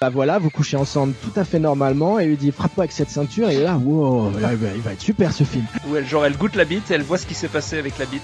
[0.00, 2.92] Bah voilà, vous couchez ensemble tout à fait normalement et il lui dit frappe-moi avec
[2.92, 5.64] cette ceinture et là, wow, là, il va- être super ce film.
[5.88, 7.98] Où elle, genre, elle goûte la bite et elle voit ce qui s'est passé avec
[7.98, 8.22] la bite.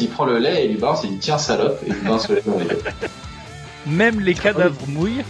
[0.00, 2.00] Il prend le lait et il lui balance, il dit tiens salope, et il lui
[2.02, 2.66] balance le lait dans les.
[3.86, 5.22] Même les cadavres mouillent.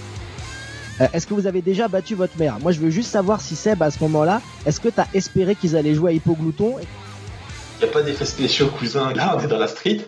[1.02, 2.58] Euh, est-ce que vous avez déjà battu votre mère?
[2.60, 5.76] Moi je veux juste savoir si Seb à ce moment-là, est-ce que t'as espéré qu'ils
[5.76, 6.76] allaient jouer à Hippoglouton
[7.82, 9.98] Y a pas d'effets spéciaux, cousin, là on est dans la street?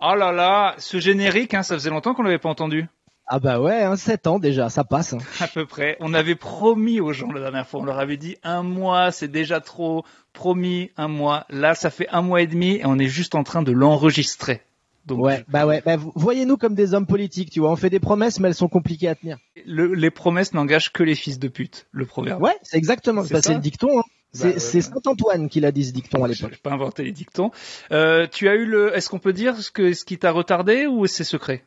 [0.00, 2.86] Oh là là, ce générique, hein, ça faisait longtemps qu'on l'avait pas entendu.
[3.30, 5.12] Ah bah ouais, hein, 7 ans déjà, ça passe.
[5.12, 5.18] hein.
[5.40, 5.96] À peu près.
[6.00, 7.80] On avait promis aux gens la dernière fois.
[7.80, 10.04] On leur avait dit un mois, c'est déjà trop.
[10.32, 11.44] Promis un mois.
[11.50, 14.62] Là, ça fait un mois et demi et on est juste en train de l'enregistrer.
[15.06, 17.98] Donc, Ouais, bah ouais, bah, voyez-nous comme des hommes politiques, tu vois, on fait des
[18.00, 19.38] promesses mais elles sont compliquées à tenir.
[19.66, 22.42] le- les promesses n'engagent que les fils de pute, le proverbe.
[22.42, 23.98] Ouais, c'est exactement, C'est bah, ça c'est le dicton.
[23.98, 24.02] Hein.
[24.32, 24.80] C'est Bah c'est.
[24.82, 26.50] Saint-Antoine qui l'a dit ce dicton à Je l'époque.
[26.50, 27.50] n'ai pas inventé les dictons.
[27.90, 28.94] Euh, tu as eu le.
[28.94, 31.64] Est-ce qu'on peut dire ce que ce qui t'a retardé ou c'est secret?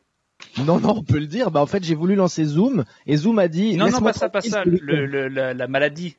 [0.66, 1.50] Non, non, on peut le dire.
[1.50, 3.76] Bah en fait, j'ai voulu lancer Zoom et Zoom a dit.
[3.76, 4.64] Non, non, pas ça, pas ça.
[4.64, 6.16] le Le, la, la maladie.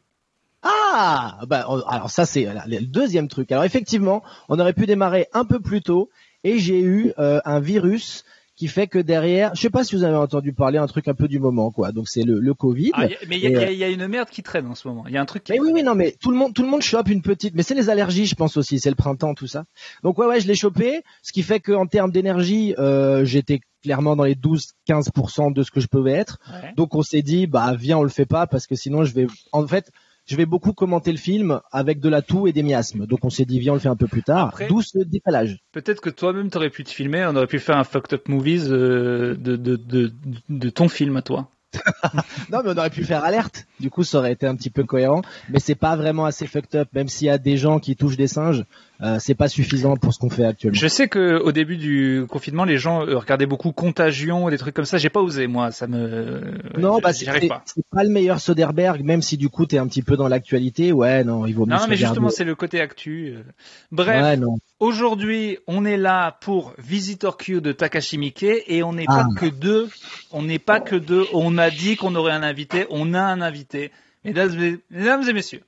[0.66, 3.52] Ah bah alors ça c'est le deuxième truc.
[3.52, 6.10] Alors effectivement, on aurait pu démarrer un peu plus tôt
[6.46, 8.24] et j'ai eu euh, un virus
[8.56, 11.16] qui fait que derrière, je sais pas si vous avez entendu parler un truc un
[11.16, 11.92] peu du moment quoi.
[11.92, 12.92] Donc c'est le, le Covid.
[12.94, 14.76] Ah, y a- mais il y, y a- y a une merde qui traîne en
[14.76, 15.04] ce moment.
[15.08, 15.52] Il y a un truc qui.
[15.52, 17.64] Mais oui oui non mais tout le monde tout le monde chope une petite mais
[17.64, 19.66] c'est les allergies je pense aussi, c'est le printemps tout ça.
[20.04, 23.60] Donc ouais ouais, je l'ai chopé, ce qui fait que en termes d'énergie, euh, j'étais
[23.84, 25.12] clairement dans les 12 15
[25.54, 26.40] de ce que je pouvais être.
[26.52, 26.74] Ouais.
[26.76, 29.28] Donc on s'est dit bah viens on le fait pas parce que sinon je vais
[29.52, 29.92] en fait
[30.26, 33.06] je vais beaucoup commenter le film avec de la toux et des miasmes.
[33.06, 34.58] Donc on s'est dit viens on le fait un peu plus tard.
[34.70, 35.60] D'où ce décalage.
[35.74, 37.26] Peut-être que toi-même t'aurais pu te filmer.
[37.30, 40.14] On aurait pu faire un fucked up movies euh, de, de, de,
[40.50, 41.50] de ton film à toi.
[42.52, 43.66] Non mais on aurait pu faire alerte.
[43.80, 45.22] Du coup ça aurait été un petit peu cohérent.
[45.50, 46.88] Mais c'est pas vraiment assez fucked up.
[46.94, 48.64] Même s'il y a des gens qui touchent des singes,
[49.02, 50.80] euh, c'est pas suffisant pour ce qu'on fait actuellement.
[50.80, 54.76] Je sais que au début du confinement, les gens euh, regardaient beaucoup Contagion, des trucs
[54.76, 54.98] comme ça.
[54.98, 55.72] J'ai pas osé moi.
[55.72, 56.42] Ça me.
[56.78, 57.64] Non, je- bah c'est pas.
[57.92, 60.92] pas le meilleur Soderbergh, même si du coup t'es un petit peu dans l'actualité.
[60.92, 63.36] Ouais, non, il vaut mieux Non, mais justement, c'est le côté actu.
[63.38, 63.44] euh.
[63.92, 64.58] Bref, Ouais, non.
[64.88, 69.24] Aujourd'hui, on est là pour Visitor Q de Takashi Miike et on n'est Ah.
[69.24, 69.90] pas que deux.
[70.34, 71.26] On n'est pas que deux.
[71.32, 72.86] On a dit qu'on aurait un invité.
[72.90, 73.92] On a un invité.
[74.26, 75.62] Mesdames et, mesdames et messieurs.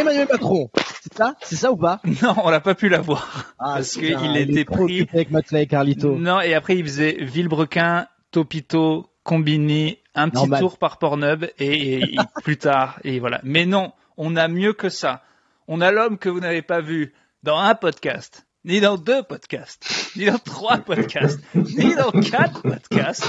[0.00, 0.70] Emmanuel Macron,
[1.02, 2.00] c'est ça, c'est ça ou pas?
[2.22, 3.52] Non, on n'a pas pu l'avoir.
[3.58, 5.06] Ah, Parce qu'il il était pris.
[5.12, 6.16] avec et Carlito.
[6.16, 10.60] Non, et après, il faisait Villebrequin, Topito, Combini, un petit Normal.
[10.60, 11.66] tour par Pornhub et,
[11.98, 12.98] et- et plus tard.
[13.04, 13.42] Et voilà.
[13.44, 15.22] Mais non, on a mieux que ça.
[15.68, 20.12] On a l'homme que vous n'avez pas vu dans un podcast, ni dans deux podcasts,
[20.16, 23.26] ni dans trois podcasts, ni dans quatre podcasts.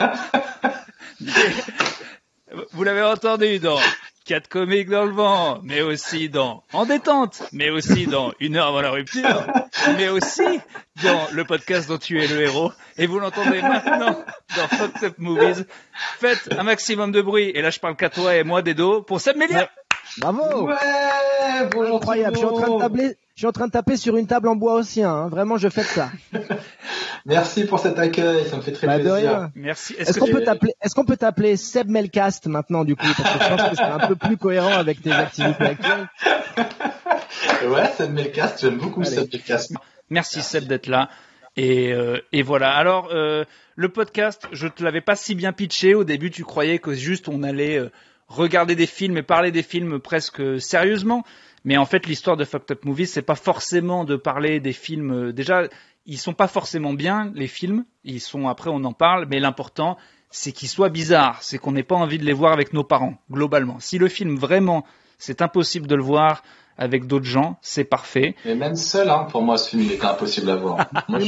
[2.72, 3.78] Vous l'avez entendu dans
[4.30, 8.68] Quatre comiques dans le vent, mais aussi dans En détente, mais aussi dans Une heure
[8.68, 9.44] avant la rupture,
[9.96, 10.60] mais aussi
[11.02, 12.70] dans le podcast dont tu es le héros.
[12.96, 14.22] Et vous l'entendez maintenant
[14.56, 15.64] dans Fucked Up Movies.
[16.20, 19.20] Faites un maximum de bruit, et là je parle qu'à toi et moi, Dedo, pour
[19.20, 19.68] Sam Melia.
[20.18, 20.74] Bravo Ouais,
[21.72, 24.16] bonjour Incroyable, je suis en train de tabler, je suis en train de taper sur
[24.16, 25.28] une table en bois aussi, hein.
[25.28, 26.10] Vraiment, je fais ça.
[27.26, 29.30] Merci pour cet accueil, ça me fait très Bah, de plaisir.
[29.30, 29.52] rien.
[29.54, 29.94] Merci.
[29.98, 33.06] Est-ce que qu'on tu- peut t'appeler, est-ce qu'on peut t'appeler Seb Melcast maintenant, du coup?
[33.16, 36.08] Parce que je pense que c'est un peu plus cohérent avec tes activités actuelles.
[37.68, 39.10] Ouais, Seb Melcast, j'aime beaucoup Allez.
[39.10, 39.72] Seb Melcast.
[40.08, 41.08] Merci Seb d'être là.
[41.56, 42.72] Et, euh, et voilà.
[42.72, 43.44] Alors, euh,
[43.76, 45.94] le podcast, je te l'avais pas si bien pitché.
[45.94, 47.90] Au début, tu croyais que juste on allait euh,
[48.30, 51.24] regarder des films et parler des films presque sérieusement.
[51.64, 55.32] Mais en fait, l'histoire de Fucked Up Movies, c'est pas forcément de parler des films.
[55.32, 55.68] déjà,
[56.06, 57.84] ils sont pas forcément bien les films.
[58.04, 59.26] Ils sont après, on en parle.
[59.28, 59.98] Mais l'important,
[60.30, 61.42] c'est qu'ils soient bizarres.
[61.42, 63.80] C'est qu'on n'ait pas envie de les voir avec nos parents, globalement.
[63.80, 64.86] Si le film vraiment,
[65.18, 66.42] c'est impossible de le voir
[66.80, 68.34] avec d'autres gens, c'est parfait.
[68.46, 70.90] Mais même seul, hein, pour moi, ce film, il était impossible à voir.
[71.08, 71.26] Moi, je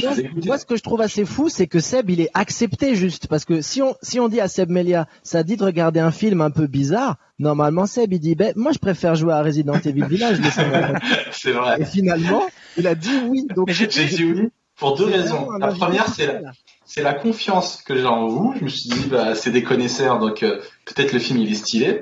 [0.57, 3.27] ce que je trouve assez fou, c'est que Seb, il est accepté juste.
[3.27, 6.09] Parce que si on, si on dit à Seb Melia, ça dit de regarder un
[6.11, 9.79] film un peu bizarre, normalement, Seb, il dit, ben, moi, je préfère jouer à Resident
[9.85, 10.37] Evil Village.
[11.31, 11.81] C'est vrai.
[11.81, 12.43] Et finalement,
[12.77, 13.45] il a dit oui.
[13.55, 15.51] Donc, j'ai- dit oui pour deux raisons.
[15.59, 16.51] La première, c'est la,
[16.83, 18.55] c'est la confiance que j'ai en vous.
[18.57, 21.55] Je me suis dit, bah, c'est des connaisseurs, donc euh, peut-être le film il est
[21.55, 22.01] stylé.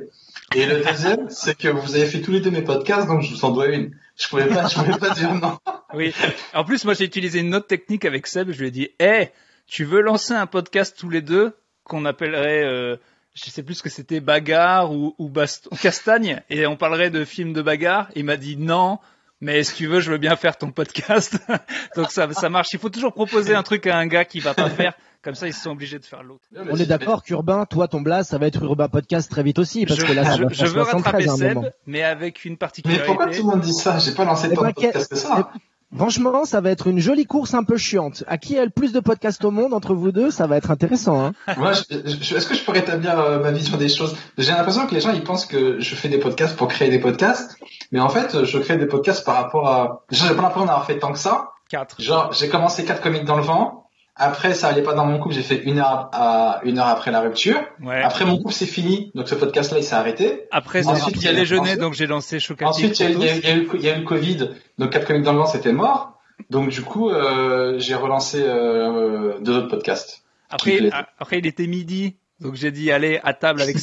[0.54, 3.34] Et le deuxième, c'est que vous avez fait tous les deux mes podcasts, donc je
[3.34, 3.96] vous en dois une.
[4.18, 5.58] Je pouvais pas, je pouvais pas dire non.
[5.94, 6.14] Oui.
[6.54, 8.52] En plus, moi, j'ai utilisé une autre technique avec Seb.
[8.52, 9.30] Je lui ai dit, hé,
[9.68, 11.54] tu veux lancer un podcast tous les deux
[11.84, 12.96] qu'on appellerait, euh,
[13.34, 17.26] je sais plus ce que c'était, bagarre ou, ou baston, castagne, et on parlerait de
[17.26, 18.10] films de bagarre.
[18.16, 19.00] Il m'a dit non.
[19.42, 21.38] Mais si tu veux, je veux bien faire ton podcast.
[21.96, 22.70] Donc ça, ça marche.
[22.74, 24.94] Il faut toujours proposer un truc à un gars qui va pas faire.
[25.24, 26.44] Comme ça, ils sont obligés de faire l'autre.
[26.56, 29.86] On est d'accord qu'Urbain, toi, ton blast, ça va être Urbain Podcast très vite aussi.
[29.86, 32.44] Parce Je, que là, ça je- va je veux 73 rattraper un Seb, mais avec
[32.46, 33.06] une Mais particularité.
[33.06, 34.00] pourquoi tout le monde dit ça?
[34.00, 35.52] J'ai pas lancé Eh tant de ben, podcasts que ça.
[35.96, 38.24] Franchement, ça va être une jolie course un peu chiante.
[38.28, 40.72] À qui a le plus de podcasts au monde entre vous deux Ça va être
[40.72, 41.26] intéressant.
[41.26, 44.16] Hein Moi, est-ce que je pourrais établir euh, ma vision des choses?
[44.38, 47.00] J'ai l'impression que les gens ils pensent que je fais des podcasts pour créer des
[47.00, 47.58] podcasts,
[47.92, 50.06] mais en fait, je crée des podcasts par rapport à.
[50.12, 51.52] J'ai pas l'impression d'avoir fait tant que ça.
[51.70, 52.02] Quatre.
[52.02, 53.81] Genre, j'ai commencé quatre comics dans le vent.
[54.16, 57.12] Après, ça allait pas dans mon couple, j'ai fait une heure à une heure après
[57.12, 57.60] la rupture.
[57.82, 58.02] Ouais.
[58.02, 60.48] Après, mon couple c'est fini, donc ce podcast-là il s'est arrêté.
[60.52, 62.92] Après, Ensuite, il y a déjeuné, donc j'ai lancé Chocatif.
[62.92, 65.40] Ensuite, il y, y y y a eu le Covid, donc quatre comics dans le
[65.40, 66.20] vent c'était mort.
[66.50, 70.24] Donc du coup, euh, j'ai relancé euh, deux autres podcasts.
[70.50, 73.78] Après, après, il était midi, donc j'ai dit allez à table avec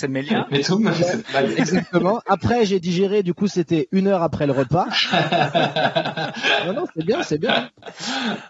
[1.31, 1.55] blague.
[1.57, 2.21] Exactement.
[2.27, 3.23] Après, j'ai digéré.
[3.23, 4.87] Du coup, c'était une heure après le repas.
[6.67, 7.71] non, non, c'est bien, c'est bien.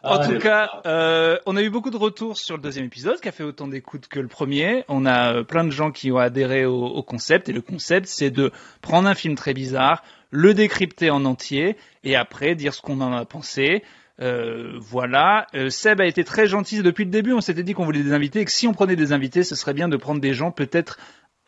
[0.02, 3.28] En tout cas, euh, on a eu beaucoup de retours sur le deuxième épisode, qui
[3.28, 4.84] a fait autant d'écoutes que le premier.
[4.88, 8.06] On a euh, plein de gens qui ont adhéré au, au concept, et le concept,
[8.06, 8.50] c'est de
[8.80, 13.12] prendre un film très bizarre, le décrypter en entier, et après dire ce qu'on en
[13.12, 13.82] a pensé.
[14.20, 15.46] Euh, voilà.
[15.54, 17.32] Euh, Seb a été très gentil depuis le début.
[17.32, 19.54] On s'était dit qu'on voulait des invités, et que si on prenait des invités, ce
[19.54, 20.98] serait bien de prendre des gens peut-être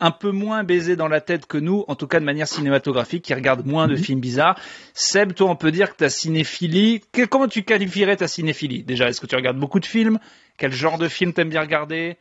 [0.03, 3.23] un peu moins baisés dans la tête que nous, en tout cas de manière cinématographique,
[3.23, 4.59] qui regardent moins de films bizarres.
[4.95, 9.09] Seb, toi, on peut dire que ta cinéphilie, que- comment tu qualifierais ta cinéphilie Déjà,
[9.11, 10.19] est-ce que tu regardes beaucoup de films?
[10.57, 12.17] Quel genre de film t'aimes bien regarder?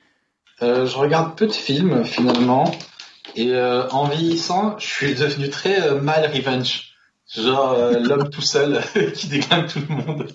[0.62, 2.70] Euh, je regarde peu de films finalement,
[3.38, 6.89] et euh, en vieillissant, je suis devenu très euh, mal revenge.
[7.38, 8.80] Genre euh, l'homme tout seul
[9.14, 10.28] qui déglingue tout le monde.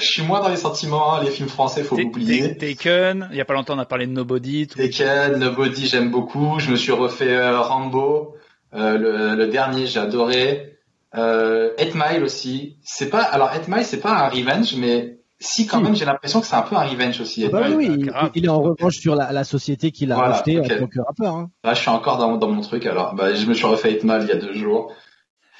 [0.00, 1.96] je suis moins dans les sentiments, hein, les films français, faut.
[1.96, 4.66] Ta- Taken, il y a pas longtemps, on a parlé de Nobody.
[4.66, 6.58] tout- Taken, Nobody, j'aime beaucoup.
[6.58, 8.34] Je me suis refait euh, Rambo,
[8.74, 10.78] euh, le, le dernier, j'ai adoré.
[11.14, 12.76] Euh, 8 Mile aussi.
[12.82, 16.40] C'est pas, alors 8 Mile, c'est pas un revenge, mais si quand même, j'ai l'impression
[16.40, 17.42] que c'est un peu un revenge aussi.
[17.44, 17.76] 8 Bah Mile.
[17.76, 20.58] oui, bah, il, il est en revanche sur la, la société qu'il a Voilà, rachetée
[20.58, 20.64] ok.
[20.72, 21.34] en tant que rappeur.
[21.34, 21.50] Hein.
[21.64, 22.86] Là, je suis encore dans, dans mon truc.
[22.86, 24.92] Alors, bah, je me suis refait 8 Mile il y a deux jours.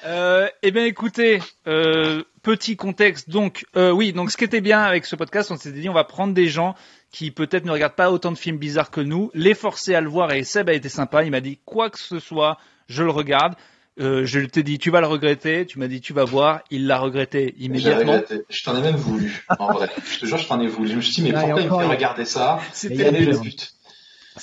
[0.05, 3.29] Euh, eh bien, écoutez, euh, petit contexte.
[3.29, 5.93] Donc, euh, oui, donc ce qui était bien avec ce podcast, on s'était dit, on
[5.93, 6.75] va prendre des gens
[7.11, 10.09] qui peut-être ne regardent pas autant de films bizarres que nous, les forcer à le
[10.09, 10.31] voir.
[10.31, 11.23] Et Seb a été sympa.
[11.23, 12.57] Il m'a dit, quoi que ce soit,
[12.87, 13.55] je le regarde.
[13.99, 15.65] Euh, je t'ai dit, tu vas le regretter.
[15.65, 16.61] Tu m'as dit, tu vas voir.
[16.71, 18.13] Il l'a regretté immédiatement.
[18.13, 18.43] regretté.
[18.49, 19.89] Je t'en ai même voulu, en vrai.
[20.09, 20.89] Je te jure, je t'en ai voulu.
[20.91, 22.59] Je me suis dit, mais Ah, pourquoi il me fait il- regarder ça?
[22.71, 23.05] C'était Il y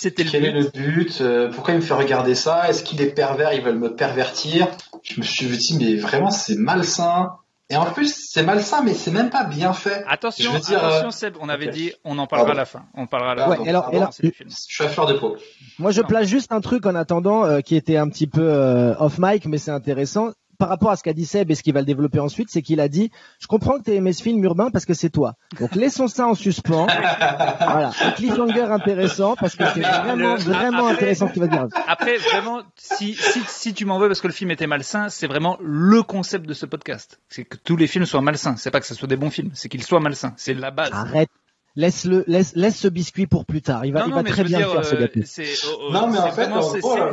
[0.00, 2.68] Quel est le but est le Euh, Pourquoi il me fait regarder ça?
[2.68, 4.68] Est-ce qu'il est pervers Ils veulent me pervertir?
[5.02, 7.30] Je me suis dit, mais vraiment, c'est malsain.
[7.68, 10.04] Et en plus, c'est malsain, mais c'est même pas bien fait.
[10.06, 11.36] Attention, Je veux dire, attention, euh, Seb.
[11.40, 12.84] On avait dit, on en parlera à la fin.
[12.94, 13.64] On parlera à la fin.
[13.66, 14.10] Alors, pardon, alors.
[14.20, 15.36] Je suis à fleur de peau.
[15.80, 16.06] Moi, je Non.
[16.06, 19.46] place juste un truc en attendant euh, qui était un petit peu euh, off mic,
[19.46, 20.30] mais c'est intéressant.
[20.58, 22.62] Par rapport à ce qu'a dit Seb et ce qu'il va le développer ensuite, c'est
[22.62, 23.10] qu'il a dit
[23.40, 25.34] Je comprends que tu aimé ce film urbain parce que c'est toi.
[25.60, 26.86] Donc laissons ça en suspens.
[27.58, 31.48] voilà, un cliffhanger intéressant parce que c'est vraiment, Le- vraiment après- intéressant ce qu'il va
[31.48, 31.66] dire.
[31.86, 35.26] Après, vraiment, si, si, si tu m'en veux parce que le film était malsain, c'est
[35.26, 37.20] vraiment le concept de ce podcast.
[37.28, 38.56] C'est que tous les films soient malsains.
[38.56, 40.32] C'est pas que ce soit des bons films, c'est qu'ils soient malsains.
[40.36, 40.90] C'est la base.
[40.92, 41.28] Arrête.
[41.76, 43.84] Laisse-le, laisse, laisse ce biscuit pour plus tard.
[43.84, 45.20] Il va, non, il non, va très bien dire, le faire, ce euh, gâteau.
[45.20, 46.48] oh, oh, Non, mais en fait,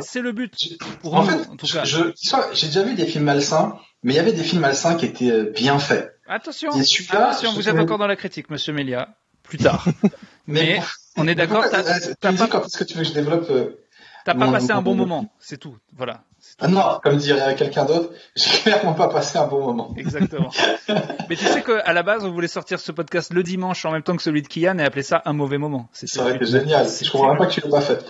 [0.00, 0.78] c'est, euh, le but.
[1.02, 1.84] Pour En nous, fait, en tout cas.
[1.84, 5.30] j'ai déjà vu des films malsains, mais il y avait des films malsains qui étaient
[5.30, 6.18] euh, bien faits.
[6.26, 9.08] Attention, attention, vous êtes encore dans la critique, monsieur Melia.
[9.42, 9.86] Plus tard.
[10.46, 10.80] mais
[11.16, 13.02] on est d'accord, t'as, euh, tu t'as me pas, dis quand est-ce que tu veux
[13.02, 13.78] que je développe euh,
[14.24, 15.32] t'as pas passé un bon moment.
[15.38, 15.76] C'est tout.
[15.94, 16.24] Voilà.
[16.58, 16.64] C'est.
[16.64, 19.94] Ah non, comme dirait quelqu'un d'autre, j'ai clairement pas passé un bon moment.
[19.96, 20.50] Exactement.
[21.28, 24.02] Mais tu sais qu'à la base, on voulait sortir ce podcast le dimanche en même
[24.02, 25.88] temps que celui de Kian et appeler ça un mauvais moment.
[25.92, 26.60] C'était Ça aurait le été but.
[26.60, 26.86] génial.
[26.88, 28.04] Je comprends même pas que tu l'aies pas fait.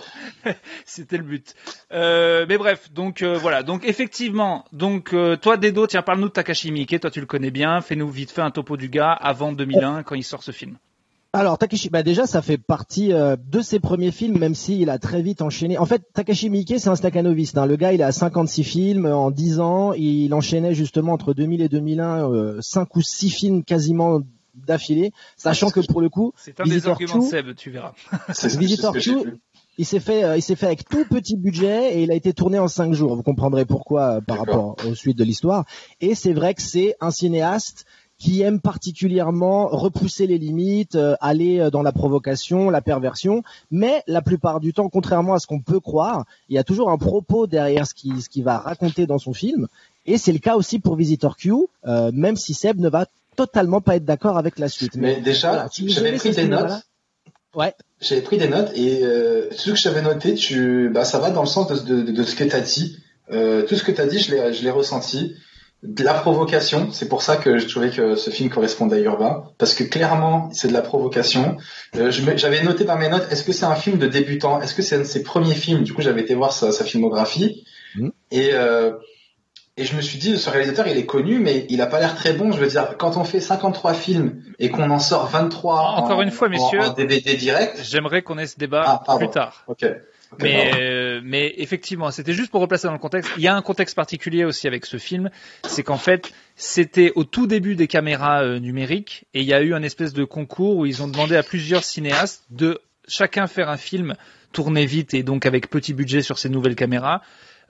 [0.85, 1.55] C'était le but.
[1.91, 3.63] Euh, mais bref, donc euh, voilà.
[3.63, 6.99] Donc effectivement, donc euh, toi Dedo, tiens, parle-nous de Takashi Miike.
[6.99, 7.81] Toi, tu le connais bien.
[7.81, 10.77] Fais-nous vite fait un topo du gars avant 2001 quand il sort ce film.
[11.35, 14.97] Alors Takashi, bah déjà ça fait partie euh, de ses premiers films, même s'il a
[14.99, 15.77] très vite enchaîné.
[15.77, 17.57] En fait, Takashi Miike c'est un staccanoviste.
[17.57, 17.65] Hein.
[17.65, 19.91] Le gars il a 56 films en 10 ans.
[19.91, 24.21] Il enchaînait justement entre 2000 et 2001 euh, 5 ou 6 films quasiment
[24.55, 27.29] d'affilée, sachant que pour le coup, C'est un des Visitor arguments de Q.
[27.29, 27.91] Seb, tu verras.
[28.29, 28.57] Visitor c'est ce
[28.93, 29.29] que j'ai Q.
[29.31, 29.41] vu.
[29.77, 32.31] il s'est fait, euh, il s'est fait avec tout petit budget et il a été
[32.31, 33.13] tourné en 5 jours.
[33.17, 35.65] Vous comprendrez pourquoi euh, par rapport aux suites de l'histoire.
[35.99, 37.85] Et c'est vrai que c'est un cinéaste
[38.17, 44.03] qui aime particulièrement repousser les limites, euh, aller euh, dans la provocation, la perversion, mais
[44.07, 46.97] la plupart du temps, contrairement à ce qu'on peut croire, il y a toujours un
[46.97, 49.67] propos derrière ce qu'il ce qu'il va raconter dans son film,
[50.05, 51.53] et c'est le cas aussi pour Visitor Q,
[51.85, 53.05] euh, même si Seb ne va
[53.35, 54.95] totalement pas être d'accord avec la suite.
[54.95, 56.71] Mais déjà, voilà, si vous j'avais pris des notes.
[57.53, 57.73] Ouais.
[58.01, 61.31] J'avais pris des notes et euh, tout ce que j'avais noté, tu, bah, ça va
[61.31, 62.97] dans le sens de, de, de ce que tu as dit.
[63.31, 65.35] Euh, tout ce que tu as dit, je l'ai, je l'ai ressenti.
[65.85, 69.43] De la provocation, c'est pour ça que je trouvais que ce film correspondait à Urbain,
[69.57, 71.57] parce que clairement, c'est de la provocation.
[71.95, 74.61] Euh, j'avais noté dans mes notes, est-ce que c'est un film de débutant?
[74.61, 75.83] Est-ce que c'est un de ses premiers films?
[75.83, 77.65] Du coup, j'avais été voir sa, sa filmographie.
[77.95, 78.11] Mhm.
[78.31, 78.93] Et euh,
[79.77, 82.15] et je me suis dit, ce réalisateur, il est connu, mais il a pas l'air
[82.15, 82.53] très bon.
[82.53, 86.21] Je veux dire, quand on fait 53 films et qu'on en sort 23 Encore en,
[86.21, 87.81] une fois, messieurs, en, en DVD direct.
[87.83, 89.65] J'aimerais qu'on ait ce débat Ah, plus tard.
[89.67, 89.85] Ok.
[90.41, 93.31] Mais, euh, mais effectivement, c'était juste pour replacer dans le contexte.
[93.37, 95.29] Il y a un contexte particulier aussi avec ce film,
[95.63, 99.61] c'est qu'en fait, c'était au tout début des caméras euh, numériques et il y a
[99.61, 103.69] eu un espèce de concours où ils ont demandé à plusieurs cinéastes de chacun faire
[103.69, 104.15] un film
[104.53, 107.21] tourné vite et donc avec petit budget sur ces nouvelles caméras.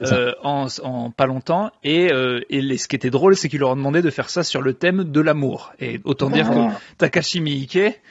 [0.02, 3.62] euh, en, en pas longtemps et, euh, et les- ce qui était drôle c'est qu'ils
[3.62, 6.58] leur ont demandé de faire ça sur le thème de l'amour et autant dire que
[6.58, 6.78] Ah.
[6.98, 8.02] Takashi Miike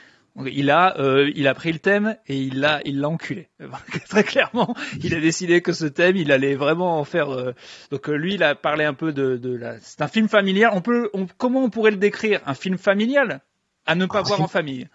[0.45, 3.47] il a, euh, il a pris le thème et il l'a, il l'a enculé.
[4.09, 7.29] Très clairement, il a décidé que ce thème, il allait vraiment en faire.
[7.29, 7.53] euh,
[7.91, 9.79] Donc euh, lui, il a parlé un peu de, de la.
[9.79, 10.71] C'est un film familial.
[10.73, 12.41] On peut, on- comment on pourrait le décrire?
[12.45, 13.41] Un film familial?
[13.85, 14.87] À ne pas voir en famille.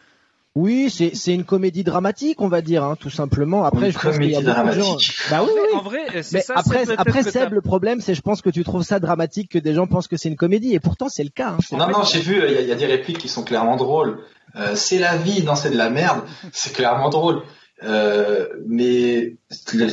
[0.56, 3.64] Oui, c'est c'est une comédie dramatique, on va dire, hein, tout simplement.
[3.64, 4.52] Après, Une je pense qu'il y a de gens.
[4.52, 5.12] dramatique.
[5.30, 5.78] Bah oui, oui.
[5.78, 6.54] En vrai, c'est Mais ça.
[6.56, 9.58] après, après Seb, t'as- le problème, c'est je pense que tu trouves ça dramatique que
[9.60, 11.50] des gens pensent que c'est une comédie, et pourtant c'est le cas.
[11.50, 11.58] hein.
[11.64, 13.44] C'est Non, non, j'ai vu, il y, a- il y a des répliques qui sont
[13.44, 14.18] clairement drôles.
[14.56, 16.22] Euh, c'est la vie, non, c'est de la merde.
[16.52, 17.42] C'est clairement drôle.
[17.82, 19.36] Euh, mais
[19.72, 19.86] la,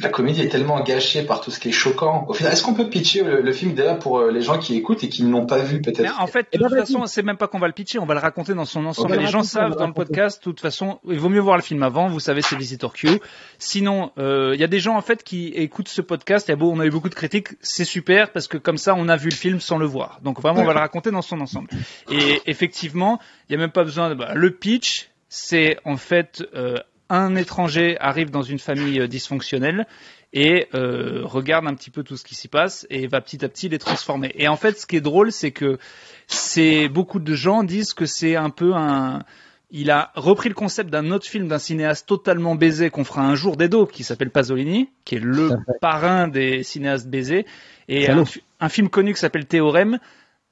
[0.00, 2.24] la comédie est tellement gâchée par tout ce qui est choquant.
[2.28, 4.76] Au final, est-ce qu'on peut pitcher le, le film déjà pour euh, les gens qui
[4.76, 6.20] écoutent et qui ne l'ont pas vu peut-être?
[6.20, 8.06] En fait, Eh de ben, toute façon, c'est même pas qu'on va le pitcher, on
[8.06, 9.14] va le raconter dans son ensemble.
[9.16, 11.62] Les le gens savent dans le podcast, de toute façon, il vaut mieux voir le
[11.62, 12.08] film avant.
[12.08, 13.20] Vous savez, c'est Visitor Q.
[13.58, 16.48] Sinon, euh, il y a des gens en fait qui écoutent ce podcast.
[16.48, 18.78] Il y a beau, on a eu beaucoup de critiques, c'est super parce que comme
[18.78, 20.20] ça, on a vu le film sans le voir.
[20.22, 21.68] Donc vraiment, on va le raconter dans son ensemble.
[22.10, 25.10] Et effectivement, il y a même pas besoin de bah, le pitch.
[25.28, 26.76] C'est en fait euh,
[27.10, 29.86] un étranger arrive dans une famille euh, dysfonctionnelle
[30.32, 33.48] et euh, regarde un petit peu tout ce qui s'y passe et va petit à
[33.48, 34.32] petit les transformer.
[34.36, 35.78] Et en fait, ce qui est drôle, c'est que
[36.26, 39.22] c'est beaucoup de gens disent que c'est un peu un
[39.70, 43.34] il a repris le concept d'un autre film d'un cinéaste totalement baisé qu'on fera un
[43.34, 47.44] jour d'Edo qui s'appelle Pasolini, qui est le parrain des cinéastes baisés
[47.88, 49.98] et un, fi- un film connu qui s'appelle Théorème,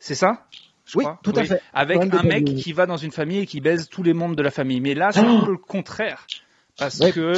[0.01, 0.47] c'est ça?
[0.85, 1.21] Je Oui, crois.
[1.23, 1.61] tout à fait.
[1.73, 4.43] Avec un mec qui va dans une famille et qui baise tous les membres de
[4.43, 4.81] la famille.
[4.81, 6.27] Mais là, c'est un peu le contraire.
[6.79, 7.13] Parce Ouais.
[7.13, 7.33] que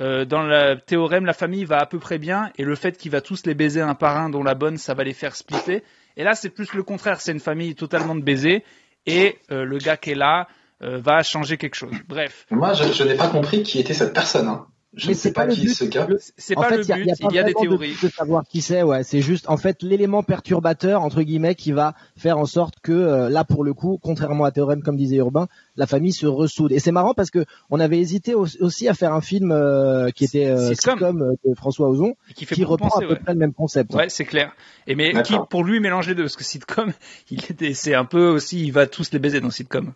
[0.00, 3.10] euh, dans le théorème, la famille va à peu près bien et le fait qu'il
[3.10, 5.82] va tous les baiser un par un, dont la bonne, ça va les faire splitter.
[6.16, 7.20] Et là, c'est plus le contraire.
[7.20, 8.62] C'est une famille totalement de baisers
[9.06, 10.48] et euh, le gars qui est là
[10.82, 11.92] euh, va changer quelque chose.
[12.08, 14.48] Bref, Moi, je, je n'ai pas compris qui était cette personne.
[14.48, 14.66] hein.
[14.92, 15.66] Je Mais ne sais c'est pas, qui.
[15.66, 17.06] Le- c'est en pas fait, le il y a, but.
[17.06, 17.94] y a Il y a, pas des de théories.
[18.02, 18.82] de savoir qui c'est.
[18.82, 22.90] Ouais, c'est juste en fait l'élément perturbateur entre guillemets qui va faire en sorte que
[22.90, 26.72] euh, là pour le coup, contrairement à Théorème comme disait Urbain, la famille se ressoude.
[26.72, 30.10] Et c'est marrant parce que on avait hésité au- aussi à faire un film euh,
[30.10, 30.94] qui était euh, Sitcom.
[30.98, 33.20] sitcom euh, de François Ozon Qui fait qui beaucoup reprend penser, à peu ouais.
[33.20, 33.94] près le même concept.
[33.94, 34.52] Ouais, c'est clair.
[34.88, 36.92] Et mais qui, pour lui, mélanger deux, parce que sitcom,
[37.30, 39.92] il était, c'est un peu aussi, il va tous les baiser dans sitcom.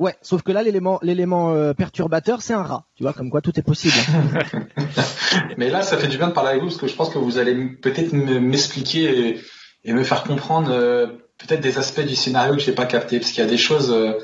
[0.00, 2.86] Ouais, sauf que là l'élément l'élément euh, perturbateur c'est un rat.
[2.96, 3.94] Tu vois comme quoi tout est possible.
[5.58, 7.18] Mais là, ça fait du bien de parler avec vous parce que je pense que
[7.18, 9.40] vous allez peut-être m'expliquer et,
[9.84, 13.30] et me faire comprendre euh, peut-être des aspects du scénario que j'ai pas capté parce
[13.30, 14.14] qu'il y a des choses euh,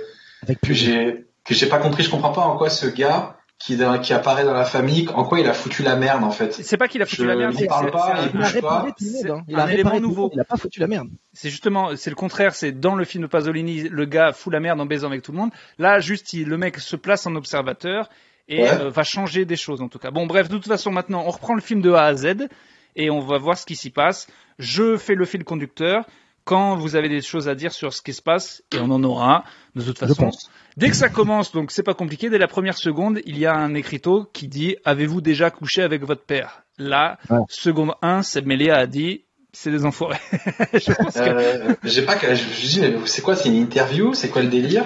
[0.62, 2.04] que j'ai que j'ai pas compris.
[2.04, 5.40] Je comprends pas en quoi ce gars qui qui apparaît dans la famille, en quoi
[5.40, 6.52] il a foutu la merde en fait.
[6.52, 7.54] C'est pas qu'il a foutu Je la merde.
[7.56, 8.82] c'est- parle c'est- pas, c'est un- il Il bouge pas.
[8.82, 9.30] monde.
[9.30, 9.44] hein.
[9.48, 10.30] Il un élément nouveau.
[10.34, 11.08] Il a pas foutu la merde.
[11.32, 12.54] C'est justement, c'est le contraire.
[12.54, 15.32] C'est dans le film de Pasolini, le gars fout la merde en baisant avec tout
[15.32, 15.50] le monde.
[15.78, 18.10] Là, juste, il- le mec se place en observateur
[18.48, 18.68] et Ouais.
[18.70, 20.10] euh, va changer des choses en tout cas.
[20.10, 22.48] Bon, bref, de toute façon, maintenant, on reprend le film de A à Z
[22.94, 24.26] et on va voir ce qui s'y passe.
[24.58, 26.04] Je fais le fil conducteur.
[26.46, 29.02] Quand vous avez des choses à dire sur ce qui se passe, et on en
[29.04, 30.22] aura, de toute Je façon.
[30.26, 30.48] pense.
[30.76, 33.54] Dès que ça commence, donc c'est pas compliqué, dès la première seconde, il y a
[33.54, 36.62] un écriteau qui dit Avez-vous déjà couché avec votre père?
[36.78, 37.40] Là, Ouais.
[37.48, 40.18] seconde 1, c'est Méléa a dit C'est des enfoirés.
[40.72, 43.56] Je pense que Euh, j'ai pas que je, je dis mais c'est quoi c'est une
[43.56, 44.14] interview?
[44.14, 44.84] C'est quoi le délire?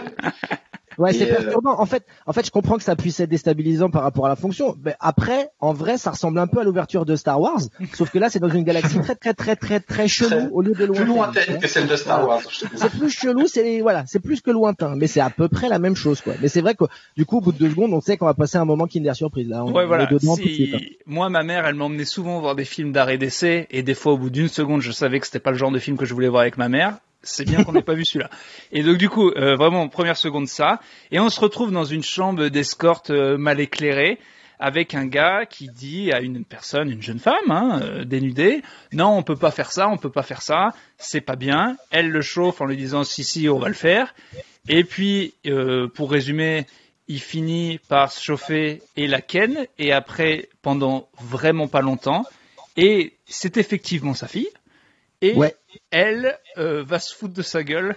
[1.01, 1.81] Ouais, c'est euh, perturbant.
[1.81, 4.37] En fait, en fait, je comprends que ça puisse être déstabilisant par rapport à la
[4.37, 4.77] fonction.
[4.85, 7.61] Mais après, en vrai, ça ressemble un peu à l'ouverture de Star Wars,
[7.95, 10.61] sauf que là, c'est dans une galaxie très, très, très, très, très chelou Très- au
[10.63, 11.59] lieu de plus lointaine.
[11.59, 12.41] que celle de Star Wars.
[12.77, 15.79] C'est plus chelou, c'est voilà, c'est plus que lointain, mais c'est à peu près la
[15.79, 16.35] même chose, quoi.
[16.43, 16.85] Mais c'est vrai que
[17.17, 19.15] du coup, au bout de deux secondes, on sait qu'on va passer un moment Kinder
[19.15, 19.49] Surprise.
[19.49, 20.05] Là, on, Ouais, on voilà.
[20.05, 20.75] est dedans Si- tout de suite.
[20.75, 20.79] hein.
[21.07, 24.19] Moi, ma mère, elle m'emmenait souvent voir des films d'arrêt d'essai, et des fois, au
[24.19, 26.29] bout d'une seconde, je savais que c'était pas le genre de film que je voulais
[26.29, 26.99] voir avec ma mère.
[27.23, 28.31] C'est bien qu'on n'ait pas vu celui-là.
[28.73, 30.81] Et donc, du coup, euh, vraiment, première seconde, ça.
[31.11, 34.19] Et on se retrouve dans une chambre d'escorte euh, mal éclairée,
[34.61, 38.63] avec un gars qui dit à une personne, une jeune femme, hein, euh, dénudée,
[38.93, 41.77] non, on peut pas faire ça, on peut pas faire ça, c'est pas bien.
[41.91, 44.15] Elle le chauffe en lui disant, si, si, on va le faire.
[44.69, 46.67] Et puis, euh, pour résumer,
[47.09, 52.27] il finit par se chauffer et la ken, et après, pendant vraiment pas longtemps,
[52.77, 54.51] et c'est effectivement sa fille,
[55.35, 55.55] Ouais.
[55.91, 57.97] Elle euh, va se foutre de sa gueule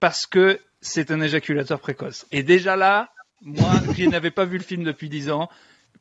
[0.00, 2.26] parce que c'est un éjaculateur précoce.
[2.32, 3.10] Et déjà là,
[3.42, 5.48] moi, qui n'avais pas vu le film depuis 10 ans,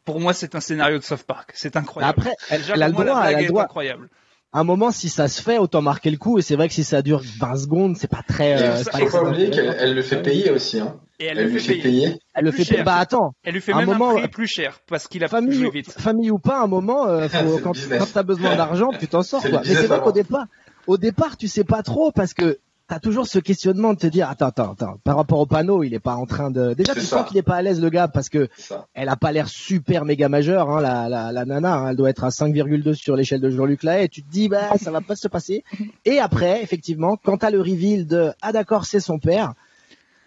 [0.06, 1.52] pour moi, c'est un scénario de South Park.
[1.54, 2.16] C'est incroyable.
[2.20, 3.64] Après, elle, Déjà, elle a le moi, droit, la elle a droit.
[3.64, 4.10] incroyable.
[4.54, 6.40] un moment, si ça se fait, autant marquer le coup.
[6.40, 8.52] Et c'est vrai que si ça dure 20 secondes, c'est pas très.
[8.52, 10.80] Et euh, c'est pas, qu'elle elle le fait payer aussi.
[10.80, 11.00] Hein.
[11.20, 12.06] Et elle, Elle, le lui fait fait payer.
[12.08, 12.20] payer.
[12.34, 12.64] Elle le fait.
[12.64, 12.84] cher.
[12.86, 15.28] Bah attends, Elle lui fait Un même moment, un prix plus cher parce qu'il a
[15.28, 15.92] famille, joué vite.
[15.92, 19.42] famille ou pas, un moment, euh, faut- quand, quand t'as besoin d'argent, tu t'en sors
[19.42, 19.62] quoi.
[19.66, 20.46] Mais c'est vrai qu'au départ,
[20.88, 24.28] au départ, tu sais pas trop parce que t'as toujours ce questionnement de te dire
[24.30, 24.98] attends, attends, attends.
[25.04, 26.74] Par rapport au panneau, il est pas en train de.
[26.74, 27.18] Déjà, tu ça.
[27.20, 28.50] sens qu'il est pas à l'aise le gars parce que
[28.96, 31.76] elle a pas l'air super méga majeure, hein, la, la, la nana.
[31.76, 34.06] hein, elle doit être à 5,2 sur l'échelle de Jean-Luc Lahaye.
[34.06, 35.64] Et tu te dis bah ça va pas se passer.
[36.06, 39.54] Et après, effectivement, quand t'as le reveal de ah d'accord c'est son père.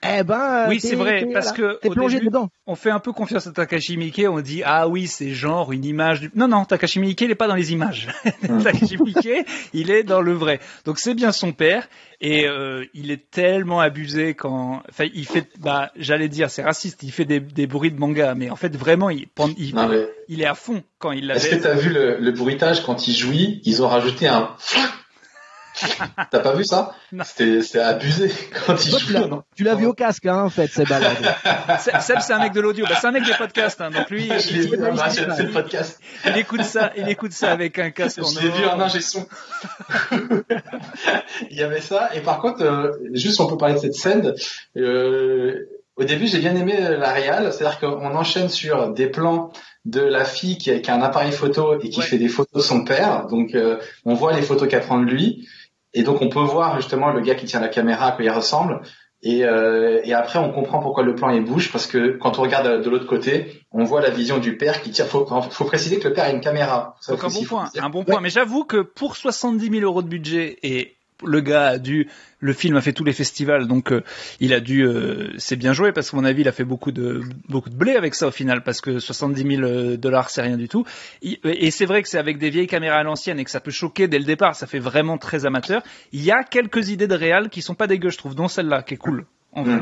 [0.05, 2.49] Eh ben, Oui, t'es- c'est vrai, parce voilà, que au plongé début, dedans.
[2.67, 5.85] on fait un peu confiance à Takashi Miike, on dit ah oui c'est genre une
[5.85, 6.31] image du...
[6.35, 8.09] Non non, Takashi Miike il est pas dans les images.
[8.49, 8.61] Hmm.
[8.65, 10.59] Takashi Miike il est dans le vrai.
[10.85, 11.89] Donc c'est bien son père
[12.21, 17.03] et euh, il est tellement abusé quand, enfin il fait, bah j'allais dire c'est raciste,
[17.05, 20.09] il fait des, des bruits de manga, mais en fait vraiment il, il, Non, mais
[20.29, 21.63] il est à fond quand il Est-ce que l'avait.
[21.63, 23.61] t'as vu le, le bruitage quand il jouit?
[23.65, 24.51] Ils ont rajouté un.
[26.31, 26.93] T'as pas vu ça?
[27.25, 28.31] C'était abusé
[28.67, 30.85] quand il Toi, tu l'as- non Tu l'as vu au casque, hein, en fait, ces
[30.85, 31.17] balades.
[31.81, 34.11] Seb Seb, c'est un mec de l'audio, bah, c'est un mec des podcasts, hein, donc
[34.11, 35.99] lui Je l'ai vu, le podcast.
[36.27, 39.01] il écoute ça, il écoute ça avec un casque en Je l'ai vu en ingé
[39.01, 39.27] son.
[41.51, 42.11] Il y avait ça.
[42.15, 44.35] Et par contre, euh, juste on peut parler de cette scène.
[44.77, 49.53] euh, au début, j'ai bien aimé la réal, c'est-à-dire qu'on enchaîne sur des plans
[49.85, 52.07] de la fille qui a, qui a un appareil photo et qui Ouais.
[52.07, 53.27] fait des photos de son père.
[53.27, 55.47] Donc, euh, on voit les photos qu'elle prend de lui.
[55.95, 58.31] Et donc, on peut voir justement le gars qui tient la caméra à quoi il
[58.31, 58.81] ressemble.
[59.25, 62.43] Et, euh, et après, on comprend pourquoi le plan il bouge parce que quand on
[62.43, 65.07] regarde de l'autre côté, on voit la vision du père qui tire.
[65.07, 66.97] Faut, faut préciser que le père a une caméra.
[67.01, 68.21] Ça Donc un bon point, un bon point.
[68.21, 72.09] Mais j'avoue que pour 70 000 euros de budget et le gars a dû,
[72.41, 74.03] le film a fait tous les festivals, donc euh,
[74.41, 76.93] il a dû, euh, c'est bien joué parce qu'à mon avis il a fait beaucoup
[76.93, 80.43] de beaucoup de blé avec ça au final parce que 70 000 euh, dollars c'est
[80.43, 80.85] rien du tout.
[81.23, 83.71] Et c'est vrai que c'est avec des vieilles caméras à l'ancienne et que ça peut
[83.71, 85.83] choquer dès le départ, ça fait vraiment très amateur.
[86.13, 88.83] Il y a quelques idées de réal qui sont pas dégueu je trouve, dont celle-là
[88.83, 89.27] qui est cool.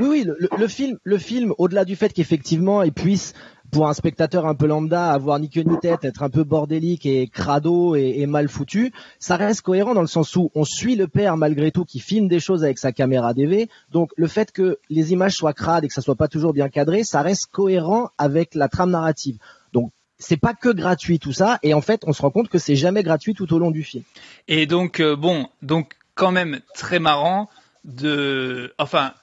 [0.01, 3.35] Oui, oui, le- le film, le film, au-delà du fait qu'effectivement, il puisse,
[3.71, 7.07] pour un spectateur un peu lambda, avoir ni queue ni tête, être un peu bordélique
[7.07, 11.09] et crado et, mal foutu, ça reste cohérent dans le sens où on suit le
[11.09, 13.69] père malgré tout qui filme des choses avec sa caméra DV.
[13.91, 16.69] Donc le fait que les images soient crades et que ça soit pas toujours bien
[16.69, 19.39] cadré, ça reste cohérent avec la trame narrative.
[19.73, 22.59] Donc c'est pas que gratuit tout ça, et en fait on se rend compte que
[22.59, 24.05] c'est jamais gratuit tout au long du film.
[24.49, 27.49] Et donc euh, bon, donc quand même très marrant
[27.85, 29.15] de, enfin.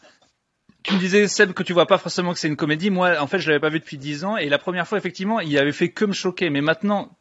[0.88, 2.89] Tu me disais Seb que tu vois pas forcément que c'est une comédie.
[2.89, 5.41] Moi, en fait, je l'avais pas vu depuis 10 ans et la première fois, effectivement,
[5.41, 6.50] il avait fait que me choquer.
[6.50, 7.12] Mais maintenant,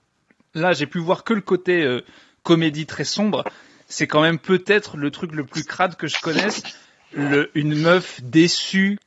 [0.55, 2.05] là, j'ai pu voir que le côté euh,
[2.44, 3.42] comédie très sombre.
[3.88, 6.62] C'est quand même peut-être le truc le plus crade que je connaisse.
[7.12, 9.00] Une meuf déçue.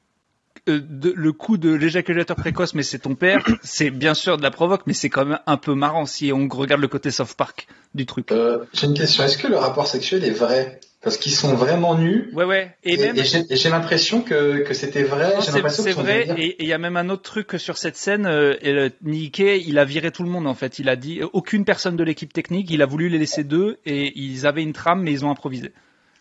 [0.70, 3.44] Euh, de- le coup de l'éjaculateur précoce, mais c'est ton père.
[3.64, 6.48] C'est bien sûr de la provoque, mais c'est quand même un peu marrant si on
[6.48, 8.32] regarde le côté South Park du truc.
[8.32, 9.24] Euh, J'ai une question.
[9.24, 10.80] Est-ce que le rapport sexuel est vrai?
[11.02, 12.30] Parce qu'ils sont vraiment nus.
[12.34, 12.76] Ouais, ouais.
[12.84, 13.24] Et, Et, même, et
[13.56, 15.34] j'ai l'impression que, que c'était vrai.
[15.40, 18.26] C'est vrai, et il y a même un autre truc sur cette scène.
[18.26, 20.78] Euh, et le- Niike, il a viré tout le monde en fait.
[20.78, 22.70] Il a dit aucune personne de l'équipe technique.
[22.70, 25.72] Il a voulu les laisser deux, et ils avaient une trame, mais ils ont improvisé.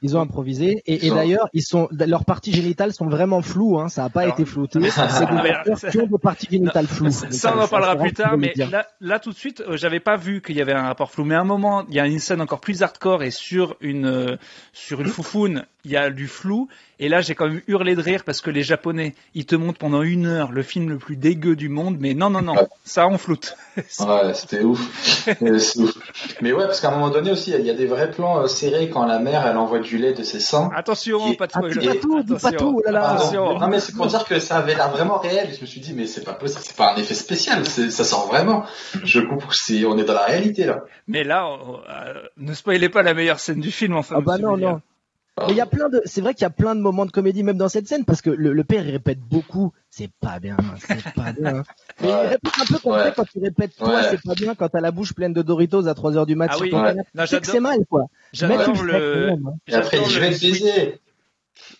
[0.02, 3.88] Ils ont improvisé et, et d'ailleurs ils sont leurs parties génitales sont vraiment floues, hein,
[3.88, 4.78] ça n'a pas Alors- été flouté.
[4.90, 7.10] C'est des acteurs qui ont des parties génitales floues.
[7.10, 10.16] Ça, on en parlera plus tard, mais là, là tout de suite, euh, j'avais pas
[10.16, 11.24] vu qu'il y avait un rapport flou.
[11.24, 14.06] Mais à un moment, il y a une scène encore plus hardcore et sur une
[14.06, 14.36] euh,
[14.72, 16.68] sur une foufoune, il y a du flou.
[17.00, 19.78] Et là, j'ai quand même hurlé de rire parce que les Japonais, ils te montrent
[19.78, 21.96] pendant une heure le film le plus dégueu du monde.
[22.00, 23.56] Mais non, non, non, ça on floute.
[24.00, 24.80] Ouais, c'était ouf.
[25.24, 25.94] C'est ouf.
[26.42, 28.46] Mais ouais, parce qu'à un moment donné aussi, il y a des vrais plans euh,
[28.48, 30.68] serrés quand la mère, elle envoie du lait de ses seins.
[30.74, 31.78] Attention, Et- pas de spoiler.
[31.80, 32.58] dis pas tout, dis pas Attention.
[32.58, 33.00] tout, oh là là.
[33.04, 33.58] Ah, Attention.
[33.58, 35.48] non, mais c'est pour dire que ça avait l'air vraiment réel.
[35.50, 38.04] Et je me suis dit, mais c'est pas possible, c'est pas un effet spécial, ça
[38.04, 38.64] sort vraiment.
[39.04, 40.80] Je comprends, c'est, on est dans la réalité là.
[41.06, 44.16] Mais là, on- euh, ne spoilez pas la meilleure scine du film, enfin.
[44.18, 44.80] Ah bah non non.
[45.46, 47.10] Mais il y a plein de, c'est vrai qu'il y a plein de moments de
[47.10, 50.40] comédie même dans cette scène parce que le, le père il répète beaucoup, c'est pas
[50.40, 51.62] bien, c'est pas bien.
[52.00, 53.04] Mais il répète un peu comme Ouais.
[53.04, 54.02] ça quand il répète toi Ouais.
[54.10, 56.48] c'est pas bien quand t'as la bouche pleine de Doritos à 3 heures du mat
[56.50, 56.70] Ah oui.
[57.28, 58.04] Tu que c'est mal quoi.
[58.32, 59.36] Tu J'adore le hein.
[59.66, 60.98] Et après, je vais te.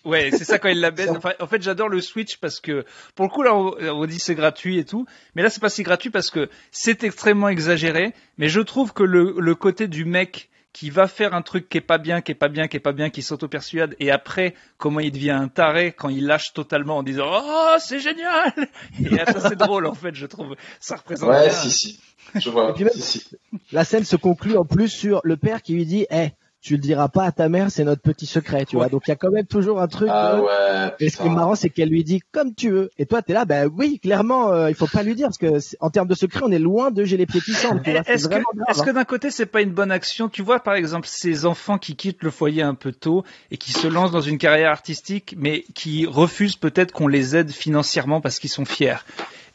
[0.05, 1.09] Ouais, c'est ça quand il la baise.
[1.17, 4.19] Enfin, en fait, j'adore le Switch parce que, pour le coup, là, on, on dit
[4.19, 5.05] c'est gratuit et tout.
[5.35, 8.13] Mais là, c'est pas si gratuit parce que c'est extrêmement exagéré.
[8.37, 11.77] Mais je trouve que le, le côté du mec qui va faire un truc qui
[11.79, 14.53] est pas bien, qui est pas bien, qui est pas bien, qui s'auto-persuade, et après,
[14.77, 18.53] comment il devient un taré quand il lâche totalement en disant Oh, c'est génial
[19.03, 20.55] Et ça, c'est drôle, en fait, je trouve.
[20.79, 21.53] Ça représente Ouais, bien.
[21.53, 21.99] si, si.
[22.35, 22.69] Je vois.
[22.69, 23.25] Et puis même- si, si.
[23.71, 26.29] La scène se conclut en plus sur le père qui lui dit, eh,
[26.61, 28.89] tu le diras pas à ta mère, c'est notre petit secret, tu vois.
[28.89, 30.09] Donc il y a quand même toujours un truc.
[30.11, 30.93] Ah de- ouais.
[30.99, 32.89] Et ce qui est marrant, c'est qu'elle lui dit comme tu veux.
[32.97, 35.59] Et toi, t'es là, ben oui, clairement, euh, il faut pas lui dire parce que
[35.79, 37.87] en termes de secret, on est loin de j'ai les pieds qui sentent.
[37.87, 38.35] Est-ce que,
[38.69, 38.93] est-ce que hein.
[38.93, 40.27] d'un côté c'est pas une bonne action?
[40.27, 43.71] Tu vois par exemple ces enfants qui quittent le foyer un peu tôt et qui
[43.71, 48.39] se lancent dans une carrière artistique, mais qui refusent peut-être qu'on les aide financièrement parce
[48.39, 48.97] qu'ils sont fiers.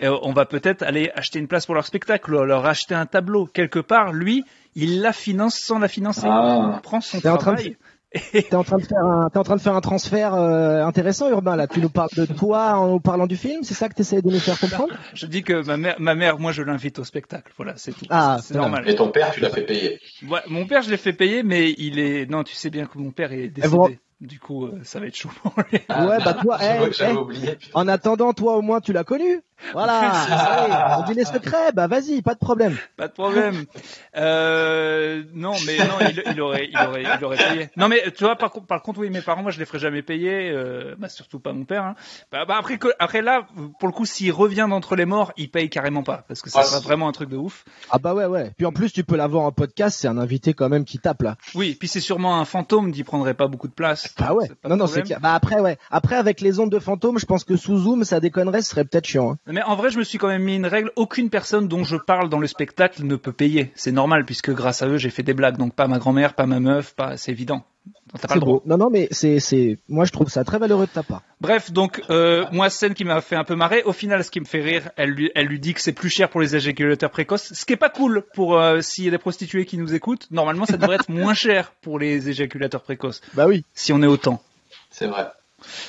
[0.03, 3.07] Euh, on va peut-être aller acheter une place pour leur spectacle, ou leur acheter un
[3.07, 4.13] tableau quelque part.
[4.13, 6.27] Lui, il la finance sans la financer.
[6.29, 6.73] Ah.
[6.77, 7.77] Il prend son T'es en train de- travail.
[8.33, 11.29] T'es en train de faire un, t'es en train de faire un transfert euh, intéressant,
[11.31, 11.57] Urbain.
[11.57, 13.65] Là, tu nous parles de toi en nous parlant du film.
[13.65, 14.95] C'est ça que t'essayes de nous faire comprendre?
[15.15, 17.53] Je dis que ma mère, ma mère, moi je l'invite au spectacle.
[17.57, 18.07] Voilà, c'est tout.
[18.11, 18.89] Ah, c'est normal.
[18.89, 19.99] Et ton père, tu l'as fait payer?
[20.31, 22.31] Ouais, mon père, je l'ai fait payer, mais il est.
[22.31, 23.67] Non, tu sais bien que mon père est décédé.
[23.77, 23.89] vous-
[24.21, 25.81] Du coup, euh, ça va être chaud pour lui.
[25.89, 27.13] Ah, Ouais, bah, toi, eh, eh.
[27.15, 27.59] oublié.
[27.75, 29.41] En attendant, toi au moins, tu l'as connu.
[29.73, 29.99] Voilà.
[30.11, 31.73] Allez, on dit les secrets.
[31.73, 32.77] Bah vas-y, pas de problème.
[32.97, 33.65] Pas de problème.
[34.17, 37.71] Euh, non, mais non, il, il aurait, il aurait, il aurait payé.
[37.77, 39.79] Non, mais tu vois, par, contre- par contre, oui, mes parents, moi, je les ferais
[39.79, 40.51] jamais payer.
[40.51, 41.85] Euh, bah, surtout pas mon père.
[41.85, 41.95] Hein.
[42.33, 43.47] Bah, bah, après, que, après là,
[43.79, 46.61] pour le coup, s'il revient d'entre les morts, il paye carrément pas, parce que ça
[46.63, 46.85] Ah, sera si.
[46.85, 47.65] vraiment un truc de ouf.
[47.91, 48.53] Ah bah ouais, ouais.
[48.57, 49.99] Puis en plus, tu peux l'avoir en podcast.
[50.01, 51.37] C'est un invité quand même qui tape là.
[51.55, 54.15] Oui, puis c'est sûrement un fantôme qui prendrait pas beaucoup de place.
[54.19, 54.47] Ah ouais.
[54.63, 55.03] C'est Non, non, c'est.
[55.21, 55.79] Bah après, ouais.
[55.91, 58.85] Après, avec les ondes de fantômes, je pense que sous zoom, ça déconnerait, ce serait
[58.85, 59.33] peut-être chiant.
[59.33, 59.39] hein.
[59.55, 60.91] Mais en vrai, je me suis quand même mis une règle.
[60.97, 63.71] Aucune personne dont je parle dans le spectacle ne peut payer.
[63.77, 65.59] C'est normal puisque grâce à eux, j'ai fait des blagues.
[65.59, 67.17] Donc pas ma grand-mère, pas ma meuf, pas.
[67.17, 67.65] C'est évident.
[68.13, 68.55] T'as pas C'est le droit.
[68.55, 68.63] beau.
[68.67, 71.23] Non, non, mais c'est, c'est, moi je trouve ça très valeureux de ta part.
[71.41, 73.85] Bref, donc euh, moi, scène qui m'a fait un peu marrer.
[73.85, 76.11] Au final, ce qui me fait rire, elle lui, elle lui dit que c'est plus
[76.11, 79.13] cher pour les éjaculateurs précoces, ce qui est pas cool pour euh, s'il y a
[79.13, 80.27] des prostituées qui nous écoutent.
[80.33, 83.65] Normalement, ça devrait être moins cher pour les éjaculateurs précoces Bah oui.
[83.73, 84.43] si on est autant.
[84.91, 85.29] C'est vrai.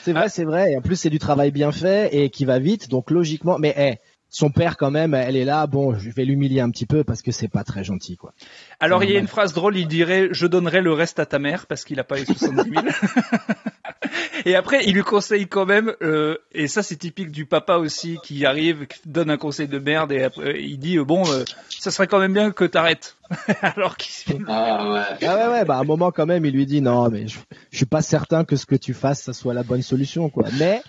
[0.03, 0.71] C'est vrai, c'est vrai.
[0.71, 2.89] Et en plus, c'est du travail bien fait et qui va vite.
[2.89, 3.97] Donc, logiquement, mais eh,
[4.35, 5.65] son père, quand même, elle est là.
[5.65, 8.33] Bon, je vais l'humilier un petit peu parce que c'est pas très gentil, quoi.
[8.81, 11.39] Alors il y a une phrase drôle, il dirait je donnerai le reste à ta
[11.39, 12.85] mère parce qu'il a pas les 70 000.
[14.45, 18.17] et après il lui conseille quand même, euh, et ça c'est typique du papa aussi
[18.23, 21.45] qui arrive, qui donne un conseil de merde et après il dit euh, bon euh,
[21.69, 23.15] ça serait quand même bien que t'arrêtes.
[23.61, 25.25] Alors qu'il Ah ouais.
[25.25, 25.65] Ah ouais, ouais.
[25.65, 27.39] Bah, à un moment, quand même, il lui dit non, mais je,
[27.71, 30.45] je suis pas certain que ce que tu fasses, ça soit la bonne solution, quoi.
[30.59, 30.81] Mais,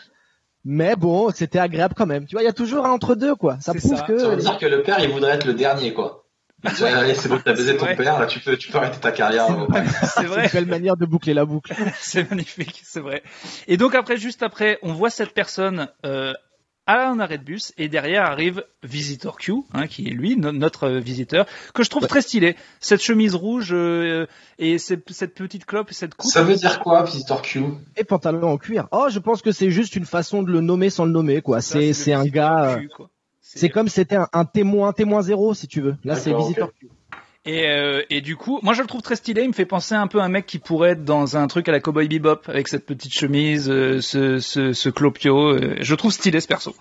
[0.68, 2.26] mais bon, c'était agréable quand même.
[2.26, 3.56] Tu vois, il y a toujours un entre deux, quoi.
[3.60, 4.02] Ça prouve ça.
[4.02, 4.18] que.
[4.18, 6.24] Ça veut dire que le père, il voudrait être le dernier, quoi.
[6.82, 7.94] Allez, c'est bon, t'as baisé C'est ton vrai.
[7.96, 9.48] père, là, tu peux, tu peux arrêter ta carrière.
[9.50, 9.84] euh, ouais.
[10.00, 10.44] c'est C'est vrai.
[10.46, 11.72] une belle manière de boucler la boucle.
[12.00, 13.22] C'est magnifique, c'est vrai.
[13.68, 16.32] Et donc après, juste après, on voit cette personne euh,
[16.86, 20.52] à un arrêt de bus et derrière arrive Visitor Q, hein, qui est lui, no-
[20.52, 22.08] notre euh, visiteur, que je trouve Ouais.
[22.08, 22.54] très stylé.
[22.80, 24.26] Cette chemise rouge euh,
[24.58, 26.30] et cette, cette petite clope, cette coupe.
[26.30, 27.64] Ça veut dire quoi, Visitor Q?
[27.96, 28.86] Et pantalon en cuir.
[28.92, 31.60] Oh, je pense que c'est juste une façon de le nommer sans le nommer, quoi.
[31.60, 32.70] C'est, un Visitor gars.
[32.74, 32.88] euh, Q.
[33.40, 35.96] C'est comme si c'était un, un témoin, témoin zéro, si tu veux.
[36.04, 36.68] Là, c'est visiteur.
[36.82, 36.90] ok.
[37.46, 39.42] Et, euh, et du coup, moi je le trouve très stylé.
[39.42, 41.68] Il me fait penser un peu à un mec qui pourrait être dans un truc
[41.68, 45.52] à la Cowboy Bebop avec cette petite chemise, euh, ce, ce, ce clopio.
[45.54, 46.74] euh, je trouve stylé ce perso.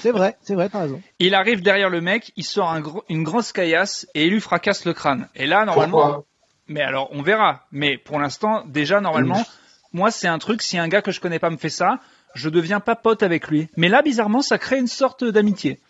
[0.00, 1.00] C'est vrai, c'est vrai, t'as raison.
[1.18, 4.40] Il arrive derrière le mec, il sort un gros- une grosse caillasse et il lui
[4.40, 5.28] fracasse le crâne.
[5.34, 6.24] Et là, normalement, Pourquoi?
[6.68, 7.66] mais alors on verra.
[7.72, 9.42] Mais pour l'instant, déjà normalement,
[9.94, 10.60] moi c'est un truc.
[10.60, 11.98] Si un gars que je connais pas me fait ça,
[12.34, 13.68] je deviens pas pote avec lui.
[13.76, 15.80] Mais là, bizarrement, ça crée une sorte d'amitié.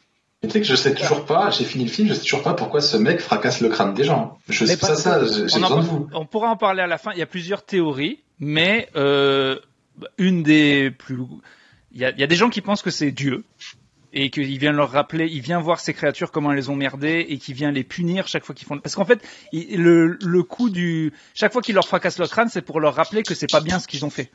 [0.42, 2.55] Tu sais que je sais toujours pas, j'ai fini le film, je sais toujours pas
[2.55, 4.38] pourquoi ce mec fracasse le crâne des gens.
[4.48, 6.09] Je sais pas- ça, j'ai besoin de vous.
[6.14, 7.11] on pourra en parler à la fin.
[7.12, 9.59] Il y a plusieurs théories, mais euh,
[10.16, 11.18] une des plus,
[11.92, 13.44] il y a, il y a des gens qui pensent que c'est Dieu
[14.14, 17.26] et qu'il vient leur rappeler, il vient voir ces créatures comment elles les ont merdées
[17.29, 18.79] et qu'il vient les punir chaque fois qu'ils font.
[18.79, 19.20] Parce qu'en fait,
[19.53, 22.94] il- le, le coup du, chaque fois qu'il leur fracasse le crâne, c'est pour leur
[22.94, 24.31] rappeler que c'est pas bien ce qu'ils ont fait.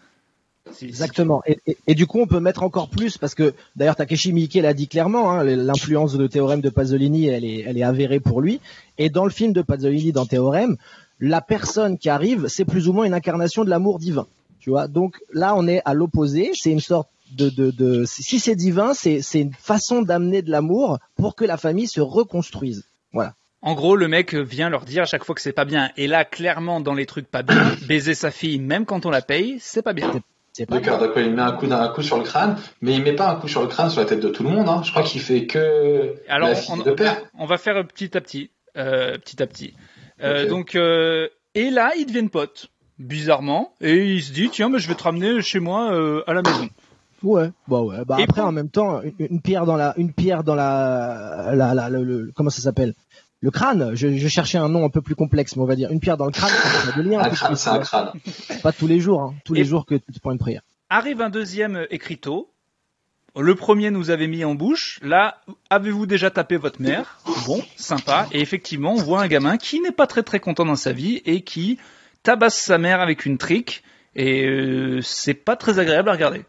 [0.82, 1.42] Exactement.
[1.46, 4.56] Et, et- et du coup, on peut mettre encore plus parce que d'ailleurs Takeshi Miike
[4.56, 5.32] l'a dit clairement.
[5.32, 8.60] hein, L'influence de théorème de Pasolini, elle est, elle est avérée pour lui.
[8.98, 10.78] Et dans le film de Pasolini, dans Théorème,
[11.20, 14.28] la personne qui arrive, c'est plus ou moins une incarnation de l'amour divin.
[14.60, 14.88] Tu vois?
[14.88, 16.52] Donc là, on est à l'opposé.
[16.54, 20.52] C'est une sorte de, de, de si c'est divin, c'est c'est une façon d'amener de
[20.52, 22.84] l'amour pour que la famille se reconstruise.
[23.14, 23.34] Voilà.
[23.62, 25.90] En gros, le mec vient leur dire à chaque fois que c'est pas bien.
[25.98, 29.22] Et là, clairement, dans les trucs pas bien, baiser sa fille, même quand on la
[29.24, 30.12] paye, c'est pas bien.
[30.58, 32.94] C'est pas D'accord, d'accord, il met un coup, d'un- un coup sur le crâne, mais
[32.94, 34.70] il met pas un coup sur le crâne sur la tête de tout le monde,
[34.70, 34.82] hein.
[34.86, 37.22] Je crois qu'il fait que Alors, la fille on, de père.
[37.38, 39.74] on va faire petit à petit, euh, petit à petit.
[40.24, 40.48] Euh.
[40.48, 42.68] Donc, euh, et là, ils deviennent potes,
[43.00, 46.34] bizarrement, et il se dit tiens, mais je vais te ramener chez moi euh, à
[46.34, 46.70] la maison.
[47.22, 48.06] Ouais, bah ouais.
[48.06, 50.56] Bah Et après, pour- en même temps, une, une pierre dans la, une pierre dans
[50.56, 52.94] la, la, la- le- le- comment ça s'appelle?
[53.46, 53.92] Le crâne.
[53.94, 56.18] Je, je cherchais un nom un peu plus complexe, mais on va dire une pierre
[56.18, 56.50] dans le crâne.
[56.50, 58.10] Ça liens, Un c'est un crâne.
[58.64, 59.36] Pas tous les jours, hein.
[59.46, 60.62] tous Et- les jours que tu te prends une prière.
[60.90, 62.50] Arrive un deuxième écriteau.
[63.38, 65.00] Le premier nous avait mis en bouche.
[65.04, 67.20] Là, avez-vous déjà tapé votre mère?
[67.46, 68.28] Bon, sympa.
[68.32, 71.22] Et effectivement, on voit un gamin qui n'est pas très très content dans sa vie
[71.26, 71.78] et qui
[72.24, 73.84] tabasse sa mère avec une trique
[74.16, 76.46] et euh, c'est pas très agréable à regarder.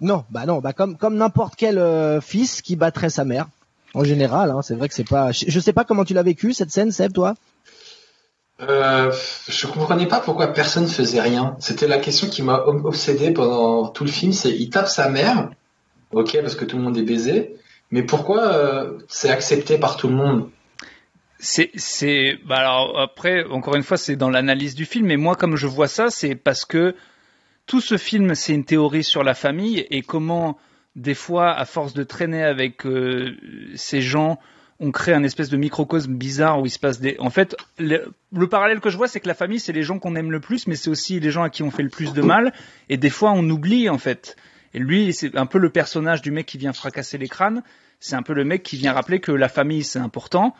[0.00, 3.48] Non, bah non, bah comme comme n'importe quel euh, fils qui battrait sa mère.
[3.94, 5.32] En général, hein, c'est vrai que c'est pas.
[5.32, 7.34] Je, sais pas comment tu l'as vécu cette scène, Seb, toi?
[8.60, 9.12] Euh,
[9.48, 11.56] je comprenais pas pourquoi personne faisait rien.
[11.60, 14.32] C'était la question qui m'a ob- obsédé pendant tout le film.
[14.32, 15.50] C'est il tape sa mère,
[16.12, 17.56] ok, parce que tout le monde est baisé.
[17.90, 20.50] Mais pourquoi euh, c'est accepté par tout le monde?
[21.42, 25.36] C'est, c'est, bah alors après, encore une fois, c'est dans l'analyse du film, mais moi,
[25.36, 26.94] comme je vois ça, c'est parce que
[27.66, 30.58] tout ce film, c'est une théorie sur la famille et comment,
[30.96, 33.36] des fois, à force de traîner avec euh,
[33.74, 34.38] ces gens,
[34.80, 37.16] on crée un espèce de microcosme bizarre où il se passe des.
[37.18, 39.98] En fait, le, le parallèle que je vois, c'est que la famille, c'est les gens
[39.98, 42.12] qu'on aime le plus, mais c'est aussi les gens à qui on fait le plus
[42.12, 42.52] de mal.
[42.88, 44.36] Et des fois, on oublie, en fait.
[44.72, 47.62] Et lui, c'est un peu le personnage du mec qui vient fracasser les crânes.
[47.98, 50.54] C'est un peu le mec qui vient rappeler que la famille, c'est important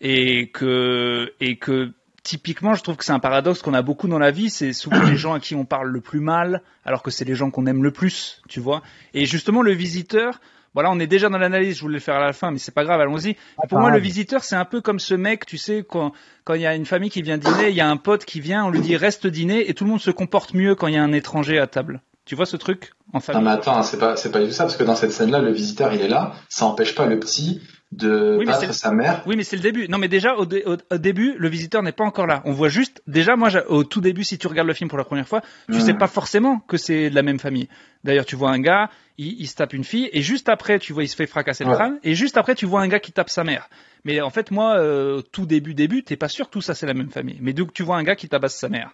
[0.00, 1.92] et que et que
[2.26, 5.00] typiquement je trouve que c'est un paradoxe qu'on a beaucoup dans la vie c'est souvent
[5.04, 7.66] les gens à qui on parle le plus mal alors que c'est les gens qu'on
[7.66, 8.82] aime le plus tu vois.
[9.14, 10.40] Et justement le visiteur
[10.74, 12.74] voilà on est déjà dans l'analyse je voulais le faire à la fin mais c'est
[12.74, 13.36] pas grave allons-y.
[13.62, 16.12] Ah, pour moi le visiteur c'est un peu comme ce mec tu sais quand
[16.42, 18.40] quand il y a une famille qui vient dîner il y a un pote qui
[18.40, 20.94] vient on lui dit reste dîner et tout le monde se comporte mieux quand il
[20.94, 22.00] y a un étranger à table.
[22.24, 23.44] Tu vois ce truc en Non famille?
[23.44, 25.52] mais attends, c'est pas c'est pas du tout ça parce que dans cette scène-là, le
[25.52, 27.62] visiteur il est là, ça empêche pas le petit
[27.92, 29.22] de Oui, mais battre c'est- sa mère.
[29.26, 29.88] Oui, mais c'est le début.
[29.88, 32.42] Non, mais déjà au, dé- au- au début, le visiteur n'est pas encore là.
[32.44, 33.00] On voit juste.
[33.06, 35.76] Déjà, moi, au tout début, si tu regardes le film pour la première fois, tu
[35.76, 35.80] Hmm.
[35.80, 37.68] sais pas forcément que c'est de la même famille.
[38.04, 40.92] D'ailleurs, tu vois un gars, il, il se tape une fille, et juste après, tu
[40.92, 41.76] vois, il se fait fracasser le Ouais.
[41.76, 43.68] crâne, et juste après, tu vois un gars qui tape sa mère.
[44.04, 46.86] Mais en fait, moi, euh, tout début, début, t'es pas sûr que tout ça c'est
[46.86, 47.38] la même famille.
[47.40, 48.90] Mais donc, tu vois un gars qui tabasse sa mère.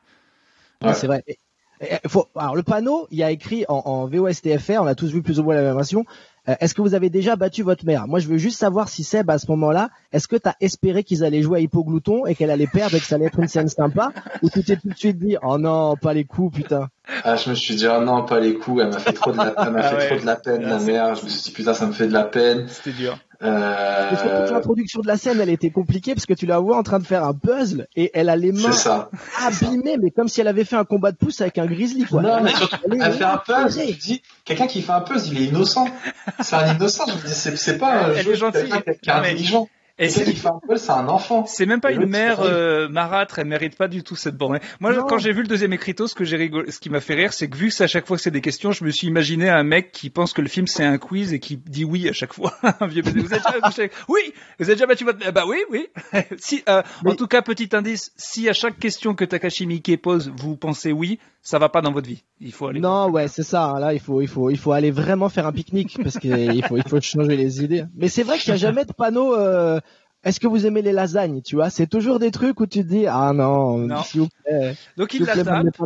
[0.83, 0.95] Ouais, Ouais.
[0.95, 1.23] c'est vrai.
[1.27, 1.39] Et-
[1.81, 5.13] et- faut- alors le panneau, il y a écrit en, en VOSTFR, on a tous
[5.13, 6.05] vu plus ou moins la même version.
[6.49, 8.09] Euh, est-ce que vous avez déjà battu votre mère?
[8.09, 11.05] Moi, je veux juste savoir si Seb, à ce moment-là, est-ce que tu as espéré
[11.05, 13.49] qu'ils allaient jouer à Hippoglouton et qu'elle allait perdre et que ça allait être une
[13.49, 14.11] scène sympa
[14.43, 16.89] Ou tu t'es tout de suite dit, oh non, pas les coups, putain.
[17.25, 19.37] Ah, je me suis dit, oh non, pas les coups, elle m'a fait trop de
[19.37, 20.07] la, elle m'a Ah fait ouais.
[20.09, 21.15] trop de la peine, Ah, la c'est- mère.
[21.15, 22.67] Je me suis dit, putain, ça me fait de la peine.
[22.69, 23.19] C'était dur.
[23.43, 26.59] Et surtout que Euh, l'introduction de la scène, elle était compliquée parce que tu la
[26.59, 29.11] vois en train de faire un puzzle et elle a les mains ça.
[29.45, 32.23] abîmées, mais comme si elle avait fait un combat de pouce avec un grizzly, quoi.
[32.23, 33.87] Non, mais surtout, Elle est elle fait un puzzle.
[33.89, 35.87] Je dis, quelqu'un qui fait un puzzle, il est innocent.
[36.41, 37.05] C'est un innocent.
[37.09, 38.63] Je me dis, c'est, pas un Elle jeu est gentille.
[38.69, 39.69] quelqu'un qui est mais- intelligent.
[40.03, 41.45] Et un puzzle, c'est un enfant.
[41.47, 44.59] C'est même pas Et une mère euh, marâtre, elle mérite pas du tout cette bornée.
[44.81, 45.05] Moi, Non.
[45.07, 47.33] quand j'ai vu le deuxième écriteau, ce que j'ai rigolé, ce qui m'a fait rire,
[47.33, 49.07] c'est que vu que c'est à chaque fois que c'est des questions, je me suis
[49.07, 52.09] imaginé un mec qui pense que le film c'est un quiz et qui dit oui
[52.09, 52.53] à chaque fois.
[52.81, 53.21] un vieux baiser.
[53.21, 54.21] Vous êtes déjà, vous savez- oui,
[54.59, 55.87] vous avez déjà battu votre, bah oui, oui.
[56.38, 60.33] si, euh, en tout cas, petit indice, si à chaque question que Takashi Miike pose,
[60.37, 62.23] vous pensez oui, ça va pas dans votre vie.
[62.41, 62.81] Il faut aller.
[62.81, 63.65] Non, ouais, c'est ça.
[63.67, 63.81] hein.
[63.81, 66.77] Là, il faut, il faut, il faut aller vraiment faire un pique-nique parce qu'il faut,
[66.77, 67.85] il faut changer les idées.
[67.97, 69.35] Mais c'est vrai qu'il n'y a jamais de panneau.
[69.37, 69.81] euh,
[70.25, 72.89] Est-ce que vous aimez les lasagnes Tu vois, c'est toujours des trucs où tu te
[72.89, 74.03] dis ah non, Non.
[74.03, 75.85] s'il vous plaît, Donc il la plaît, tape pas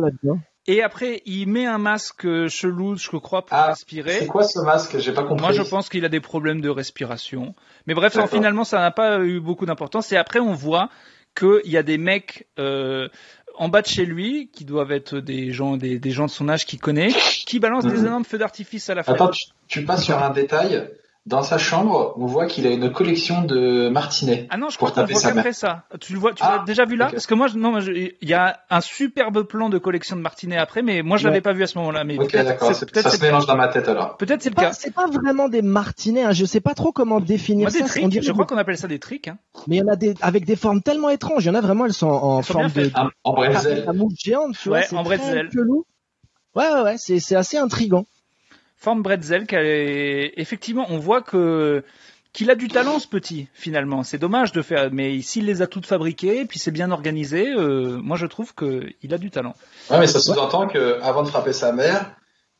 [0.69, 4.19] et après il met un masque chelou, je crois, pour Ah, respirer.
[4.19, 4.99] C'est quoi ce masque?
[4.99, 5.41] J'ai pas compris.
[5.41, 7.55] Moi, je pense qu'il a des problèmes de respiration.
[7.87, 10.11] Mais bref, finalement, ça n'a pas eu beaucoup d'importance.
[10.11, 10.89] Et après, on voit
[11.35, 13.07] qu'il y a des mecs euh,
[13.57, 16.49] en bas de chez lui, qui doivent être des gens, des, des gens de son
[16.49, 17.09] âge qu'il connaît,
[17.47, 18.05] qui balancent des Mhm.
[18.07, 19.23] énormes feux d'artifice à la fenêtre.
[19.23, 20.89] Attends, tu, tu passes sur un détail.
[21.27, 24.47] Dans sa chambre, on voit qu'il a une collection de martinets.
[24.49, 25.83] Ah non, je crois qu'on voit qu'après ça.
[25.99, 27.09] Tu le vois, tu Ah, l'as déjà vu là.
[27.11, 30.55] Parce que moi, je- non, il y a un superbe plan de collection de martinets
[30.57, 31.31] après, mais moi, je Ouais.
[31.31, 32.05] l'avais pas vu à ce moment-là.
[32.05, 32.73] Mais Ok, peut-être d'accord.
[32.73, 34.15] Ça se mélange dans ma tête alors.
[34.15, 34.71] peut-être c'est le pas, cas.
[34.73, 36.23] c'est pas vraiment des martinets.
[36.23, 36.31] Hein.
[36.31, 37.83] Je sais pas trop comment définir Moi, des ça.
[37.83, 39.27] On tricks, dirait je crois qu'on appelle ça des tricks.
[39.27, 39.37] Hein.
[39.67, 41.43] Mais il y en a des avec des formes tellement étranges.
[41.43, 42.89] Il y en a vraiment, elles sont en Elles forme de.
[43.25, 43.85] En, bretzel.
[43.93, 44.77] mouche géante, tu vois.
[44.77, 45.49] Ouais, c'est en bretzel.
[45.53, 45.83] chelou.
[46.55, 46.95] Ouais, ouais, ouais.
[46.97, 48.05] C'est, c'est assez intrigant.
[48.77, 50.33] Forme bretzel qu'elle est...
[50.37, 51.83] effectivement on voit que
[52.33, 55.67] qu'il a du talent ce petit finalement c'est dommage de faire mais s'il les a
[55.67, 59.55] toutes fabriquées puis c'est bien organisé euh, moi je trouve que il a du talent
[59.89, 62.11] Ouais, mais ça sous-entend que avant de frapper sa mère,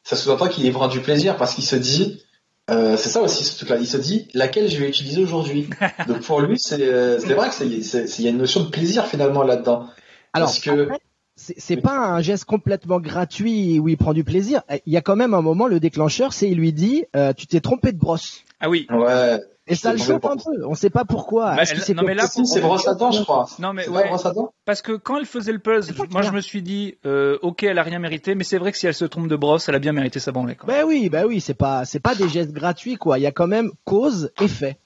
[0.03, 2.23] ça sous-entend qu'il y prend du plaisir parce qu'il se dit,
[2.71, 5.69] euh, c'est ça aussi ce truc-là, il se dit laquelle je vais utiliser aujourd'hui?
[6.07, 8.69] Donc pour lui, c'est euh, c'est vrai que c'est il y a une notion de
[8.69, 9.87] plaisir finalement là-dedans.
[10.33, 10.99] Alors, Parce que- après,
[11.37, 14.61] c'est pas un geste complètement gratuit où il prend du plaisir.
[14.85, 17.47] Il y a quand même un moment, le déclencheur, c'est il lui dit, euh, tu
[17.47, 18.43] t'es trompé de brosse.
[18.59, 19.39] ah oui Ouais.
[19.69, 20.65] Et ça le choque un peu.
[20.65, 21.53] On sait pas pourquoi.
[21.55, 23.47] Bah, elle- s'est non, mais là, Si, c'est brosse à dents, je crois.
[23.59, 25.93] non mais C'est ouais pas brosse à dents parce que quand elle faisait le puzzle
[26.09, 28.77] moi je me suis dit euh, ok elle a rien mérité mais c'est vrai que
[28.77, 30.67] si elle se trompe de brosse elle a bien mérité sa branlée quoi.
[30.73, 33.19] Ben oui, ben oui, c'est pas, c'est pas des gestes gratuits quoi.
[33.19, 34.77] Il y a quand même cause effet.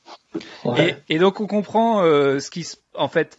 [0.65, 0.97] Ouais.
[1.09, 2.77] Et, et donc on comprend euh, ce qui se...
[2.95, 3.37] en fait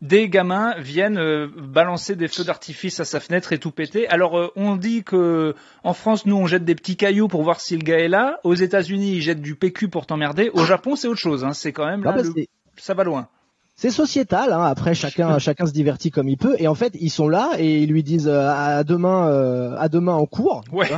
[0.00, 4.08] des gamins viennent euh, balancer des feux d'artifice à sa fenêtre et tout péter.
[4.08, 7.60] Alors euh, on dit que en France nous on jette des petits cailloux pour voir
[7.60, 8.38] si le gars est là.
[8.44, 10.50] Aux États-Unis ils jettent du PQ pour t'emmerder.
[10.54, 11.44] Au Japon c'est autre chose.
[11.44, 11.52] Hein.
[11.52, 13.26] C'est quand même Non, là, ben, le- c'est- ça va loin.
[13.74, 14.52] c'est sociétal.
[14.52, 14.62] Hein.
[14.62, 16.54] Après, chacun, chacun se divertit comme il peut.
[16.60, 20.12] Et en fait, ils sont là et ils lui disent euh, à demain, à demain
[20.14, 20.62] en cours.
[20.70, 20.88] Ouais.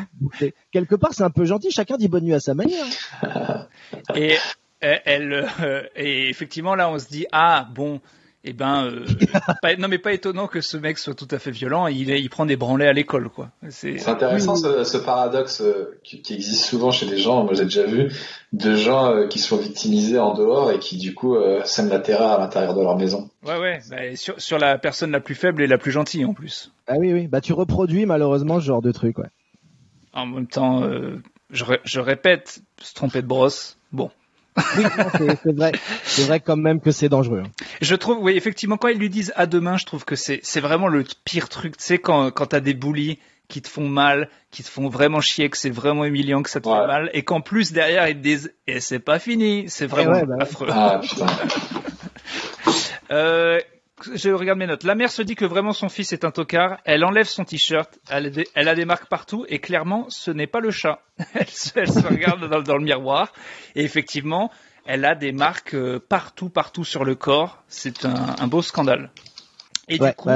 [0.73, 1.71] quelque part, c'est un peu gentil.
[1.71, 2.85] Chacun dit bonne nuit à sa manière.
[4.15, 4.35] et
[4.81, 5.47] elle,
[5.97, 8.01] et effectivement, là, on se dit ah bon,
[8.43, 11.87] eh ben, euh, non mais pas étonnant que ce mec soit tout à fait violent.
[11.89, 13.51] Il, il prend des branlées à l'école, quoi.
[13.69, 17.45] C'est intéressant ce, ce, paradoxe euh, qui, qui, existe souvent chez des gens.
[17.45, 18.11] Moi, j'ai déjà vu
[18.55, 21.99] de gens euh, qui sont victimisés en dehors et qui du coup euh, sèment la
[21.99, 23.29] terreur à l'intérieur de leur maison.
[23.45, 23.81] Ouais, ouais.
[23.91, 26.73] Bah, sur, sur la personne la plus faible et la plus gentille en plus.
[26.87, 27.27] Ah oui, oui.
[27.29, 29.29] Bah tu reproduis malheureusement ce genre de truc, ouais.
[30.15, 30.83] En même temps,
[31.51, 33.79] je, je répète, se tromper de brosse.
[33.93, 34.11] Bon.
[34.57, 34.85] Oui,
[35.43, 35.73] c'est vrai.
[36.05, 37.43] C'est vrai quand même que c'est dangereux.
[37.47, 37.65] Hein.
[37.81, 40.61] Je trouve, oui, effectivement, quand ils lui disent à demain, je trouve que c'est c'est
[40.61, 41.77] vraiment le pire truc.
[41.77, 45.21] Tu sais, quand quand t'as des bullies qui te font mal, qui te font vraiment
[45.21, 48.17] chier, que c'est vraiment humiliant, que ça te fait mal, et qu'en plus derrière ils
[48.17, 50.69] te disent et c'est pas fini, c'est vraiment bah affreux.
[50.71, 51.01] Ah,
[53.11, 53.61] euh,
[54.15, 54.85] je regarde mes notes.
[54.85, 56.79] La mère se dit que vraiment son fils est un tocard.
[56.85, 57.99] Elle enlève son t-shirt.
[58.09, 61.01] Elle, elle, a des marques partout et clairement, ce n'est pas le chat.
[61.35, 63.33] Elle se, elle se regarde dans, dans, le miroir
[63.75, 64.51] et effectivement,
[64.87, 67.63] elle a des marques euh, partout, partout sur le corps.
[67.69, 69.11] C'est un, un, beau scandale.
[69.89, 70.31] Et du coup,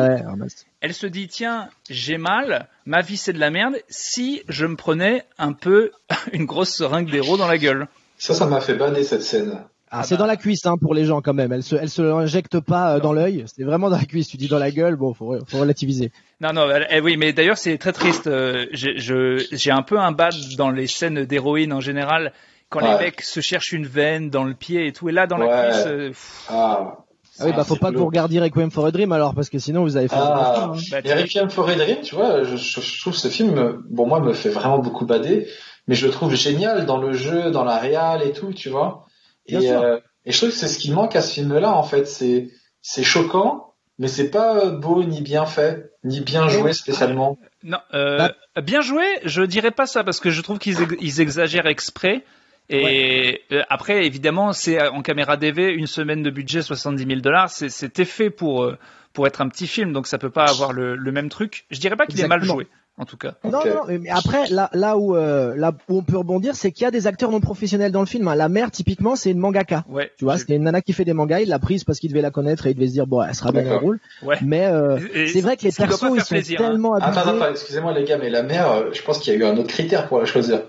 [0.81, 3.77] elle se dit tiens, j'ai mal, ma vie c'est de la merde.
[3.89, 5.93] Si je me prenais un peu
[6.33, 7.89] une grosse seringue d'héros dans la gueule.
[8.19, 9.65] Ça, ça m'a fait baner cette scène.
[9.97, 11.53] Ah, c'est dans la cuisse hein, pour les gens quand même.
[11.53, 13.45] Elle se, elle se l'injecte pas euh, dans l'œil.
[13.47, 14.27] C'est vraiment dans la cuisse.
[14.27, 16.11] Tu dis dans la gueule, bon, faut, faut relativiser.
[16.41, 18.27] Non, non, eh oui, mais d'ailleurs c'est très triste.
[18.27, 22.33] Euh, j'ai un peu un bad dans les scènes d'héroïne en général
[22.71, 25.09] quand les mecs se cherchent une veine dans le pied et tout.
[25.09, 25.87] Et là, dans la cuisse.
[25.87, 26.13] Euh,
[26.49, 26.97] ah.
[27.39, 27.45] ah.
[27.45, 29.83] oui, bah faut pas que vous regardiez Requiem for a Dream alors, parce que sinon
[29.85, 30.17] vous avez fait.
[30.19, 30.77] Ah, hein.
[30.91, 34.33] bah, Requiem for a Dream, tu vois, je, je, trouve ce film, bon moi, me
[34.33, 35.47] fait vraiment beaucoup bader,
[35.87, 39.07] mais je le trouve génial dans le jeu, dans la réal et tout, tu vois.
[39.47, 42.07] Et, euh, et je trouve que c'est ce qui manque à ce film-là, en fait.
[42.07, 42.51] C'est,
[42.83, 47.39] c'est choquant, mais c'est pas beau ni bien fait, ni bien joué spécialement.
[47.63, 48.63] Non, euh, bah.
[48.63, 52.25] bien joué, je dirais pas ça parce que je trouve qu'ils ils exagèrent exprès.
[52.71, 57.51] Et euh, après, évidemment, c'est en caméra DV, une semaine de budget, 70 000 dollars.
[57.51, 58.71] C'était fait pour
[59.13, 61.67] pour être un petit film, donc ça peut pas avoir le, le même truc.
[61.71, 63.35] Je dirais pas qu'il est mal joué en tout cas.
[63.43, 66.85] Non, non, mais après, là, là où, euh, là où on peut rebondir, c'est qu'il
[66.85, 68.29] y a des acteurs non professionnels dans le film.
[68.29, 68.37] Hein.
[68.37, 69.85] La mère, typiquement, c'est une mangaka.
[69.89, 70.13] Ouais.
[70.17, 71.41] Tu vois, c'était une nana qui fait des mangas.
[71.41, 73.35] Il l'a prise parce qu'il devait la connaître et il devait se dire bon, elle
[73.35, 73.99] sera bien en rôle.
[74.23, 74.37] Ouais.
[74.43, 74.99] Mais euh,
[75.33, 76.69] c'est vrai que les persos, ils sont plaisir, hein.
[76.69, 79.39] tellement Attends, attends, excusez-moi les gars, mais la mère, euh, je pense qu'il y a
[79.41, 80.63] eu un autre critère pour la choisir.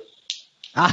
[0.75, 0.89] Ah.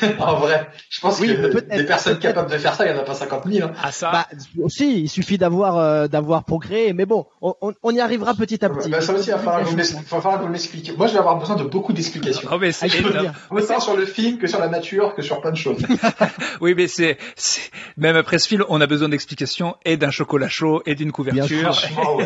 [0.20, 3.04] en vrai, je pense que des personnes capables de faire ça, il n'y en a
[3.04, 3.68] pas 50 000.
[3.68, 3.72] Hein.
[3.82, 4.26] Ah ça bah,
[4.62, 8.70] Aussi, il suffit d'avoir euh, d'avoir procréé, mais bon, on, on, y arrivera petit à
[8.70, 8.88] petit.
[8.88, 9.64] Bah, ça aussi, il va falloir
[10.38, 10.94] que vous m'expliquiez.
[10.96, 12.48] Moi, je vais avoir besoin de beaucoup d'explications.
[12.52, 15.50] Oh, mais c'est ah, Autant sur le film que sur la nature que sur plein
[15.50, 15.78] de choses.
[16.60, 17.18] oui, mais c'est
[17.96, 21.76] même après ce film, on a besoin d'explications et d'un chocolat chaud et d'une couverture.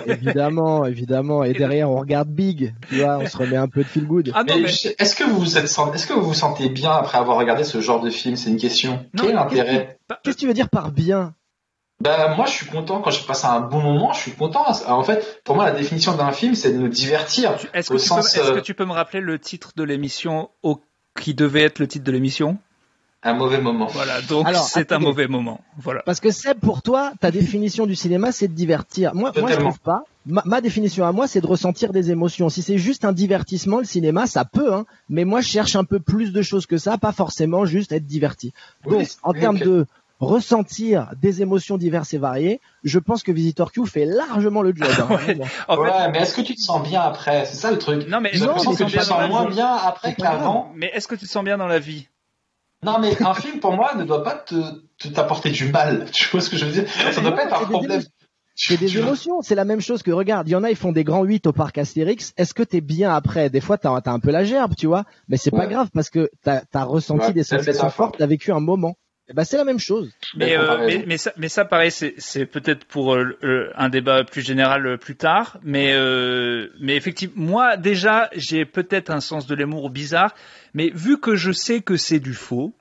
[0.07, 1.45] évidemment, évidemment.
[1.45, 2.75] Et derrière, on regarde Big.
[2.89, 4.33] Tu vois, on se remet un peu de feel good.
[4.35, 4.65] Ah, mais...
[4.65, 7.81] Est-ce que vous vous êtes, est-ce que vous vous sentez bien après avoir regardé ce
[7.81, 9.07] genre de film C'est une question.
[9.17, 11.35] Quel intérêt Qu'est-ce que tu veux dire par bien?
[12.01, 14.65] Bah moi je suis content quand je passe un bon moment, je suis content.
[14.87, 17.57] En fait, pour moi la définition d'un film c'est de nous divertir.
[17.73, 20.51] Est-ce que, euh, tu peux me rappeler le titre de l'émission
[21.19, 22.59] qui devait être le titre de l'émission?
[23.23, 23.87] Un mauvais moment.
[23.87, 25.63] Voilà, donc c'est un mauvais moment.
[25.79, 26.03] Voilà.
[26.05, 29.15] Parce que Seb, pour toi, ta définition du cinéma, c'est de divertir.
[29.15, 30.05] Moi, moi je trouve pas.
[30.27, 32.49] Ma, définition à moi, c'est de ressentir des émotions.
[32.49, 34.87] Si c'est juste un divertissement, le cinéma, ça peut, hein.
[35.11, 38.07] Mais moi, je cherche un peu plus de choses que ça, pas forcément juste être
[38.07, 38.55] diverti.
[38.89, 39.87] Donc, en termes de
[40.21, 44.89] ressentir des émotions diverses et variées, je pense que Visitor Q fait largement le job.
[44.99, 45.19] Hein,
[45.77, 47.45] ouais, mais est-ce que tu te sens bien après?
[47.47, 48.09] C'est ça le truc.
[48.09, 50.73] Non, mais je pense que tu te sens moins bien après qu'avant.
[50.75, 52.09] Mais est-ce que tu te sens bien dans la vie?
[52.83, 54.55] Non, mais un film, pour moi, ne doit pas te,
[55.09, 56.07] t'apporter du mal.
[56.13, 56.85] Tu vois ce que je veux dire?
[57.13, 58.03] Ça doit pas être un problème.
[58.57, 60.93] C'est des émotions, c'est la même chose que regarde, il y en a ils font
[60.93, 62.33] des grands 8 au parc Astérix.
[62.37, 63.51] Est-ce que t'es bien après?
[63.51, 66.11] Des fois t'as as un peu la gerbe, tu vois, mais c'est pas grave parce
[66.11, 68.97] que t'as as ressenti des sensations fortes, t'as vécu un moment.
[69.29, 70.13] Eh ben, c'est la même chose.
[70.37, 74.87] Mais, euh, mais, ça, mais ça, pareil, c'est peut-être pour euh, un débat plus général
[74.87, 75.59] euh, plus tard.
[75.63, 75.95] Mais,
[76.79, 80.35] mais effectivement, moi déjà, j'ai peut-être un sens de l'humour bizarre.
[80.75, 82.75] Mais vu que je sais que c'est du faux,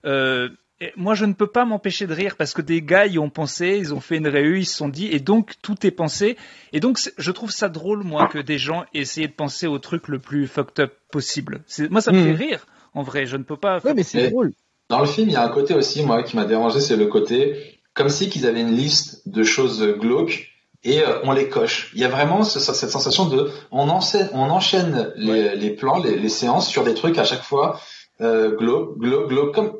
[0.97, 3.77] moi je ne peux pas m'empêcher de rire parce que des gars y ont pensé,
[3.79, 6.37] ils ont fait une réu, ils se sont dit, et donc tout est pensé.
[6.71, 10.07] Et donc je trouve ça drôle, moi, que des gens essaient de penser au truc
[10.07, 11.63] le plus fucked up possible.
[11.89, 12.37] Moi, ça me hmm.
[12.37, 12.67] fait rire.
[12.93, 13.79] En vrai, je ne peux pas.
[13.83, 14.53] Oui, mais c'est drôle.
[14.89, 17.07] Dans le film, il y a un côté aussi, moi, qui m'a dérangé, c'est le
[17.07, 20.49] côté comme si qu'ils avaient une liste de choses glauques
[20.83, 21.91] et euh, on les coche.
[21.93, 26.17] Il y a vraiment cette sensation de on enchaîne, on enchaîne les, les plans, les,
[26.17, 27.79] les, séances sur des trucs à chaque fois
[28.21, 29.55] euh, glauques, glauques, glauques.
[29.55, 29.73] Comme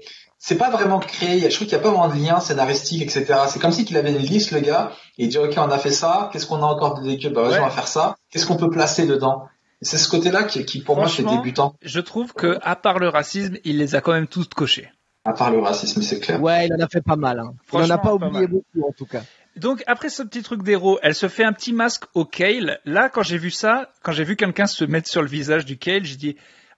[0.46, 1.40] c'est pas vraiment créé.
[1.50, 3.44] Je trouve qu'il y a pas vraiment de lien scénaristique, etc.
[3.48, 5.80] C'est comme si qu'il avait une liste, le gars, et il dit, OK, on a
[5.80, 6.30] fait ça.
[6.34, 7.30] Qu'est-ce qu'on a encore de dégueu?
[7.30, 7.60] Bah, vas-y, Ouais.
[7.62, 8.18] on va faire ça.
[8.30, 9.48] Qu'est-ce qu'on peut placer dedans?
[9.82, 11.76] C'est ce côté-là qui, qui pour moi, c'est Franchement, débutant.
[11.82, 14.92] Je trouve que, à part le racisme, il les a quand même toutes cochées.
[15.24, 16.42] À part le racisme, c'est clair.
[16.44, 17.40] Ouais, il en a fait pas mal.
[17.40, 17.54] Hein.
[17.72, 18.48] Il en a pas pas oublié mal.
[18.48, 19.22] beaucoup en tout cas.
[19.56, 22.80] Donc après ce petit truc d'héros, elle se fait un petit masque au kale.
[22.84, 25.78] Là, quand j'ai vu ça, quand j'ai vu quelqu'un se mettre sur le visage du
[25.78, 26.36] kale, j'ai dit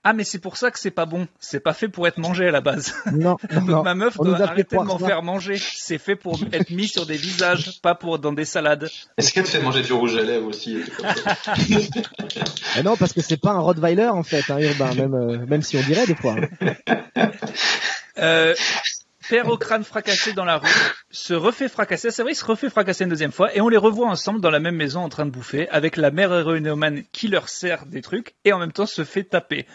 [0.08, 1.28] ah mais c'est pour ça que c'est pas bon.
[1.39, 2.93] C'est pas fait pour être mangé à la base.
[3.12, 3.84] Non, non, Donc non.
[3.84, 5.58] ma meuf doit arrêter de m'en faire manger.
[5.60, 8.88] C'est fait pour être mis sur des visages, pas pour dans des salades.
[9.18, 10.78] Est-ce qu'elle te fait manger du rouge à lèvres aussi?
[12.78, 15.64] et non, parce que c'est pas un Rottweiler en fait, hein, urbain, même, euh, même
[15.64, 16.36] si on dirait des fois.
[16.62, 17.32] hein.
[18.18, 18.53] Euh,
[19.30, 20.67] père au crâne fracassé dans la rue,
[21.11, 23.78] se refait fracasser, c'est vrai, il se refait fracasser une deuxième fois, et on les
[23.78, 27.28] revoit ensemble dans la même maison en train de bouffer, avec la mère héroïnomane qui
[27.28, 29.65] leur sert des trucs, et en même temps se fait taper.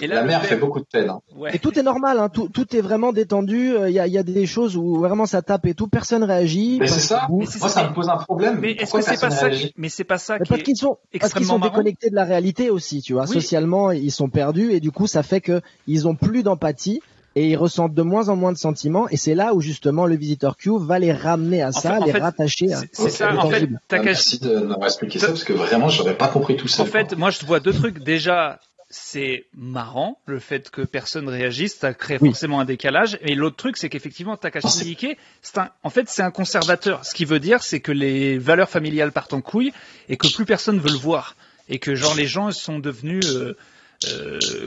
[0.00, 1.10] Et là, La mère père- fait beaucoup de peine.
[1.10, 1.20] hein.
[1.34, 1.54] Ouais.
[1.54, 3.72] Et tout est normal, hein, tout, tout est vraiment détendu.
[3.86, 6.78] Il y, a, y a des choses où vraiment ça tape et tout, personne réagit.
[6.80, 7.24] Mais c'est ça.
[7.26, 7.68] qu'ils Moi, ça.
[7.68, 8.58] ça me pose un problème.
[8.60, 9.74] Mais est-ce que c'est pas ça qui...
[9.76, 11.70] Mais c'est pas ça Mais qui parce qu'ils sont, parce qu'ils extrêmement sont marrant.
[11.72, 13.24] déconnectés de la réalité aussi, tu vois.
[13.26, 13.32] Oui.
[13.34, 17.02] Socialement, ils sont perdus et du coup, ça fait que ils ont plus d'empathie
[17.36, 19.08] et ils ressentent de moins en moins de sentiments.
[19.08, 22.12] Et c'est là où justement le visiteur Q va les ramener à ça, fait- les
[22.12, 22.72] fait, rattacher.
[22.72, 23.68] à- C'est ça, en fait.
[23.72, 24.04] Ah, Takashi...
[24.04, 26.82] Merci de m'avoir expliqué ça parce que vraiment, j'aurais pas compris tout ça.
[26.82, 27.98] En fait, moi, je vois deux trucs.
[28.02, 28.58] Déjà,
[28.92, 32.30] c'est marrant, le fait que personne réagisse, ça crée Oui.
[32.30, 33.18] forcément un décalage.
[33.22, 37.04] Et l'autre truc, c'est qu'effectivement, Takashi c'est- Miike, c'est un, en fait, c'est un conservateur.
[37.04, 39.72] Ce qui veut dire, c'est que les valeurs familiales partent en couille
[40.08, 41.36] et que plus personne veut le voir.
[41.68, 43.56] Et que, genre, les gens sont devenus, euh,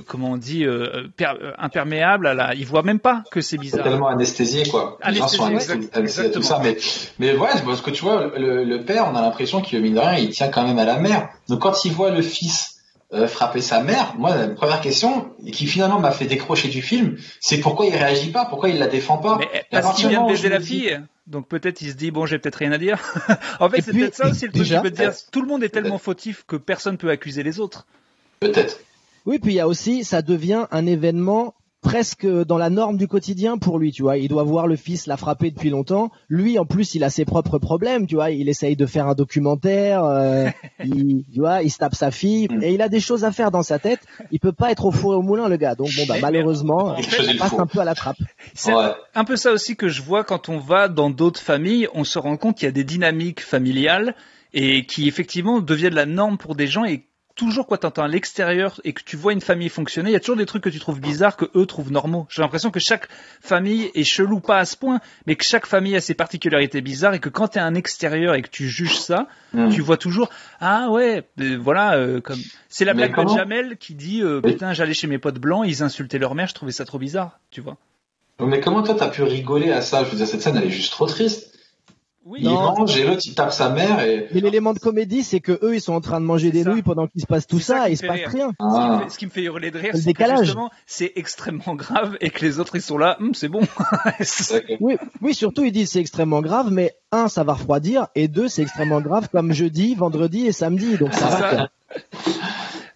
[0.07, 3.57] comment on dit, euh, per- euh, imperméables à la, ils voient même pas que c'est
[3.57, 3.83] bizarre.
[3.83, 4.97] tellement anesthésié quoi.
[5.09, 6.77] Les gens sont Anesthésié, à tout ça, mais
[7.19, 9.99] mais ouais, parce que tu vois, le, le père, on a l'impression qu'il mine de
[9.99, 11.29] rien, il tient quand même à la mère.
[11.49, 12.71] Donc quand il voit le fils
[13.13, 16.81] euh, frapper sa mère, moi la première question et qui finalement m'a fait décrocher du
[16.81, 19.37] film, c'est pourquoi il réagit pas, pourquoi il la défend pas?
[19.39, 22.25] Mais parce qu'il vient de baiser la dis- fille, donc peut-être il se dit bon
[22.27, 22.99] j'ai peut-être rien à dire.
[23.59, 24.63] en fait c'est peut-être ça aussi le truc.
[24.63, 27.41] déjà- je veux te dire, tout le monde est tellement fautif que personne peut accuser
[27.43, 27.85] les autres.
[28.39, 28.79] Peut-être.
[29.25, 33.09] Oui, puis il y a aussi, ça devient un événement presque dans la norme du
[33.09, 34.15] quotidien pour lui, tu vois.
[34.17, 36.11] Il doit voir le fils la frapper depuis longtemps.
[36.29, 38.31] Lui, en plus, il a ses propres problèmes, tu vois.
[38.31, 40.47] Il essaye de faire un documentaire, euh,
[40.85, 42.63] il, tu vois, il se tape sa fille, Mm.
[42.63, 43.99] et il a des choses à faire dans sa tête.
[44.31, 45.75] Il peut pas être au four et au moulin, le gars.
[45.75, 48.15] Donc bon, bah malheureusement, il fait, passe un peu à la trappe.
[48.53, 48.91] C'est Ouais.
[49.13, 52.17] un peu ça aussi que je vois quand on va dans d'autres familles, on se
[52.17, 54.15] rend compte qu'il y a des dynamiques familiales
[54.53, 58.79] et qui effectivement deviennent la norme pour des gens et toujours quand t'entends à l'extérieur
[58.83, 60.79] et que tu vois une famille fonctionner, il y a toujours des trucs que tu
[60.79, 62.27] trouves bizarres que eux trouvent normaux.
[62.29, 63.07] J'ai l'impression que chaque
[63.41, 67.15] famille est chelou, pas à ce point, mais que chaque famille a ses particularités bizarres
[67.15, 69.69] et que quand t'es un extérieur et que tu juges ça, Mm.
[69.69, 70.29] tu vois toujours
[70.59, 74.41] ah ouais euh, voilà euh, comme c'est la Mais blague de Jamel qui dit euh,
[74.41, 77.39] putain j'allais chez mes potes blancs ils insultaient leur mère je trouvais ça trop bizarre
[77.51, 77.77] tu vois
[78.39, 80.03] Mais comment toi t'as pu rigoler à ça?
[80.03, 81.52] Je veux dire, cette scène elle est juste trop triste.
[82.25, 82.61] Oui Il Non.
[82.77, 84.27] mange et l'autre il tape sa mère et.
[84.33, 86.69] Mais l'élément de comédie, c'est que eux, ils sont en train de manger des ça.
[86.69, 88.29] nouilles pendant qu'il se passe tout ça ça, et il se passe rire.
[88.29, 88.51] rien.
[88.51, 88.99] Ce qui me Ah.
[89.03, 90.45] fait- ce qui me fait hurler de rire, Le c'est que décalage.
[90.45, 93.61] justement, c'est extrêmement grave et que les autres ils sont là, Hum, c'est bon.
[94.79, 98.47] Oui, oui, surtout ils disent c'est extrêmement grave, mais un, ça va refroidir, et deux,
[98.47, 100.97] c'est extrêmement grave comme jeudi, vendredi et samedi.
[100.97, 101.39] Donc ça va.
[101.51, 101.69] ça.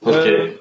[0.03, 0.13] Ok.
[0.13, 0.51] Euh,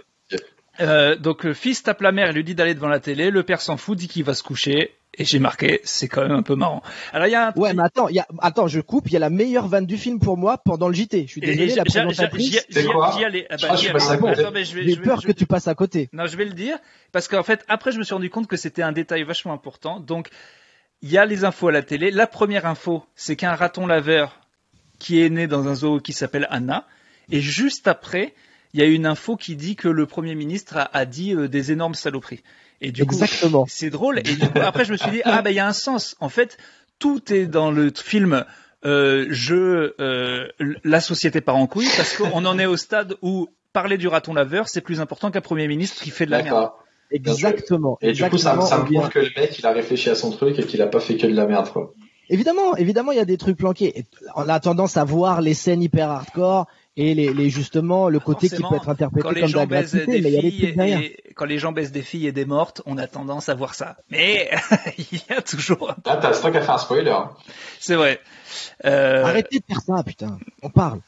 [0.81, 3.43] Euh, donc le fils tape la mère, il lui dit d'aller devant la télé, le
[3.43, 6.43] père s'en fout, dit qu'il va se coucher, et j'ai marqué, c'est quand même un
[6.43, 6.83] peu marrant.
[7.13, 9.07] Alors il y a un Ouais, mais attends, il y a, attends, je coupe.
[9.07, 11.23] Il y a la meilleure vanne du film pour moi pendant le JT.
[11.27, 12.51] Je suis et- désolé, et la présentatrice.
[12.69, 13.47] j'y- allais.
[13.51, 16.11] Ah bah, J'ai je vais- peur je que tu passes à côté.
[16.13, 16.77] Non, je vais le dire
[17.13, 20.01] parce qu'en fait, après, je me suis rendu compte que c'était un détail vachement important.
[20.01, 20.29] Donc,
[21.03, 22.11] il y a les infos à la télé.
[22.11, 24.41] La première info, c'est qu'un raton laveur
[24.99, 26.87] qui est né dans un zoo qui s'appelle Anna.
[27.31, 28.35] Et juste après,
[28.77, 31.49] il y a une info qui dit que le premier ministre a, a dit euh,
[31.49, 32.43] des énormes saloperies.
[32.83, 33.65] Et du coup, Exactement.
[33.71, 34.19] c'est drôle.
[34.19, 36.15] Et du coup, après, je me suis dit, ah, bah, il y a un sens.
[36.21, 36.59] En fait,
[36.99, 38.45] tout est dans le film.
[38.85, 40.49] Euh, je, euh,
[40.85, 44.35] la société part en couille parce qu'on en est au stade où parler du raton
[44.35, 46.69] laveur, c'est plus important qu'un premier ministre qui fait de la merde.
[47.11, 47.97] Exactement.
[48.03, 50.15] Et du coup, ça, exactement, ça me prouve que le mec, il a réfléchi à
[50.15, 51.95] son truc et qu'il a pas fait que de la merde, quoi.
[52.29, 53.99] Évidemment, évidemment, il y a des trucs planqués.
[53.99, 54.05] Et
[54.35, 56.67] On a tendance à voir les scènes hyper hardcore
[56.97, 60.19] et les, les justement le côté qui peut être interprété comme de la gratuité, mais
[60.19, 61.01] il y a des derrière.
[61.01, 63.75] et quand les gens baissent des filles et des mortes, on a tendance à voir
[63.75, 63.97] ça.
[64.11, 64.51] Mais
[64.99, 65.91] il y a toujours.
[65.91, 67.17] un- Là, t'as c'est toi qui as fait un spoiler.
[67.79, 68.21] C'est vrai.
[68.85, 70.39] Euh, Arrêtez de faire ça, putain.
[70.63, 71.01] On parle.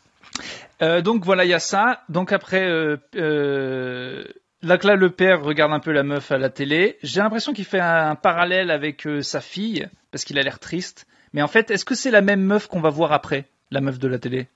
[0.83, 2.03] euh, donc voilà, il y a ça.
[2.11, 4.25] Donc après, euh, euh,
[4.63, 6.99] là le père regarde un peu la meuf à la télé.
[7.03, 11.07] J'ai l'impression qu'il fait un, parallèle avec euh, sa fille parce qu'il a l'air triste.
[11.33, 13.99] Mais en fait, est-ce que c'est la même meuf qu'on va voir après, la meuf
[13.99, 14.49] de la télé?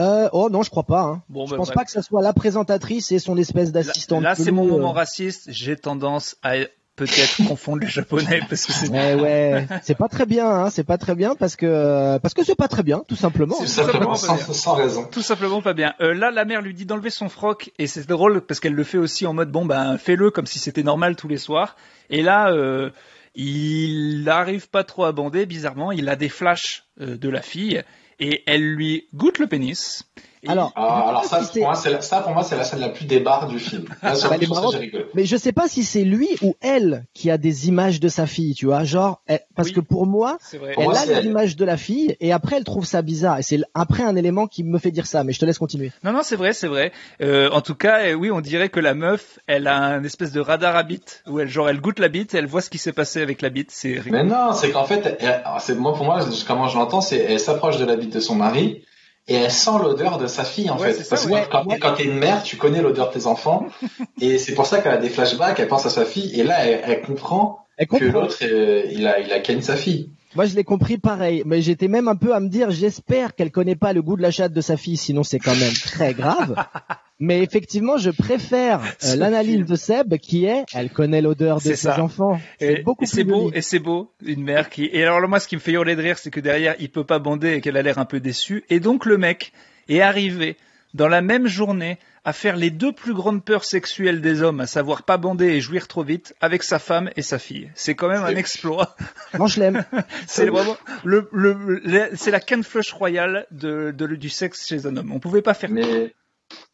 [0.00, 1.02] Euh, oh non, je crois pas.
[1.02, 1.22] Hein.
[1.28, 1.76] Bon, je bah, pense bref.
[1.76, 4.22] pas que ça soit la présentatrice et son espèce d'assistante.
[4.22, 4.70] là, c'est mon euh.
[4.70, 5.48] moment raciste.
[5.48, 6.54] J'ai tendance à
[6.96, 10.84] peut-être confondre les japonais parce que c'est Ouais, ouais, c'est pas très bien, hein, c'est
[10.84, 13.56] pas très bien parce que parce que c'est pas très bien, tout simplement.
[13.60, 15.04] C'est simplement sans, sans raison.
[15.04, 15.94] tout simplement pas bien.
[16.00, 18.84] Euh, là, la mère lui dit d'enlever son froc et c'est drôle parce qu'elle le
[18.84, 21.76] fait aussi en mode bon ben fais-le comme si c'était normal tous les soirs.
[22.10, 22.90] Et là, euh,
[23.34, 25.46] il arrive pas trop à bander.
[25.46, 27.82] Bizarrement, il a des flashs euh, de la fille
[28.22, 30.04] et elle lui goûte le pénis.
[30.44, 32.56] Et- Alors, Ah, alors ça, si pour c'est- moi, c'est la, ça, pour moi, c'est
[32.56, 33.84] la scène la plus débarre du film.
[34.02, 34.78] Là, sur Bah, ça,
[35.14, 38.26] mais je sais pas si c'est lui ou elle qui a des images de sa
[38.26, 39.74] fille, tu vois, genre elle- parce Oui.
[39.74, 40.38] que pour moi.
[40.50, 43.42] Pour elle moi, a images de la fille et après elle trouve ça bizarre et
[43.42, 45.92] c'est après un élément qui me fait dire ça, mais je te laisse continuer.
[46.02, 46.90] Non, non, c'est vrai, c'est vrai.
[47.20, 50.32] Euh, en tout cas, euh, oui, on dirait que la meuf, elle a un espèce
[50.32, 52.78] de radar à bite où elle, genre, elle goûte la bite, elle voit ce qui
[52.78, 53.70] s'est passé avec la bite.
[53.70, 54.00] C'est.
[54.10, 55.22] Mais non, c'est qu'en fait,
[55.60, 56.18] c'est moi pour moi,
[56.48, 58.82] comment je l'entends, c'est elle s'approche de la bite de son mari
[59.28, 61.08] et elle sent l'odeur de sa fille en Ouais, fait.
[61.08, 61.46] Parce que ouais.
[61.50, 63.66] quand, quand t'es une mère, tu connais l'odeur de tes enfants
[64.20, 66.66] et c'est pour ça qu'elle a des flashbacks, elle pense à sa fille et là,
[66.66, 70.10] elle, elle comprend Elle que l'autre, euh, il a, il a ken sa fille.
[70.34, 73.50] Moi je l'ai compris pareil, mais j'étais même un peu à me dire j'espère qu'elle
[73.50, 76.14] connaît pas le goût de la chatte de sa fille, sinon c'est quand même très
[76.14, 76.54] grave.
[77.20, 81.76] Mais effectivement, je préfère euh, l'analyse de Seb qui est elle connaît l'odeur de ses
[81.76, 82.02] ça.
[82.02, 82.40] enfants.
[82.60, 83.58] Et C'est beaucoup c'est beau, joli.
[83.58, 84.90] et c'est beau, une mère qui.
[84.92, 87.04] Et alors moi, ce qui me fait hurler de rire, c'est que derrière, il peut
[87.04, 88.64] pas bander et qu'elle a l'air un peu déçue.
[88.70, 89.52] Et donc le mec
[89.88, 90.56] est arrivé
[90.94, 94.66] dans la même journée à faire les deux plus grandes peurs sexuelles des hommes, à
[94.66, 97.70] savoir pas bander et jouir trop vite, avec sa femme et sa fille.
[97.74, 98.94] C'est quand même un exploit.
[99.38, 99.84] Moi je l'aime.
[100.28, 101.52] C'est vraiment le, le,
[101.84, 105.10] le- c'est la canne flush royale de, de- du sexe chez un homme.
[105.12, 105.70] On pouvait pas faire.
[105.70, 106.14] Mais,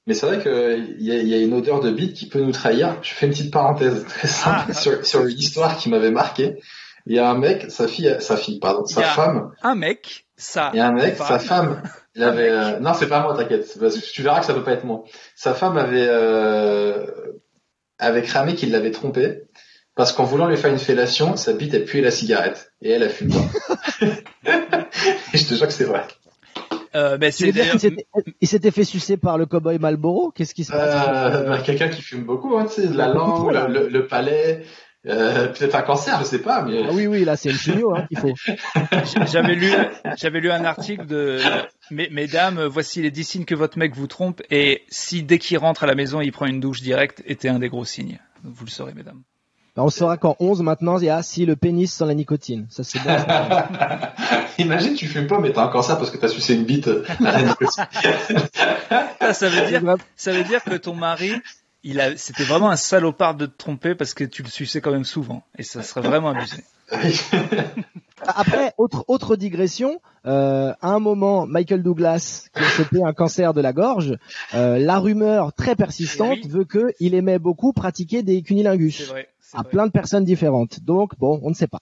[0.06, 2.98] mais c'est vrai qu'il y, y a une odeur de bite qui peut nous trahir.
[3.02, 4.74] Je fais une petite parenthèse très simple Ah.
[4.74, 6.56] sur, sur l'histoire qui m'avait marqué.
[7.06, 10.70] Il y a un mec, sa fille, sa fille, pardon, sa femme, Un mec, ça.
[10.72, 11.82] il y a un mec, sa femme,
[12.14, 13.78] il avait, euh, non, c'est pas moi, t'inquiète,
[14.12, 15.04] tu verras que ça peut pas être moi.
[15.34, 17.06] Sa femme avait, euh,
[17.98, 19.42] avait cramé qu'il l'avait trompé.
[19.94, 22.72] Parce qu'en voulant lui faire une fellation, sa bite a pué la cigarette.
[22.80, 23.34] Et elle a fumé.
[24.00, 24.06] Et
[25.34, 26.04] je te jure que c'est vrai.
[26.94, 27.52] Euh, ben, c'est
[28.40, 31.34] il s'était fait sucer par le cowboy Malboro Qu'est-ce qui se passe?
[31.34, 34.64] Euh, bah, quelqu'un qui fume beaucoup, hein, tu sais, de la langue, le palais,
[35.08, 37.94] euh, peut-être un cancer, je sais pas, mais Ah oui, oui, là c'est le chignon
[37.96, 38.34] hein, qu'il faut.
[39.32, 39.70] J'avais lu,
[40.16, 41.38] j'avais lu un article de
[41.90, 45.58] Mes- Mesdames, voici les 10 signes que votre mec vous trompe et si dès qu'il
[45.58, 48.18] rentre à la maison il prend une douche directe, était un des gros signes.
[48.44, 49.22] Vous le saurez, mesdames.
[49.76, 52.66] Bah, on saura qu'en 11 maintenant, il y a si le pénis sans la nicotine.
[52.68, 53.10] Ça c'est bon.
[54.58, 57.30] imagine tu fumes pas mais t'as un cancer parce que t'as sucé une bite à
[57.32, 57.84] la nicotine.
[59.32, 59.82] Ça veut dire,
[60.16, 61.32] ça veut dire que ton mari,
[61.84, 64.90] il a, c'était vraiment un salopard de te tromper parce que tu le suçais quand
[64.92, 66.62] même souvent et ça serait vraiment abusé.
[68.26, 70.00] Après, autre autre digression.
[70.26, 74.16] euh, à un moment, Michael Douglas qui a chopé un cancer de la gorge.
[74.54, 76.48] euh, la rumeur très persistante Oui.
[76.48, 79.28] veut que il aimait beaucoup pratiquer des C'est cunilingus vrai.
[79.40, 79.70] c'est à vrai.
[79.70, 80.80] plein de personnes différentes.
[80.82, 81.78] Donc bon, on ne sait pas.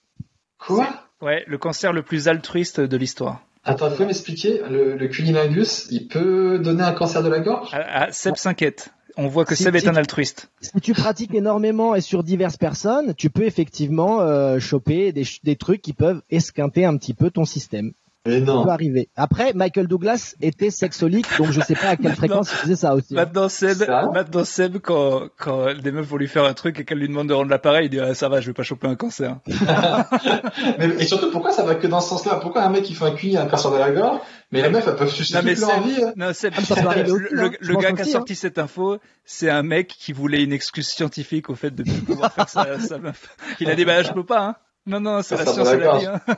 [0.59, 0.87] Quoi?
[1.21, 3.41] Ouais, le cancer le plus altruiste de l'histoire.
[3.63, 4.61] Attends, tu peux m'expliquer?
[4.69, 7.69] Le, le cunilingus, il peut donner un cancer de la gorge?
[7.73, 8.89] Ah, ah, Seb s'inquiète.
[9.19, 10.49] On voit que Si- Seb est si- un altruiste.
[10.61, 15.55] Si tu pratiques énormément et sur diverses personnes, tu peux effectivement euh, choper des, des
[15.55, 17.93] trucs qui peuvent esquinter un petit peu ton système.
[18.27, 18.63] Mais Ça non.
[18.65, 19.09] peut arriver.
[19.15, 22.93] Après, Michael Douglas était sexolique, donc je sais pas à quelle fréquence il faisait ça
[22.93, 23.13] aussi.
[23.13, 23.21] hein.
[23.21, 26.85] Maintenant Seb, Ça maintenant Seb, quand, quand des meufs vont lui faire un truc et
[26.85, 28.87] qu'elle lui demande de rendre l'appareil, il dit ah, ça va, je vais pas choper
[28.87, 29.37] un cancer.
[30.77, 32.35] Mais, et surtout, pourquoi ça va que dans ce sens-là?
[32.41, 34.19] Pourquoi un mec qui fait un cuni a un cancer de la gorge,
[34.51, 36.59] mais les meufs elles peuvent sucer Non, mais toute leur vie hein Non, Seb, Ah,
[36.61, 37.51] mais ça peut arriver le, aussi, le- hein.
[37.59, 40.87] le gars qui a aussi, sorti cette info, c'est un mec qui voulait une excuse
[40.87, 43.27] scientifique au fait de ne pouvoir faire sa, sa meuf.
[43.59, 44.41] Il a dit bah je peux pas.
[44.41, 44.55] Hein.
[44.87, 46.05] Non non, c'est la science et la vie.
[46.05, 46.21] Hein.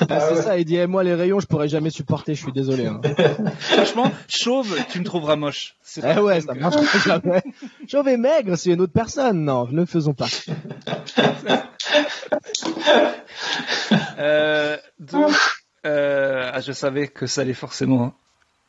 [0.00, 0.42] Ah, Ah c'est ouais.
[0.42, 2.86] ça, il dit eh, moi les rayons je pourrais jamais supporter, je suis désolé.
[2.86, 3.00] Hein.
[3.58, 5.76] Franchement, chauve, tu me trouveras moche.
[5.82, 6.76] C'est eh ouais, ça marche
[7.06, 7.42] jamais.
[7.88, 9.44] Chauve et maigre, c'est une autre personne.
[9.44, 10.26] Non, ne le faisons pas.
[14.18, 15.32] Euh, donc,
[15.86, 18.14] euh, ah, je savais que ça allait forcément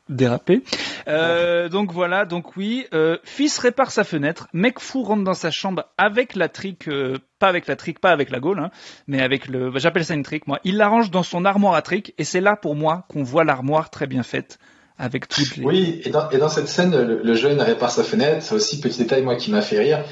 [0.09, 0.63] déraper.
[1.07, 5.51] Euh, donc voilà, donc oui, euh, fils répare sa fenêtre, mec fou rentre dans sa
[5.51, 8.71] chambre avec la trique, euh, pas avec la trique, pas avec la gaule, hein,
[9.07, 10.59] mais avec le, bah, j'appelle ça une trique moi.
[10.63, 13.89] Il l'arrange dans son armoire à trique et c'est là pour moi qu'on voit l'armoire
[13.89, 14.59] très bien faite
[14.97, 15.63] avec toutes les.
[15.63, 18.41] Oui, et dans, et dans cette scène, le, le jeune répare sa fenêtre.
[18.41, 20.03] C'est aussi petit détail moi qui m'a fait rire.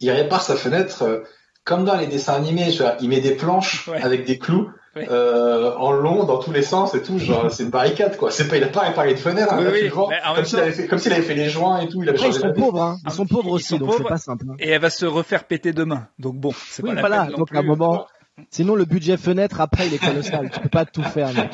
[0.00, 1.20] Il répare sa fenêtre euh,
[1.64, 2.70] comme dans les dessins animés.
[2.76, 4.02] Vois, il met des planches Ouais.
[4.02, 7.18] avec des clous Euh, en long dans tous les sens et tout.
[7.18, 8.30] Genre, c'est une barricade quoi.
[8.30, 9.54] C'est pas, il a pas réparé une fenêtre.
[9.54, 9.90] hein, Oui, mais
[10.34, 12.02] comme s'il avait fait, comme s'il avait fait les joints et tout.
[12.02, 12.96] Il avait Après, ils la sont pauvres, hein.
[13.06, 14.44] Ils sont Ah, pauvres ils aussi, sont donc c'est pas simple.
[14.50, 14.54] hein.
[14.58, 16.08] Et elle va se refaire péter demain.
[16.18, 17.22] Donc bon, c'est Oui, pas la voilà.
[17.22, 18.06] peine non Donc à un moment,
[18.50, 20.50] sinon le budget fenêtre après il est colossal.
[20.50, 21.32] tu peux pas tout faire.
[21.32, 21.50] mec.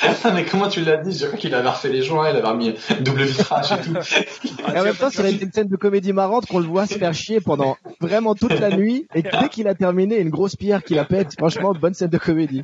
[0.00, 1.16] Ah, mais comment tu l'as dit?
[1.16, 3.94] Je crois qu'il avait refait les joints, il avait remis double vitrage et tout.
[4.74, 6.86] Et en même temps, ça aurait été une scène de comédie marrante qu'on le voit
[6.86, 9.06] se faire chier pendant vraiment toute la nuit.
[9.14, 11.34] Et dès qu'il a terminé, une grosse pierre qui la pète.
[11.38, 12.62] Franchement, bonne scène de comédie.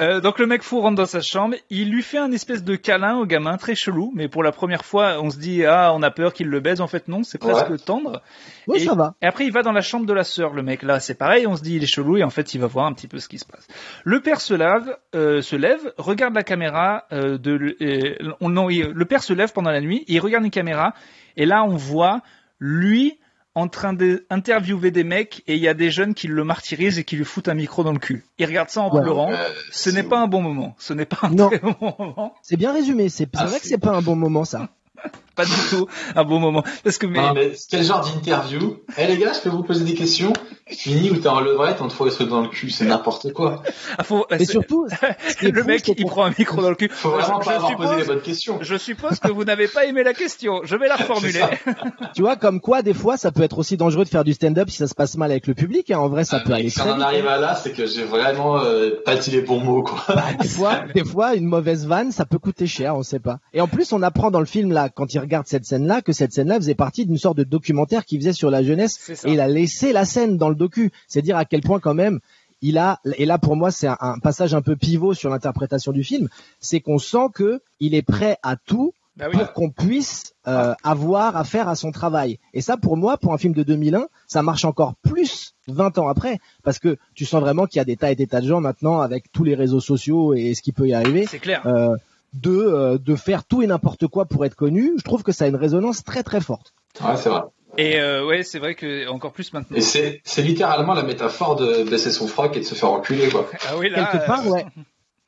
[0.00, 2.76] Euh, donc le mec fou rentre dans sa chambre, il lui fait un espèce de
[2.76, 6.02] câlin au gamin, très chelou, mais pour la première fois, on se dit ah on
[6.02, 7.78] a peur qu'il le baise, en fait non, c'est presque Ouais.
[7.78, 8.22] tendre.
[8.66, 9.14] Ouais, et, ça va.
[9.22, 11.46] et après il va dans la chambre de la sœur, le mec là, c'est pareil,
[11.46, 13.18] on se dit il est chelou et en fait il va voir un petit peu
[13.18, 13.66] ce qui se passe.
[14.04, 18.70] Le père se lave, euh, se lève, regarde la caméra euh, de, euh, on- non,
[18.70, 20.94] il- le père se lève pendant la nuit, il regarde une caméra
[21.36, 22.20] et là on voit
[22.60, 23.18] lui
[23.58, 27.04] en train d'interviewer des mecs et il y a des jeunes qui le martyrisent et
[27.04, 28.24] qui lui foutent un micro dans le cul.
[28.38, 29.00] Il regarde ça en Ouais.
[29.02, 29.30] pleurant.
[29.32, 29.36] Euh,
[29.70, 30.74] Ce n'est pas un bon moment.
[30.78, 31.48] Ce n'est pas un Non.
[31.48, 32.34] très bon moment.
[32.42, 33.08] C'est bien résumé.
[33.08, 34.68] C'est Ah, vrai que c'est pas un bon moment, ça.
[35.38, 35.86] Pas du tout
[36.16, 36.64] un bon moment.
[36.82, 39.84] Parce que mais, Non, mais quel genre d'interview Eh les gars, je peux vous poser
[39.84, 40.32] des questions
[40.66, 43.32] Fini où t'es en levrette, on te fout le truc dans le cul, c'est n'importe
[43.32, 43.62] quoi.
[43.96, 44.86] ah, faut- Et surtout,
[45.42, 46.90] le fou, mec il prend un micro dans le cul.
[46.92, 48.58] Faut vraiment je, pas je avoir posé les suppose, bonnes questions.
[48.60, 50.60] je suppose que vous n'avez pas aimé la question.
[50.64, 51.40] Je vais la reformuler.
[52.14, 54.68] tu vois, comme quoi, des fois, ça peut être aussi dangereux de faire du stand-up
[54.68, 55.90] si ça se passe mal avec le public.
[55.90, 56.00] hein.
[56.00, 57.04] En vrai, ça Ah, peut mec, aller si très on en vite.
[57.04, 60.04] arrive à là, c'est que j'ai vraiment euh, pas dit les bons mots, quoi.
[60.40, 63.38] Des fois, des fois, une mauvaise vanne, ça peut coûter cher, on sait pas.
[63.54, 66.12] Et en plus, on apprend dans le film là, quand il regarde cette scène-là, que
[66.12, 69.40] cette scène-là faisait partie d'une sorte de documentaire qu'il faisait sur la jeunesse, et il
[69.40, 70.90] a laissé la scène dans le docu.
[71.06, 72.20] C'est dire à quel point quand même
[72.60, 73.00] il a.
[73.16, 76.28] Et là, pour moi, c'est un, un passage un peu pivot sur l'interprétation du film,
[76.60, 79.36] c'est qu'on sent que il est prêt à tout Bah oui.
[79.38, 82.38] pour qu'on puisse euh, avoir affaire à son travail.
[82.54, 86.08] Et ça, pour moi, pour un film de 2001, ça marche encore plus 20 ans
[86.08, 88.46] après, parce que tu sens vraiment qu'il y a des tas et des tas de
[88.48, 91.64] gens maintenant avec tous les réseaux sociaux et ce qui peut y arriver, C'est clair.
[91.66, 91.94] euh,
[92.32, 94.92] de euh, de faire tout et n'importe quoi pour être connu.
[94.98, 96.74] Je trouve que ça a une résonance très très forte.
[97.00, 97.42] Ouais, c'est vrai.
[97.76, 99.76] Et euh, ouais, c'est vrai que encore plus maintenant.
[99.76, 103.28] Et c'est, c'est littéralement la métaphore de baisser son froc et de se faire enculer,
[103.28, 103.48] quoi.
[103.68, 104.66] Ah oui, là, Quelque part, ouais.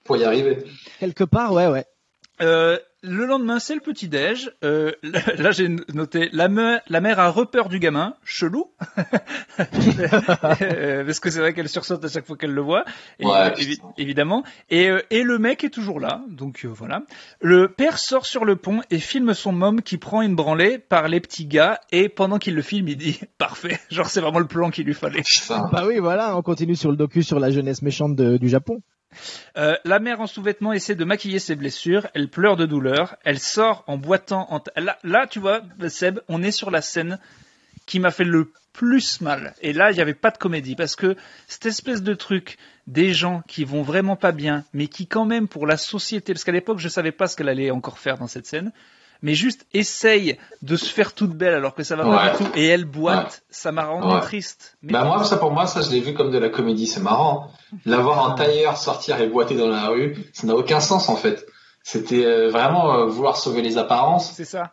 [0.05, 0.59] Pour y arriver.
[0.99, 1.85] Quelque part, ouais, ouais.
[2.41, 4.51] Euh, le lendemain, c'est le petit déj.
[4.65, 4.93] Euh,
[5.39, 8.71] là, j'ai noté la, me- la mère a repeur du gamin, chelou,
[10.63, 12.85] Euh, parce que c'est vrai qu'elle sursaute à chaque fois qu'elle le voit,
[13.19, 13.89] et- Ouais, évi- putain.
[13.99, 14.45] évidemment.
[14.71, 17.03] Et, euh, et le mec est toujours là, donc euh, voilà.
[17.41, 21.09] Le père sort sur le pont et filme son môme qui prend une branlée par
[21.09, 23.79] les petits gars, et pendant qu'il le filme, il dit parfait.
[23.91, 25.23] Genre c'est vraiment le plan qu'il lui fallait.
[25.23, 25.69] Putain.
[25.73, 28.83] Bah oui, voilà, on continue sur le docu sur la jeunesse méchante de- du Japon.
[29.57, 32.07] Euh, la mère en sous-vêtements essaie de maquiller ses blessures.
[32.15, 33.17] Elle pleure de douleur.
[33.25, 34.63] Elle sort en boitant.
[34.77, 37.19] Là, là, tu vois, Seb, on est sur la scène
[37.87, 39.55] qui m'a fait le plus mal.
[39.61, 41.17] Et là, il n'y avait pas de comédie parce que
[41.49, 42.57] cette espèce de truc
[42.87, 46.45] des gens qui vont vraiment pas bien, mais qui quand même pour la société, parce
[46.45, 48.73] qu'à l'époque, je savais pas ce qu'elle allait encore faire dans cette scène.
[49.23, 52.31] Mais juste essaye de se faire toute belle alors que ça va pas Ouais.
[52.33, 52.51] du tout.
[52.57, 53.43] Et elle boite, Ouais.
[53.51, 54.21] ça m'a rendu Ouais.
[54.21, 54.77] triste.
[54.83, 57.01] Mais Bah moi, ça pour moi, ça je l'ai vu comme de la comédie, c'est
[57.01, 57.51] marrant.
[57.85, 61.45] L'avoir en tailleur sortir et boiter dans la rue, ça n'a aucun sens en fait.
[61.83, 64.33] C'était euh, vraiment euh, vouloir sauver les apparences.
[64.33, 64.73] c'est ça.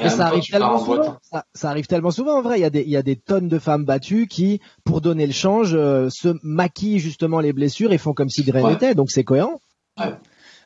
[0.00, 1.18] Et, ça arrive tellement souvent.
[1.22, 2.58] Ça, ça arrive tellement souvent en vrai.
[2.58, 5.26] Il y a des, il y a des tonnes de femmes battues qui, pour donner
[5.26, 8.70] le change, euh, se maquillent justement les blessures et font comme si de rien Ouais.
[8.74, 8.94] n'était.
[8.94, 9.60] Donc c'est cohérent.
[9.98, 10.14] Ouais,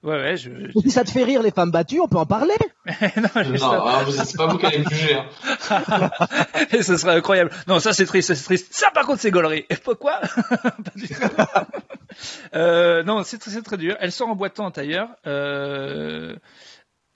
[0.03, 0.51] ouais, je...
[0.51, 2.55] Et si ça te fait rire les femmes battues, on peut en parler.
[2.87, 3.23] non,
[3.61, 5.15] Non, hein, vous- c'est pas vous qui allez me juger.
[5.71, 6.11] Hein.
[6.73, 7.51] Et ce serait incroyable.
[7.69, 8.69] Non, ça c'est triste, ça, c'est triste.
[8.73, 9.65] Ça par contre c'est gaulerie.
[9.71, 11.15] Et pourquoi Pas du tout.
[12.55, 13.97] euh, Non, c'est très, c'est très dur.
[14.01, 15.09] Elle sort en boitant d'ailleurs.
[15.27, 16.35] Euh...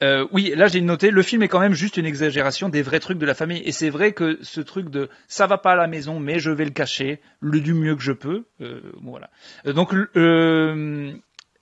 [0.02, 3.00] Euh, oui, là j'ai noté, le film est quand même juste une exagération des vrais
[3.00, 3.62] trucs de la famille.
[3.64, 6.50] Et c'est vrai que ce truc de ça va pas à la maison, mais je
[6.50, 8.44] vais le cacher, le du mieux que je peux.
[8.60, 9.30] Euh, bon, voilà.
[9.66, 11.14] Euh, donc euh,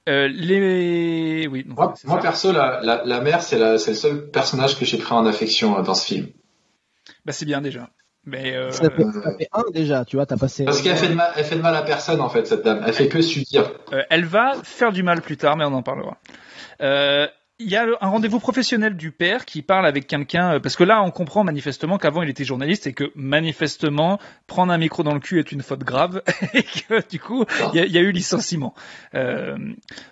[0.08, 1.64] euh, les, oui.
[1.64, 4.98] donc, Moi, perso, la, la, la mère, c'est la- c'est le seul personnage que j'ai
[4.98, 6.26] pris en affection euh, dans ce film.
[7.24, 7.88] Bah, c'est bien déjà.
[8.26, 10.64] Mais euh, Ça fait, ça fait un déjà, tu vois, t'as passé.
[10.64, 12.82] Parce qu'elle fait de mal, elle fait de mal à personne en fait, cette dame.
[12.86, 13.70] Elle fait que subir.
[13.92, 16.16] Euh, elle va faire du mal plus tard, mais on en parlera.
[16.80, 17.26] Euh,
[17.64, 20.84] Il y a un rendez-vous professionnel du père qui parle avec quelqu'un, euh, parce que
[20.84, 25.14] là on comprend manifestement qu'avant il était journaliste et que manifestement prendre un micro dans
[25.14, 26.22] le cul est une faute grave
[26.54, 28.74] et que du coup il y, a- eu licenciement.
[29.14, 29.56] Euh,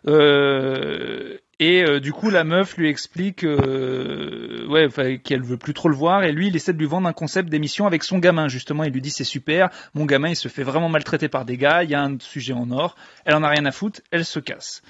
[0.06, 5.88] euh, et euh, du coup la meuf lui explique euh, ouais, qu'elle veut plus trop
[5.90, 8.48] le voir et lui il essaie de lui vendre un concept d'émission avec son gamin
[8.48, 8.84] justement.
[8.84, 11.84] Il lui dit c'est super, mon gamin il se fait vraiment maltraiter par des gars,
[11.84, 12.96] il y a un sujet en or,
[13.26, 14.82] elle en a rien à foutre, elle se casse.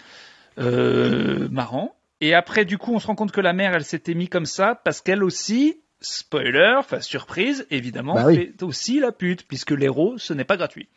[0.59, 1.95] Euh, marrant.
[2.23, 4.47] Et après, du coup, on se rend compte que la mère, elle s'était mis comme
[4.47, 8.37] ça parce qu'elle aussi, spoiler, enfin surprise, évidemment, Bah oui.
[8.37, 10.89] fait aussi la pute, puisque l'héros, ce n'est pas gratuit.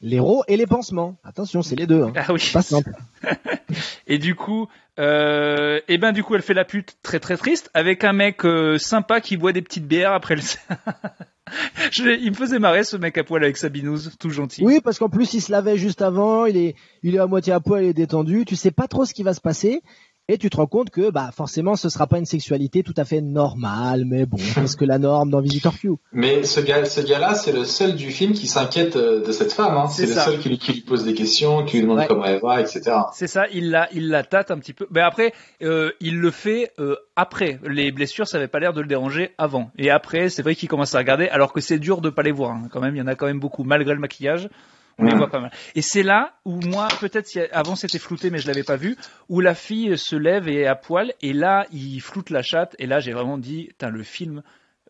[0.00, 1.16] L'héros et les pansements.
[1.24, 2.02] Attention, c'est les deux.
[2.04, 2.12] Hein.
[2.14, 2.50] Ah oui.
[2.52, 2.92] Pas simple.
[4.06, 7.70] Et du coup, euh, et ben du coup, elle fait la pute très très triste
[7.74, 10.40] avec un mec euh, sympa qui boit des petites bières après le.
[11.92, 14.64] Je- il me faisait marrer ce mec à poil avec sa binouse, tout gentil.
[14.64, 17.52] Oui, parce qu'en plus il se lavait juste avant, il est, il est à moitié
[17.52, 18.44] à poil, il est détendu.
[18.46, 19.82] Tu sais pas trop ce qui va se passer.
[20.30, 23.06] Et tu te rends compte que, bah, forcément, ce sera pas une sexualité tout à
[23.06, 27.00] fait normale, mais bon, qu'est-ce que la norme dans Visitor Q Mais ce gars, ce
[27.00, 29.78] gars-là, c'est le seul du film qui s'inquiète euh, de cette femme.
[29.78, 29.88] Hein.
[29.88, 30.24] C'est C'est le ça.
[30.26, 32.06] seul qui lui, qui lui pose des questions, qui lui demande Ouais.
[32.06, 32.82] comment elle va, etc.
[33.14, 34.86] C'est ça, il la, il la tâte un petit peu.
[34.90, 37.58] Mais après, euh, il le fait euh, après.
[37.66, 39.70] Les blessures, ça avait pas l'air de le déranger avant.
[39.78, 42.32] Et après, c'est vrai qu'il commence à regarder, alors que c'est dur de pas les
[42.32, 42.50] voir.
[42.50, 42.68] hein.
[42.70, 44.50] Quand même, il y en a quand même beaucoup, malgré le maquillage.
[44.98, 45.52] On les voit pas mal.
[45.74, 48.96] Et c'est là où moi, peut-être, avant c'était flouté, mais je l'avais pas vu,
[49.28, 52.74] où la fille se lève et est à poil, et là, il floute la chatte,
[52.78, 54.42] et là, j'ai vraiment dit, le film,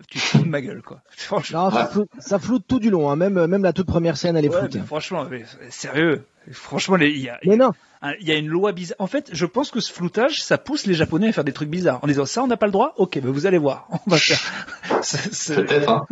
[0.09, 1.01] tu te fous de ma gueule, quoi.
[1.17, 1.65] Franchement.
[1.65, 3.17] Non, ça, floute, ça floute tout du long, hein.
[3.17, 4.79] même, même la toute première scène, elle est Ouais, floutée.
[4.79, 6.25] mais franchement, mais, sérieux.
[6.51, 8.95] Franchement, il y a, Mais non, Hein, Il y a une loi bizarre.
[9.01, 11.69] En fait, je pense que ce floutage, ça pousse les Japonais à faire des trucs
[11.69, 11.99] bizarres.
[12.03, 12.95] En disant ça, on n'a pas le droit?
[12.97, 13.89] Ok, ben vous allez voir.
[14.07, 14.39] On va faire.
[15.03, 15.91] C'est- C'est Peut-être.
[15.91, 16.07] Hein.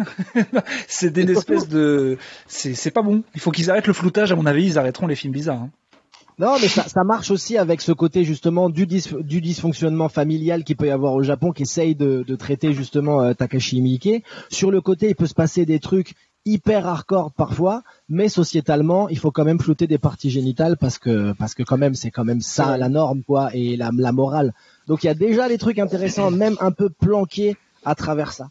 [0.89, 2.19] c'est des espèces de.
[2.49, 3.23] C'est c'est pas bon.
[3.37, 4.33] Il faut qu'ils arrêtent le floutage.
[4.33, 5.63] À mon avis, ils arrêteront les films bizarres.
[5.63, 5.71] hein.
[6.39, 10.65] Non, mais ça, ça marche aussi avec ce côté justement du, dis- du dysfonctionnement familial
[10.65, 14.23] qu'il peut y avoir au Japon, qui essaye de, de traiter justement euh, Takashi Miike.
[14.51, 16.15] Sur le côté, il peut se passer des trucs
[16.45, 21.33] hyper hardcore parfois, mais sociétalement, il faut quand même flouter des parties génitales parce que
[21.33, 24.53] parce que quand même c'est quand même ça la norme quoi et la, la morale.
[24.87, 28.51] Donc il y a déjà des trucs intéressants, même un peu planqués à travers ça.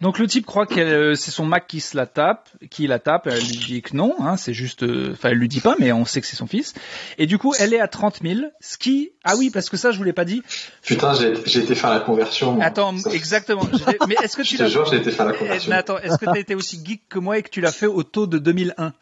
[0.00, 2.98] Donc le type croit que euh, c'est son Mac qui se la tape, qui la
[2.98, 3.26] tape.
[3.26, 4.14] Elle lui dit que non.
[4.20, 4.82] Hein, c'est juste.
[4.82, 6.74] euh, Enfin, elle lui dit pas, mais on sait que c'est son fils.
[7.18, 8.40] Et du coup, elle est à 30 000.
[8.60, 9.10] Ce qui.
[9.24, 10.42] Ah oui, parce que ça, je vous l'ai pas dit.
[10.82, 12.52] Putain, j'ai été faire la conversion.
[12.52, 12.64] moi.
[12.64, 13.62] Attends, Ça- exactement.
[14.08, 15.70] Mais est-ce que tu Je te l'as jure, j'ai été faire la Eh, conversion.
[15.70, 17.72] mais attends, est-ce que tu as été aussi geek que moi et que tu l'as
[17.72, 18.92] fait au taux de 2001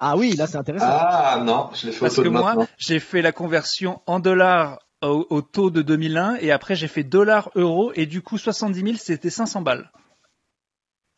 [0.00, 0.86] Ah oui, là c'est intéressant.
[0.88, 4.00] Ah non, je l'ai fait Parce au que taux de moi, j'ai fait la conversion
[4.06, 8.20] en dollars au, au taux de 2001 et après j'ai fait dollars euros et du
[8.22, 9.90] coup 70 000 c'était 500 balles.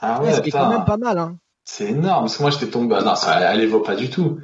[0.03, 1.18] Ah Ouais, ouais, ce qui est quand même pas mal.
[1.18, 1.36] Hein.
[1.64, 2.24] c'est énorme.
[2.24, 2.96] Parce que moi, j'étais tombé.
[2.98, 4.38] Ah, non, ça, elle les vaut pas du tout.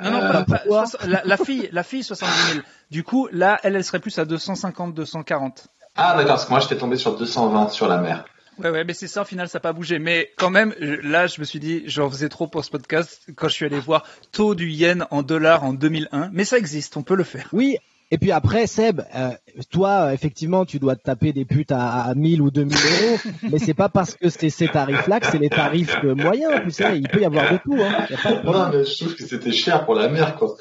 [0.00, 2.64] Non, non, Euh, pas- pas- la, la fille, la fille 70 000.
[2.90, 5.66] Du coup, là, elle, elle serait plus à 250, 240.
[5.96, 8.24] Ah d'accord, parce que moi, j'étais tombé sur 220 sur la mer.
[8.58, 9.98] Ouais, ouais, mais c'est ça, au final, ça n'a pas bougé.
[9.98, 13.22] Mais quand même, je- là, je me suis dit, j'en faisais trop pour ce podcast
[13.36, 16.30] quand je suis allé voir taux du yen en dollars en 2001.
[16.32, 17.48] Mais ça existe, on peut le faire.
[17.52, 17.76] Oui.
[18.10, 19.30] Et puis après, Seb, euh,
[19.70, 23.18] toi, euh, effectivement, tu dois te taper des putes à, à 1000 ou 2000 euros,
[23.50, 26.96] mais c'est pas parce que c'est ces tarifs-là que c'est les tarifs moyens, tu sais,
[26.98, 28.06] il peut y avoir de tout, hein.
[28.08, 30.56] Y a pas de Non, mais je trouve que c'était cher pour la mer, quoi.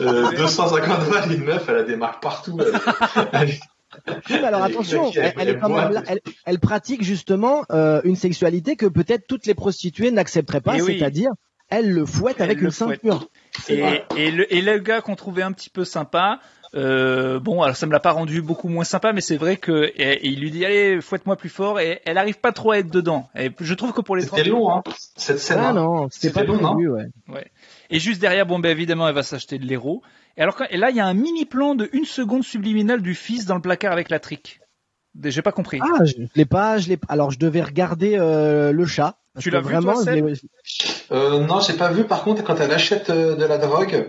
[0.00, 2.58] Euh, 250 balles, une meuf, elle a des marques partout.
[2.60, 2.72] Elle,
[3.32, 3.48] elle-
[4.08, 8.00] Oui, mais alors attention, elle, elle est quand même là, elle, elle pratique justement euh,
[8.04, 10.96] une sexualité que peut-être toutes les prostituées n'accepteraient pas, Eh oui.
[10.98, 11.30] c'est-à-dire
[11.68, 13.00] elle le fouette Elle avec le une fouette.
[13.02, 13.28] ceinture.
[13.68, 13.82] Et,
[14.16, 16.38] et le, et le gars qu'on trouvait un petit peu sympa,
[16.76, 19.90] euh, bon, alors ça me l'a pas rendu beaucoup moins sympa, mais c'est vrai que
[19.96, 22.78] et- et il lui dit allez fouette-moi plus fort et elle arrive pas trop à
[22.78, 23.28] être dedans.
[23.34, 24.82] Et je trouve que pour les C'était 30 long, hein,
[25.16, 25.58] cette scène.
[25.60, 25.72] Ah hein.
[25.72, 27.46] non, c'était C'était pas long, non prévu, ouais.
[27.90, 30.02] Et juste derrière, bon ben évidemment, elle va s'acheter de l'héros.
[30.36, 33.00] Et alors quand- et là, il y a un mini plan de une seconde subliminale
[33.00, 34.60] du fils dans le placard avec la trique.
[35.24, 35.80] J'ai pas compris.
[35.82, 36.98] Ah, je l'ai pas, je l'ai.
[37.08, 39.16] Alors je devais regarder euh, le chat.
[39.38, 40.34] Tu l'as vu, vraiment, toi, je l'ai-
[41.12, 42.04] Euh, non, j'ai pas vu.
[42.04, 44.08] Par contre, quand elle achète euh, de la drogue,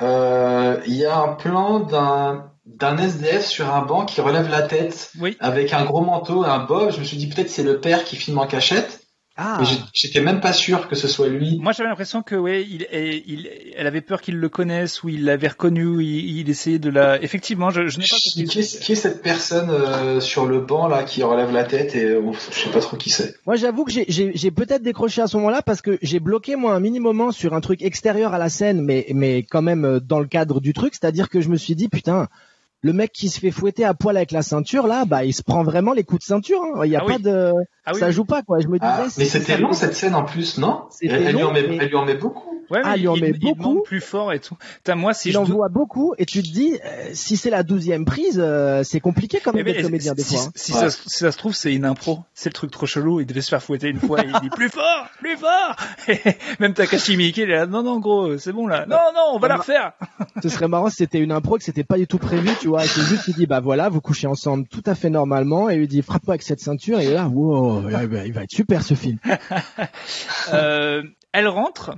[0.00, 5.12] il y a un plan d'un d'un SDF sur un banc qui relève la tête
[5.20, 5.36] Oui.
[5.38, 6.90] avec un gros manteau, un bob.
[6.92, 9.03] Je me suis dit peut-être c'est le père qui filme en cachette,
[9.36, 9.60] Ah,
[9.92, 11.58] j'étais même pas sûr que ce soit lui.
[11.60, 12.86] Moi, j'avais l'impression que ouais, il,
[13.26, 16.78] il, elle avait peur qu'il le connaisse ou il l'avait reconnu, ou il, il essayait
[16.78, 17.20] de la.
[17.20, 20.86] Effectivement, je, je n'ai pas Qui, est, qui est cette personne euh, sur le banc
[20.86, 22.22] là qui relève la tête et euh,
[22.52, 23.34] je sais pas trop qui c'est.
[23.44, 26.54] Moi, j'avoue que j'ai- j'ai j'ai peut-être décroché à ce moment-là parce que j'ai bloqué
[26.54, 29.84] moi un mini moment sur un truc extérieur à la scène, mais mais quand même
[29.84, 32.28] euh, dans le cadre du truc, c'est-à-dire que je me suis dit putain,
[32.84, 35.42] le mec qui se fait fouetter à poil avec la ceinture là, bah il se
[35.42, 36.60] prend vraiment les coups de ceinture.
[36.62, 36.82] hein.
[36.84, 37.22] Il y a Ah pas oui.
[37.22, 37.52] de,
[37.86, 38.12] Ah oui, ça oui.
[38.12, 38.60] joue pas quoi.
[38.60, 38.92] Je me disais.
[38.94, 40.82] Ah, si mais c'était long cette scène en plus, non?
[40.90, 42.53] C'était elle, elle lui en long, met, mais- elle lui en met beaucoup.
[42.70, 43.74] Ouais, Ah, il en met il, il beaucoup.
[43.74, 44.56] monte plus fort et tout.
[44.76, 47.50] Putain, moi, si il je en voit beaucoup et tu te dis euh, si c'est
[47.50, 50.44] la douzième prise, euh, c'est compliqué quand Eh même ben, d'être comédien des si, fois.
[50.46, 50.50] hein.
[50.54, 50.78] si Ouais.
[50.80, 52.20] ça, si ça se trouve, c'est une impro.
[52.34, 53.20] C'est le truc trop chelou.
[53.20, 55.76] Il devait se faire fouetter une fois et il dit plus fort, plus fort.
[56.08, 56.18] Et
[56.60, 58.86] même Takashi Miike, il est là, non, non, gros, c'est bon là.
[58.86, 59.92] Non, non, on va la refaire.
[60.42, 62.84] Ce serait marrant si c'était une impro que c'était pas du tout prévu, tu vois.
[62.84, 65.76] Et c'est juste il dit bah voilà, vous couchez ensemble tout à fait normalement et
[65.76, 68.50] il dit frappe pas avec cette ceinture et là wow, il va- il va être
[68.50, 69.18] super ce film.
[70.52, 71.02] Euh,
[71.32, 71.92] elle rentre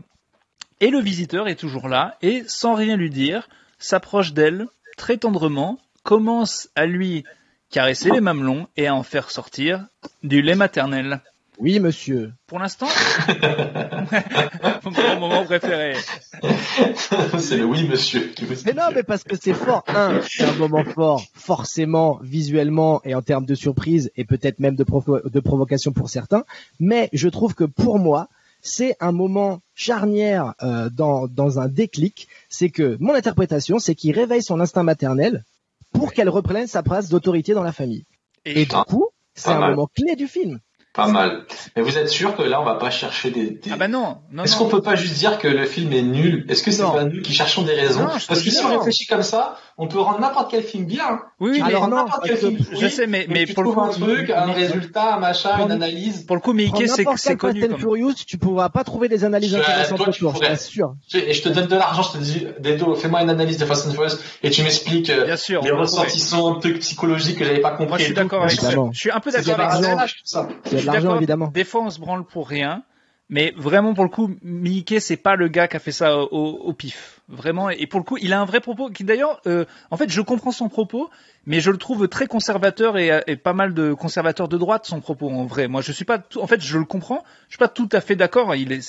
[0.81, 3.49] et le visiteur est toujours là et sans rien lui dire,
[3.79, 4.67] s'approche d'elle
[4.97, 7.25] très tendrement, commence à lui
[7.71, 9.87] caresser les mamelons et à en faire sortir
[10.23, 11.21] du lait maternel.
[11.59, 12.33] Oui, monsieur.
[12.47, 12.87] Pour l'instant,
[14.85, 15.95] mon moment préféré.
[17.39, 18.29] c'est le oui, monsieur.
[18.37, 19.83] Qui vous Mais non, mais parce que c'est fort.
[19.89, 24.77] Un, c'est un moment fort, forcément, visuellement et en termes de surprise et peut-être même
[24.77, 26.45] de, provo- de provocation pour certains.
[26.79, 28.29] Mais je trouve que pour moi,
[28.67, 32.29] c'est un moment charnière euh, dans, dans un déclic.
[32.49, 35.45] C'est que mon interprétation, c'est qu'il réveille son instinct maternel
[35.93, 38.05] pour qu'elle reprenne sa place d'autorité dans la famille.
[38.45, 39.71] Et, Et du coup, c'est Pas un mal.
[39.71, 40.61] moment clé du film.
[40.93, 41.45] Pas mal.
[41.77, 43.51] Mais vous êtes sûr que là, on va pas chercher des...
[43.51, 46.01] des- ah bah non, non, Est-ce qu'on peut pas juste dire que le film est
[46.03, 46.47] nul?
[46.49, 48.01] Est-ce que c'est pas nous qui cherchons des raisons?
[48.05, 51.21] Non, Parce que si on réfléchit comme ça, on peut rendre n'importe quel film bien.
[51.39, 53.53] Oui, oui, mais Alors rends non, n'importe quel film je sais, mais, mais mais tu
[53.55, 56.25] pour le trouves coup, un truc, un mais- résultat, un machin, une analyse.
[56.25, 57.61] pour le coup, Mickey, c'est c'est connu.
[57.69, 57.79] Comme...
[57.79, 60.49] Furious, tu pourras pas trouver des analyses Je- intéressantes toi, tu autour, je pourrais.
[60.49, 60.95] t'assure.
[61.15, 63.87] Et je te donne de l'argent, je te dis, Dedo, fais-moi une analyse de Fast
[63.87, 65.63] and Furious et tu m'expliques euh, sûr.
[65.63, 67.89] les ressentissants, trucs psychologiques que j'avais pas compris.
[67.89, 68.71] Moi, je suis d'accord avec ça.
[68.93, 69.95] Je suis un peu d'accord avec ça.
[69.95, 70.49] l'argent, tout ça.
[70.67, 71.49] Il y a Je de l'argent, évidemment.
[71.53, 72.83] Des fois, on se branle pour rien.
[73.29, 76.29] Mais vraiment, pour le coup, Mickey, c'est pas le gars qui a fait ça au,
[76.31, 77.16] au pif.
[77.29, 77.71] Vraiment.
[77.71, 80.21] Et pour le coup, il a un vrai propos qui, d'ailleurs, euh, en fait, je
[80.21, 81.11] comprends son propos,
[81.45, 85.01] mais je le trouve très conservateur et, et pas mal de conservateurs de droite, son
[85.01, 85.67] propos, en vrai.
[85.67, 87.25] Moi, je suis pas, tout- en fait, je le comprends.
[87.49, 88.55] Je suis pas tout à fait d'accord.
[88.55, 88.81] Il est,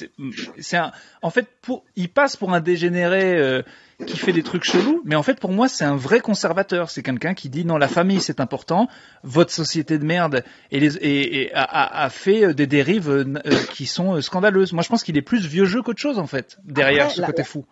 [0.59, 0.91] c'est- un,
[1.23, 3.63] en fait, pour, il passe pour un dégénéré, euh,
[4.05, 6.91] qui fait des trucs chelous, mais en fait pour moi c'est un vrai conservateur.
[6.91, 8.88] C'est quelqu'un qui dit non la famille c'est important,
[9.23, 13.55] votre société de merde et, les, et, et a, fait euh, des dérives euh, euh,
[13.73, 14.71] qui sont euh, scandaleuses.
[14.73, 17.21] Moi je pense qu'il est plus vieux jeu qu'autre chose en fait derrière Après, ce
[17.21, 17.65] la- côté fou.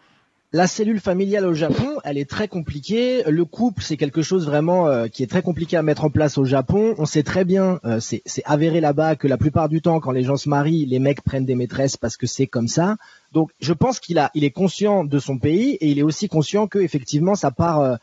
[0.54, 3.24] La cellule familiale au Japon, elle est très compliquée.
[3.24, 6.38] Le couple, c'est quelque chose vraiment euh, qui est très compliqué à mettre en place
[6.38, 6.96] au Japon.
[6.98, 10.24] On sait très bien, euh, c'est avéré là-bas que la plupart du temps, quand les
[10.24, 12.96] gens se marient, les mecs prennent des maîtresses parce que c'est comme ça.
[13.34, 16.30] Donc, je pense qu'il a, il est conscient de son pays et il est aussi
[16.30, 17.96] conscient que effectivement, ça part euh,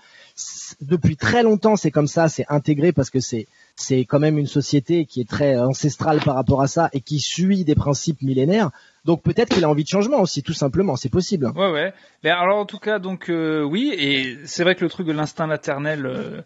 [0.80, 1.76] depuis très longtemps.
[1.76, 5.28] C'est comme ça, c'est intégré parce que c'est c'est quand même une société qui est
[5.28, 8.70] très ancestrale par rapport à ça et qui suit des principes millénaires.
[9.04, 10.96] Donc peut-être qu'il a envie de changement aussi, tout simplement.
[10.96, 11.50] C'est possible.
[11.56, 11.92] Ouais ouais.
[12.22, 15.12] Mais alors en tout cas donc euh, oui et c'est vrai que le truc de
[15.12, 16.42] l'instinct maternel euh,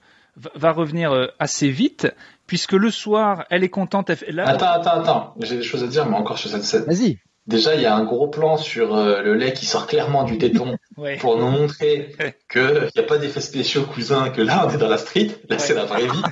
[0.55, 2.07] va- revenir euh, assez vite
[2.47, 4.11] puisque le soir elle est contente.
[4.11, 5.35] Elle là, Attends, attends, attends.
[5.41, 6.85] J'ai des choses à dire, mais encore sur cette scène.
[6.85, 7.19] Vas-y.
[7.47, 10.37] Déjà, il y a un gros plan sur euh, le lait qui sort clairement du
[10.37, 11.17] téton ouais.
[11.19, 12.17] pour nous montrer
[12.49, 15.29] que il n'y a pas d'effets spéciaux, cousin, que là, on est dans la street.
[15.49, 16.23] Là, c'est la vraie vie.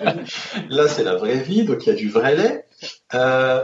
[0.70, 2.64] là, c'est la vraie vie, donc il y a du vrai lait.
[3.14, 3.62] Euh,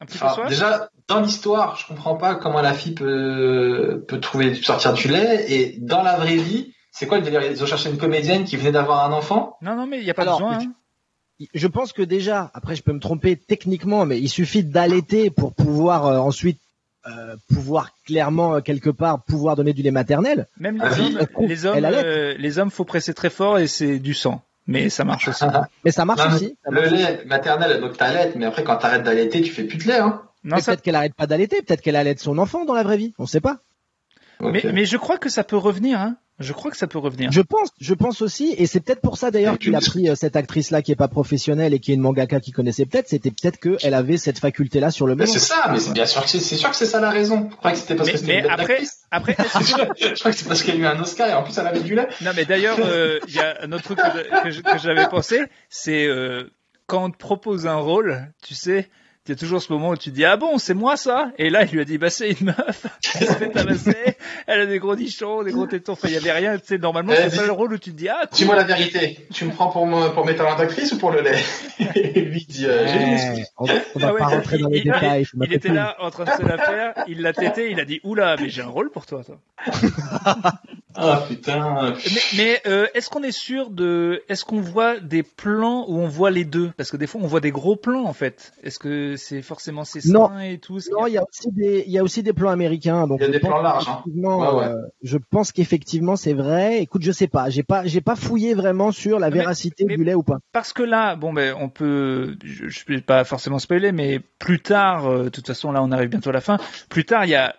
[0.00, 0.48] Un petit peu enfin, soir.
[0.48, 5.44] déjà, dans l'histoire, je comprends pas comment la fille peut, peut trouver sortir du lait.
[5.52, 7.42] Et dans la vraie vie, c'est quoi le délire?
[7.44, 9.56] Ils ont cherché une comédienne qui venait d'avoir un enfant?
[9.62, 10.58] Non non mais il y a pas Alors, besoin.
[10.58, 10.72] hein.
[11.54, 15.52] Je pense que déjà, après je peux me tromper techniquement, mais il suffit d'allaiter pour
[15.54, 16.60] pouvoir euh, ensuite
[17.06, 20.46] euh, pouvoir clairement euh, quelque part pouvoir donner du lait maternel.
[20.58, 23.66] Même Ah les oui, hommes, les hommes, euh, les hommes, faut presser très fort et
[23.66, 24.42] c'est du sang.
[24.66, 25.44] Mais ça marche aussi.
[25.84, 26.56] Mais ça marche Non, mais aussi.
[26.64, 27.02] ça Le marche aussi.
[27.02, 30.22] lait maternel, donc t'allaites, mais après, quand t'arrêtes d'allaiter, tu fais plus de lait, hein
[30.44, 32.82] Non, Mais ça, Peut-être qu'elle arrête pas d'allaiter, peut-être qu'elle allaite son enfant dans la
[32.82, 33.12] vraie vie.
[33.18, 33.58] On sait pas.
[34.40, 36.00] mais, mais je crois que ça peut revenir.
[36.00, 36.16] Hein.
[36.40, 37.30] Je crois que ça peut revenir.
[37.30, 40.16] Je pense, je pense aussi, et c'est peut-être pour ça d'ailleurs qu'il a pris euh,
[40.16, 43.06] cette actrice-là qui est pas professionnelle et qui est une mangaka qu'il connaissait peut-être.
[43.08, 45.32] C'était peut-être qu'elle avait cette faculté-là sur le Mais moment.
[45.32, 47.48] c'est ça, mais c'est bien sûr que c'est, c'est sûr que c'est ça la raison.
[47.50, 48.98] Je crois que c'était parce Mais, que c'était mais une belle après, actrice.
[49.12, 51.66] après, je crois que c'est parce qu'elle a eu un Oscar et en plus elle
[51.68, 52.08] avait du lait.
[52.22, 56.50] non, mais d'ailleurs, euh, il y a un autre truc que j'avais pensé, c'est euh,
[56.86, 58.88] quand on te propose un rôle, tu sais.
[59.26, 61.30] Il y a toujours ce moment où tu te dis ah bon c'est moi ça?
[61.38, 62.86] Et là il lui a dit bah c'est une meuf
[63.18, 63.96] elle se fait tabasser
[64.46, 66.76] elle a des gros nichons des gros tétons enfin il y avait rien tu sais
[66.78, 68.36] normalement Eh, c'est dis- pas le rôle où tu te dis ah cool.
[68.36, 69.26] Dis-moi la vérité.
[69.32, 71.38] Tu me prends pour pour mes talents d'actrice ou pour le lait?
[71.94, 72.84] Et lui dit, euh.
[72.84, 75.24] Ouais, on, on va Ah ouais, pas rentrer dans les il- il- détails.
[75.46, 78.00] Il était là en train de se la faire, il l'a tété, il a dit
[78.04, 79.22] oula, mais j'ai un rôle pour toi.
[79.24, 79.38] toi.
[80.96, 81.94] Ah putain.
[82.06, 86.06] Mais, mais, euh, est-ce qu'on est sûr de, est-ce qu'on voit des plans où on
[86.06, 86.70] voit les deux?
[86.76, 88.52] Parce que des fois on voit des gros plans en fait.
[88.62, 90.78] Est-ce que c'est forcément ces seins et tout?
[90.80, 93.06] Ce Non, il y a aussi des, il y a aussi des plans américains.
[93.06, 94.02] Donc Il y a je des pense plans larges, hein.
[94.04, 94.72] qu'effectivement, Ouais, ouais.
[94.72, 96.80] euh, je pense qu'effectivement c'est vrai.
[96.82, 99.96] Écoute, je sais pas, j'ai pas, j'ai pas fouillé vraiment sur la Mais- véracité mais-
[99.96, 100.38] du lait ou pas.
[100.52, 104.60] Parce que là, bon ben, on peut, je, je vais pas forcément spoiler, mais plus
[104.60, 106.58] tard, euh, de toute façon là, on arrive bientôt à la fin.
[106.88, 107.54] Plus tard, il y a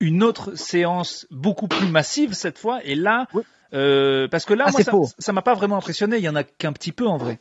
[0.00, 3.42] une autre séance beaucoup plus massive cette fois, et là, Oui.
[3.72, 6.18] euh, parce que là, Ah, moi, ça, m'a pas vraiment impressionné.
[6.18, 7.38] Il y en a qu'un petit peu en vrai.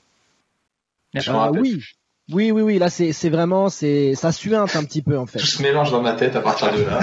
[1.13, 1.61] Il y a Je pas- me rappelle.
[1.61, 1.83] oui,
[2.31, 2.79] oui, oui, oui.
[2.79, 5.37] Là, c'est, c'est vraiment, c'est, ça suinte un petit peu en fait.
[5.37, 6.99] Tout se mélange dans ma tête à partir de là.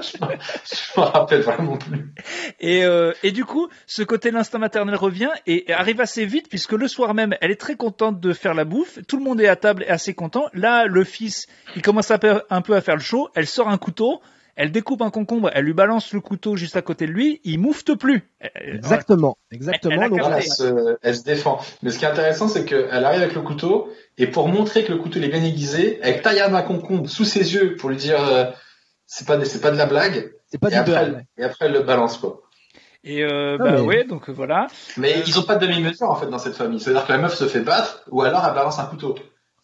[0.00, 2.12] je, me, rappelle vraiment plus.
[2.60, 6.72] Et, euh, et du coup, ce côté l'instinct maternel revient et arrive assez vite puisque
[6.72, 9.00] le soir même, elle est très contente de faire la bouffe.
[9.08, 10.44] Tout le monde est à table et assez content.
[10.52, 13.30] Là, le fils, il commence un peu, un peu à faire le show.
[13.34, 14.22] Elle sort un couteau.
[14.56, 17.58] Elle découpe un concombre, elle lui balance le couteau juste à côté de lui, il
[17.58, 18.30] moufte plus.
[18.54, 20.02] Exactement, exactement.
[20.02, 20.20] Elle Donc.
[20.20, 21.60] Voilà, elle, se, elle se défend.
[21.82, 23.88] Mais ce qui est intéressant, c'est qu'elle arrive avec le couteau,
[24.18, 27.54] et pour montrer que le couteau est bien aiguisé, elle taille un concombre sous ses
[27.54, 28.44] yeux pour lui dire euh,
[29.06, 31.66] c'est pas, c'est pas de la blague, c'est pas et du après, elle, et après
[31.66, 32.42] elle le balance quoi.
[33.06, 34.66] Et euh, Ah, bah mais- ouais, donc euh, voilà.
[34.96, 36.80] Mais Euh, ils ont pas de demi-mesure en fait dans cette famille.
[36.80, 39.14] C'est-à-dire que la meuf se fait battre, ou alors elle balance un couteau.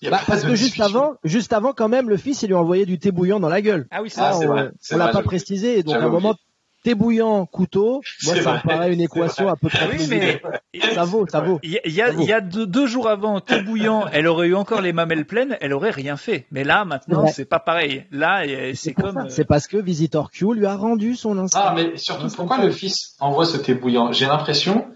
[0.09, 2.87] Bah, parce que juste avant, juste avant quand même, le fils il lui a envoyé
[2.87, 3.87] du thé bouillant dans la gueule.
[3.91, 5.83] Ah oui, c'est Ah, Ça, c'est on, on l'a pas précisé.
[5.83, 6.35] Donc à un moment,
[6.83, 8.01] thé bouillant, couteau.
[8.25, 9.85] Moi, ça me paraît une équation à peu près.
[9.91, 10.41] Oui, plausible.
[10.73, 11.59] mais Ça vaut, ça vaut.
[11.63, 14.81] il y a, il y deux, deux jours avant, thé bouillant, elle aurait eu encore
[14.81, 16.47] les mamelles pleines, elle aurait rien fait.
[16.51, 17.33] Mais là, maintenant, Ouais.
[17.33, 18.07] c'est pas pareil.
[18.11, 18.45] Là,
[18.75, 19.19] c'est comme.
[19.19, 21.61] euh, C'est parce que Visitor Q lui a rendu son instinct.
[21.63, 24.87] Ah, mais surtout, pourquoi le fils envoie ce thé bouillant J'ai l'impression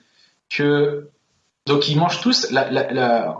[0.48, 1.11] que
[1.66, 2.50] donc ils mangent tous.
[2.50, 3.36] La, la, la...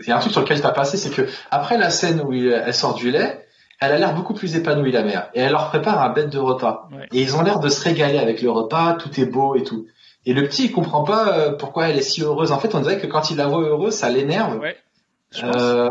[0.00, 2.32] Il y a un truc sur lequel t'as passé, c'est que après la scène où
[2.32, 3.46] il- elle sort du lait,
[3.80, 6.38] elle a l'air beaucoup plus épanouie la mère, et elle leur prépare un bête de
[6.38, 6.88] repas.
[6.92, 7.06] Ouais.
[7.12, 9.86] Et ils ont l'air de se régaler avec le repas, tout est beau et tout.
[10.26, 12.50] Et le petit, il comprend pas euh, pourquoi elle est si heureuse.
[12.50, 14.58] En fait, on dirait que quand il la voit heureuse, ça l'énerve.
[14.58, 14.76] Ouais.
[15.30, 15.44] Je.
[15.44, 15.90] Euh,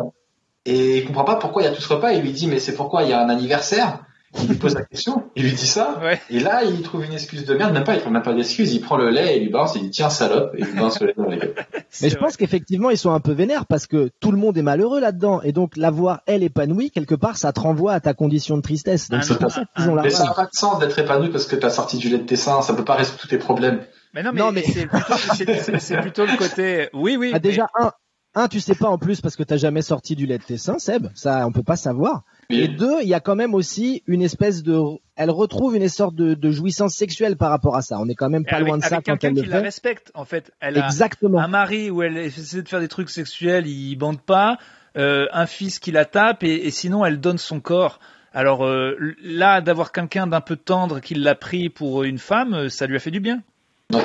[0.65, 2.13] et il comprend pas pourquoi il y a tout ce repas.
[2.13, 3.99] Il lui dit, mais c'est pourquoi il y a un anniversaire.
[4.41, 5.23] Il lui pose la question.
[5.35, 5.99] Il lui dit ça.
[6.01, 6.19] Ouais.
[6.29, 7.73] Et là, il trouve une excuse de merde.
[7.73, 8.73] Même pas, il trouve même pas d'excuse.
[8.73, 9.73] Il prend le lait et il lui balance.
[9.75, 10.55] Il dit, tiens, salope.
[10.55, 11.53] Et il lui balance le lait dans la gueule.
[12.01, 12.25] Mais je vrai.
[12.25, 15.41] pense qu'effectivement, ils sont un peu vénères parce que tout le monde est malheureux là-dedans.
[15.43, 18.61] Et donc, la voir, elle, épanouie, quelque part, ça te renvoie à ta condition de
[18.63, 19.09] tristesse.
[19.09, 20.79] Donc, Un c'est pour autre- ça qu'ils ont la Mais ça n'a pas de sens
[20.79, 22.61] d'être épanoui parce que t'as sorti du lait de tes seins.
[22.63, 23.81] Ça peut pas résoudre tous tes problèmes.
[24.15, 26.89] Mais non, mais, Non, mais- c'est plutôt, c'est- c'est- c'est plutôt le côté.
[26.93, 27.31] Oui, oui.
[27.33, 27.91] Ah, déjà, un,
[28.35, 30.57] un, tu sais pas en plus parce que t'as jamais sorti du lait de tes
[30.57, 31.07] seins, Seb.
[31.15, 32.23] Ça, on peut pas savoir.
[32.49, 34.77] Et deux, il y a quand même aussi une espèce de,
[35.15, 37.97] elle retrouve une sorte de, de jouissance sexuelle par rapport à ça.
[37.99, 39.51] On est quand même pas avec, loin de ça avec quand quelqu'un elle qui le
[39.51, 39.63] la fait.
[39.65, 40.51] respecte, en fait.
[40.59, 41.39] Elle a Exactement.
[41.39, 44.57] un mari où elle essaie de faire des trucs sexuels, il bande pas.
[44.97, 47.99] euh, un fils qui la tape et, et sinon elle donne son corps.
[48.33, 52.69] Alors euh, là, d'avoir quelqu'un d'un peu tendre qui l'a pris pour une femme, euh,
[52.69, 53.41] ça lui a fait du bien.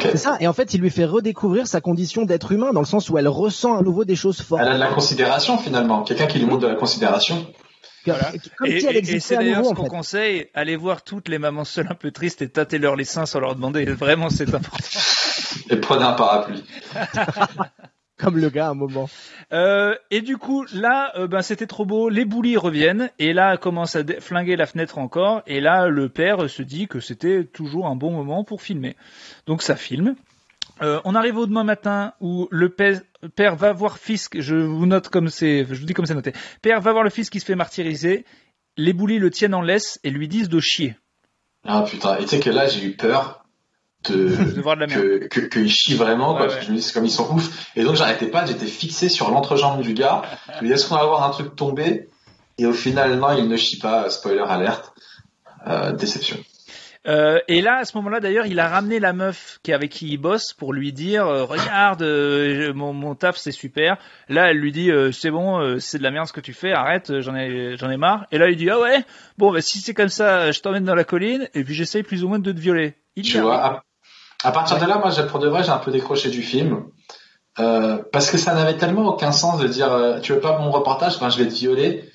[0.01, 0.37] C'est ça.
[0.41, 3.17] Et en fait, il lui fait redécouvrir sa condition d'être humain dans le sens où
[3.17, 4.61] elle ressent à nouveau des choses fortes.
[4.63, 6.03] Elle a de la considération finalement.
[6.03, 7.47] Quelqu'un qui lui montre de la considération.
[8.07, 8.33] Voilà.
[8.57, 9.89] Comme Et, si elle et- et existait c'est d'ailleurs ce en qu'on fait.
[9.91, 13.41] conseille, allez voir toutes les mamans seules un peu tristes et tâtez-leur les seins sans
[13.41, 13.85] leur demander.
[13.85, 14.99] Vraiment, c'est important.
[15.71, 16.65] Et prenez un parapluie.
[18.19, 19.09] Comme le gars à un moment.
[19.53, 22.09] Euh, et du coup, là, euh, ben, c'était trop beau.
[22.09, 25.43] Les boulis reviennent et là, commence à flinguer la fenêtre encore.
[25.47, 28.97] Et là, le père se dit que c'était toujours un bon moment pour filmer.
[29.47, 30.17] Donc, ça filme.
[30.83, 34.29] Euh, on arrive au demain matin où le père, va voir fils.
[34.35, 36.33] Je vous note comme c'est, je vous dis comme c'est noté.
[36.63, 38.25] Père va voir le fils qui se fait martyriser.
[38.77, 40.97] Les boulis le tiennent en laisse et lui disent de chier,
[41.65, 42.17] Ah putain.
[42.17, 43.45] Et tu sais que là, j'ai eu peur
[44.09, 45.29] de, de voir de la merde.
[45.29, 47.73] que, chient vraiment, quoi, Ouais, parce que je me dis, c'est comme ils sont ouf.
[47.75, 50.23] Et donc, j'arrêtais pas, j'étais fixé sur l'entrejambe du gars.
[50.57, 52.09] Je me dis, est-ce qu'on va voir un truc tomber?
[52.59, 54.93] Et au final, non, il ne chie pas, spoiler alerte.
[55.67, 56.39] Euh, déception.
[57.09, 60.09] Euh, et là, à ce moment-là, d'ailleurs, il a ramené la meuf qui avec qui
[60.09, 63.97] il bosse pour lui dire euh, regarde, euh, mon, mon taf c'est super.
[64.29, 66.53] Là, elle lui dit euh, c'est bon, euh, c'est de la merde ce que tu
[66.53, 68.27] fais, arrête, euh, j'en ai j'en ai marre.
[68.31, 69.05] Et là, il dit ah ouais,
[69.39, 72.25] bon bah si c'est comme ça, je t'emmène dans la colline et puis j'essaye plus
[72.25, 72.95] ou moins de te violer.
[73.17, 73.83] Il Tu vois, à,
[74.45, 76.85] à partir de là, moi, pour de vrai, j'ai un peu décroché du film.
[77.59, 80.71] Euh, parce que ça n'avait tellement aucun sens de dire, euh, tu veux pas mon
[80.71, 82.08] reportage, ben, je vais te violer.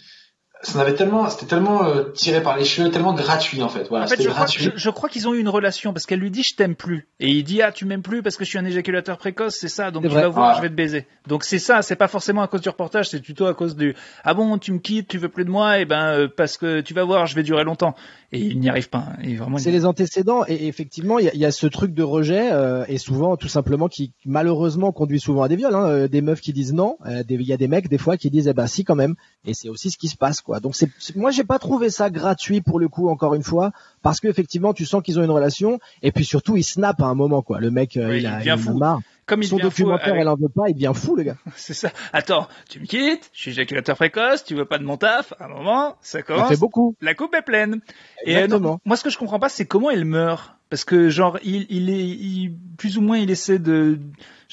[0.64, 3.88] Ça n'avait tellement, c'était tellement euh, tiré par les cheveux, tellement gratuit, en fait.
[3.90, 4.64] Voilà, En fait, je crois, gratuit.
[4.64, 7.08] je, je crois qu'ils ont eu une relation parce qu'elle lui dit je t'aime plus
[7.20, 9.68] et il dit ah tu m'aimes plus parce que je suis un éjaculateur précoce c'est
[9.68, 10.22] ça donc tu vrai.
[10.22, 10.56] vas voir Ouais.
[10.58, 13.22] je vais te baiser donc c'est ça c'est pas forcément à cause du reportage c'est
[13.22, 13.94] plutôt à cause du
[14.24, 15.80] ah bon tu me quittes tu veux plus de moi?
[15.80, 17.94] Et ben euh, parce que tu vas voir je vais durer longtemps
[18.32, 19.36] et il n'y arrive pas hein.
[19.38, 21.94] vraiment C'est il- les antécédents et effectivement il y a, il y a ce truc
[21.94, 25.76] de rejet euh, et souvent tout simplement qui malheureusement conduit souvent à des viols.
[25.76, 28.18] Hein, des meufs qui disent non, euh, des- il y a des mecs des fois
[28.18, 30.53] qui disent eh ben si quand même et c'est aussi ce qui se passe quoi.
[30.60, 34.20] Donc c'est moi j'ai pas trouvé ça gratuit pour le coup encore une fois parce
[34.20, 37.16] que effectivement tu sens qu'ils ont une relation et puis surtout il snap à un
[37.16, 37.60] moment quoi.
[37.60, 38.74] Le mec euh, Oui, il, a, il en a fou.
[38.78, 39.00] marre.
[39.26, 41.38] comme il Son documentaire avec- elle en veut pas, il devient fou le gars.
[41.56, 44.98] c'est ça attends tu me quittes je suis éjaculateur précoce tu veux pas de mon
[44.98, 46.96] taf à un moment ça Ça commence fait beaucoup.
[47.02, 47.82] la coupe est pleine.
[48.26, 48.70] Et euh, Exactement.
[48.74, 50.52] non, moi, ce que je comprends pas, c'est comment elle meurt.
[50.74, 54.00] Parce que genre, il, il est, il- plus ou moins, il essaie de,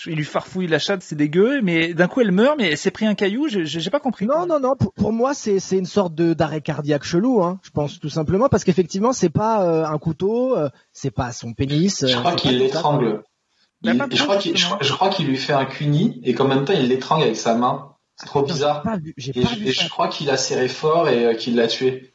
[0.05, 1.63] il lui farfouille la chatte, c'est dégueu.
[1.63, 3.49] Mais d'un coup, elle meurt, mais elle s'est pris un caillou.
[3.49, 4.27] J'ai j'ai pas compris.
[4.27, 4.77] Non, non, non.
[4.77, 7.59] Pour, pour moi, c'est c'est une sorte de d'arrêt cardiaque chelou, hein.
[7.63, 11.55] Je pense tout simplement parce qu'effectivement, c'est pas euh, un couteau, euh, c'est pas son
[11.55, 12.05] pénis.
[12.07, 13.23] Je euh, crois c'est qu'il l'étrangle.
[13.83, 14.77] Je crois qu'il, je, justement.
[14.77, 17.37] crois- je crois qu'il lui fait un cuni et qu'en même temps il l'étrangle avec
[17.39, 17.93] sa main.
[18.17, 18.83] C'est trop bizarre.
[18.83, 19.15] pas vu.
[19.17, 19.85] J'ai Et, pas je, vu et ça.
[19.85, 22.13] je crois qu'il a serré fort et euh, qu'il l'a tué.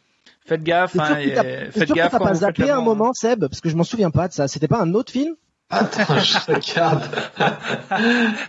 [0.47, 1.31] Faites gaffe, hein, et-
[1.71, 3.83] faites sûr que gaffe t'as quand pas zappé un moment, Seb, parce que je m'en
[3.83, 4.47] souviens pas de ça.
[4.47, 5.35] C'était pas un autre film
[5.71, 7.03] Attends, je regarde.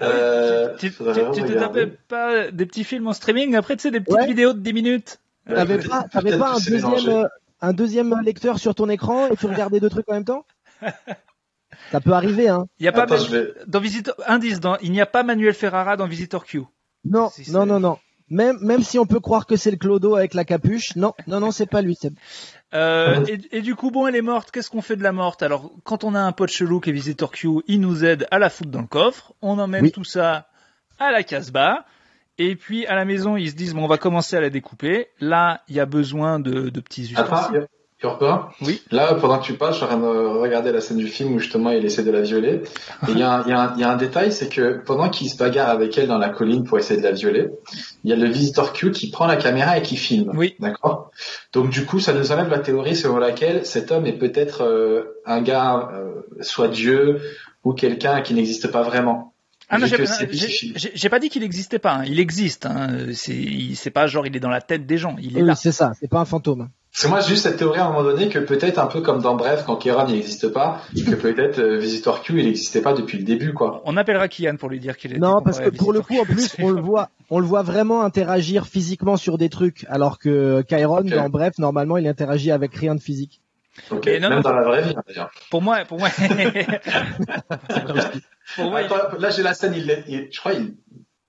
[0.02, 1.54] euh, Tu, tu, tu te regarder.
[1.56, 4.26] tapais pas des petits films en streaming après, tu sais, des petites Ouais.
[4.26, 5.18] vidéos de 10 minutes.
[5.48, 7.28] T'avais peut-être- pas, t'avais peut-être pas un deuxième, euh,
[7.62, 10.44] un deuxième lecteur sur ton écran et tu regardais deux trucs en même temps
[11.92, 12.66] Ça peut arriver, hein.
[12.78, 15.54] Il y a pas Attends, vais- dans Visitor indice dans il n'y a pas Manuel
[15.54, 16.62] Ferrara dans Visitor Q.
[17.04, 17.98] Non, Si, non, non, non.
[18.28, 21.38] Même, même si on peut croire que c'est le Clodo avec la capuche, non, non,
[21.40, 21.94] non, c'est pas lui.
[22.00, 22.12] c'est-
[22.74, 24.50] Euh, et, et du coup, bon, elle est morte.
[24.50, 25.42] Qu'est-ce qu'on fait de la morte?
[25.44, 28.38] Alors, quand on a un pote chelou qui est Visitor Q, il nous aide à
[28.40, 29.32] la foutre dans le coffre.
[29.42, 29.92] On emmène Oui.
[29.92, 30.48] tout ça
[30.98, 31.84] à la Casbah.
[32.38, 35.06] Et puis, à la maison, ils se disent, bon, on va commencer à la découper.
[35.20, 37.68] Là, il y a besoin de, de petits Attends, ustensiles.
[38.60, 38.82] Oui.
[38.90, 41.34] Là, pendant que tu parles, je suis en train de regarder la scène du film
[41.34, 42.62] où justement il essaie de la violer.
[43.08, 45.96] Et y, y, il y a un détail, c'est que pendant qu'il se bagarre avec
[45.96, 47.48] elle dans la colline pour essayer de la violer,
[48.04, 50.32] il y a le visiteur Q qui prend la caméra et qui filme.
[50.34, 50.56] Oui.
[50.60, 51.10] D'accord?
[51.52, 55.22] Donc du coup, ça nous enlève la théorie selon laquelle cet homme est peut-être euh,
[55.24, 57.20] un gars, euh, soit Dieu,
[57.64, 59.32] ou quelqu'un qui n'existe pas vraiment.
[59.68, 59.96] Ah non, j'ai
[60.94, 61.94] c'est pas dit qu'il n'existait pas.
[61.96, 62.04] hein.
[62.06, 62.66] Il existe.
[62.66, 62.88] Hein.
[63.14, 65.16] C'est il- c'est pas genre il est dans la tête des gens.
[65.20, 65.54] Il est Oui, là.
[65.56, 66.68] c'est ça, c'est pas un fantôme.
[66.92, 69.02] Parce que moi, j'ai juste cette théorie à un moment donné que peut-être un peu
[69.02, 72.94] comme dans Bref, quand Kéron n'existe pas, que peut-être euh, Visitor Q, il n'existait pas
[72.94, 73.82] depuis le début, quoi.
[73.84, 75.18] On appellera Kian pour lui dire qu'il est.
[75.18, 78.02] Non, parce que pour le coup, en plus, on le voit, on le voit vraiment
[78.02, 82.94] interagir physiquement sur des trucs, alors que Kyron, dans Bref, normalement, il interagit avec rien
[82.94, 83.42] de physique.
[83.90, 84.00] Non,
[84.30, 85.30] Même dans la vraie vie, hein, d'ailleurs.
[85.50, 86.08] Pour moi, pour moi,
[88.56, 90.74] pour moi, il- Attends, là, j'ai la scène, il, il- je crois, il,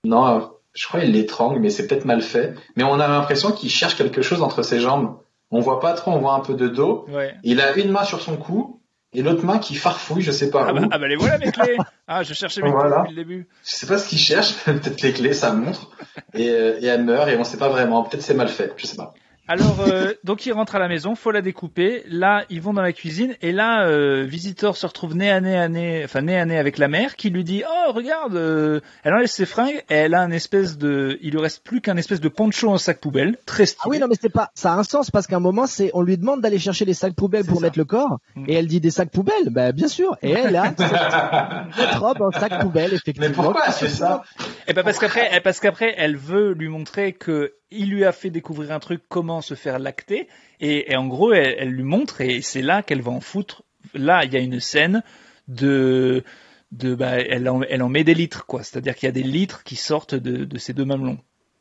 [0.04, 2.54] non, je crois, il l'étrangle, mais c'est peut-être mal fait.
[2.76, 5.18] Mais on a l'impression qu'il cherche quelque chose entre ses jambes.
[5.50, 7.06] On voit pas trop, on voit un peu de dos.
[7.08, 7.34] ouais.
[7.42, 8.82] Il a une main sur son cou
[9.14, 10.76] et l'autre main qui farfouille, je sais pas Ah où.
[10.76, 11.76] bah, ah bah les voilà mes clés.
[12.10, 13.48] Ah, je cherchais mes clés depuis le début.
[13.64, 15.90] Je sais pas ce qu'il cherche, peut-être les clés, ça montre.
[16.34, 18.02] Et, euh, et elle meurt et on sait pas vraiment.
[18.02, 19.12] Peut-être c'est mal fait, je sais pas.
[19.48, 22.02] Alors, euh, donc il rentre à la maison, faut la découper.
[22.08, 25.56] Là, ils vont dans la cuisine et là, euh, Visitor se retrouve nez à nez
[25.56, 28.80] à nez, enfin nez à nez avec la mère, qui lui dit "Oh, regarde, euh,
[29.04, 31.96] elle enlève ses fringues, et elle a un espèce de, il lui reste plus qu'un
[31.96, 34.72] espèce de poncho en sac poubelle, très stylé." Ah oui, non, mais c'est pas, ça
[34.72, 37.14] a un sens parce qu'à un moment, c'est, on lui demande d'aller chercher les sacs
[37.14, 37.66] poubelles C'est pour ça.
[37.66, 38.44] mettre le corps, Mm.
[38.48, 42.30] et elle dit des sacs poubelles, bah bien sûr, et elle a cette, robe en
[42.32, 43.28] sac poubelle, effectivement.
[43.28, 44.22] Mais pourquoi fait ça
[44.66, 48.12] Et ben parce qu'après, eh, parce qu'après, elle veut lui montrer que il lui a
[48.12, 50.28] fait découvrir un truc, comment se faire lacter,
[50.60, 53.62] et, en gros, elle, elle lui montre, et c'est là qu'elle va en foutre.
[53.94, 55.02] Là, il y a une scène
[55.46, 56.24] de,
[56.72, 58.62] de, bah, elle en, elle en met des litres, quoi.
[58.62, 61.18] C'est-à-dire qu'il y a des litres qui sortent de, de ces deux mamelons.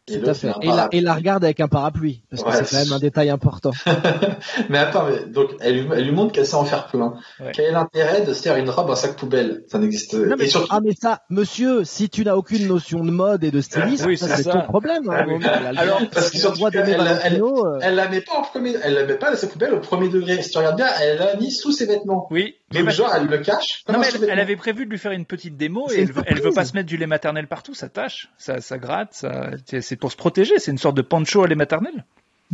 [0.09, 0.47] Et Tout à fait.
[0.61, 0.97] Et la, parapluie.
[0.99, 2.63] et la regarde avec un parapluie, parce que Ouais.
[2.63, 3.71] c'est quand même un détail important.
[4.69, 7.13] Mais attends, mais donc elle lui, elle lui montre qu'elle sait en faire plein.
[7.39, 7.51] Ouais.
[7.53, 9.63] Quel est l'intérêt de se faire une robe en sac poubelle?
[9.67, 10.13] Ça n'existe.
[10.13, 13.59] Mais- surtout, Ah mais ça, monsieur, si tu n'as aucune notion de mode et de
[13.61, 15.09] stylisme, Oui, ça c'est ton problème.
[15.09, 15.17] hein.
[15.19, 15.35] Ah oui.
[15.43, 19.05] Elle Alors, parce que elle surtout euh, elle la met pas en premier, elle la
[19.05, 20.41] met pas dans sa poubelle au premier degré.
[20.41, 22.27] Si tu regardes bien, elle l'a mis sous ses vêtements.
[22.31, 23.83] Oui, mais Donc bah- genre, elle le cache.
[23.89, 26.23] non, mais elle, elle avait prévu de lui faire une petite démo et elle, veut-
[26.25, 29.49] elle veut pas se mettre du lait maternel partout, ça tâche, ça, ça gratte, ça,
[29.81, 32.05] c'est pour se protéger, c'est une sorte de poncho à lait maternel.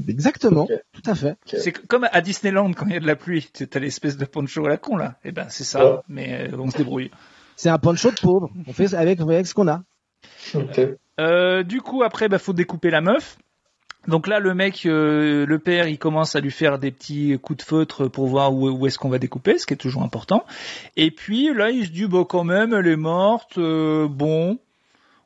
[0.08, 1.38] Exactement, tout à fait.
[1.46, 4.26] C'est comme à Disneyland quand il y a de la pluie, tu as l'espèce de
[4.26, 5.16] poncho à la con là.
[5.24, 6.00] Eh ben c'est ça, Ouais.
[6.10, 7.12] mais euh, on se débrouille.
[7.56, 8.50] C'est un poncho de pauvre.
[8.68, 9.84] On fait avec, avec ce qu'on a.
[11.20, 13.38] Euh, du coup après bah faut découper la meuf.
[14.08, 17.58] Donc là le mec, euh, le père, il commence à lui faire des petits coups
[17.60, 20.44] de feutre pour voir où, où est-ce qu'on va découper, ce qui est toujours important.
[20.98, 24.58] Et puis là il se dit quand même elle est morte, euh, bon.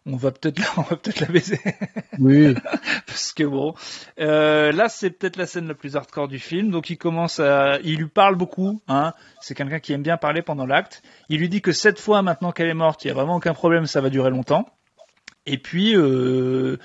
[0.09, 1.59] On va peut-être on va peut-être la baiser.
[2.19, 2.55] Oui.
[3.05, 3.75] parce que bon,
[4.19, 6.71] euh, là c'est peut-être la scène la plus hardcore du film.
[6.71, 8.81] Donc il commence à, il lui parle beaucoup.
[8.87, 9.13] Hein.
[9.41, 11.03] C'est quelqu'un qui aime bien parler pendant l'acte.
[11.29, 13.53] Il lui dit que cette fois maintenant qu'elle est morte, il y a vraiment aucun
[13.53, 14.65] problème, ça va durer longtemps.
[15.45, 16.77] Et puis euh,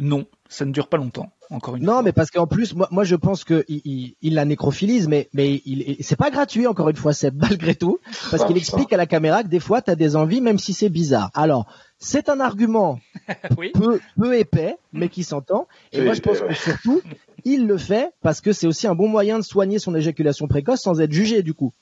[0.00, 1.30] non, ça ne dure pas longtemps.
[1.50, 2.02] Encore une Non, fois.
[2.02, 5.28] mais parce qu'en plus, moi, moi, je pense que il, il, il la nécrophilise, mais,
[5.32, 7.98] mais il, il- c'est pas gratuit encore une fois, c'est malgré tout,
[8.30, 10.88] parce qu'il explique à la caméra que des fois, t'as des envies, même si c'est
[10.90, 11.30] bizarre.
[11.34, 11.66] Alors,
[12.00, 12.98] c'est un argument
[13.58, 13.70] oui.
[13.70, 15.68] peu, peu épais, mais qui s'entend.
[15.92, 16.48] Et moi, je pense ouais.
[16.48, 17.02] que surtout,
[17.44, 20.80] il le fait parce que c'est aussi un bon moyen de soigner son éjaculation précoce
[20.80, 21.72] sans être jugé du coup.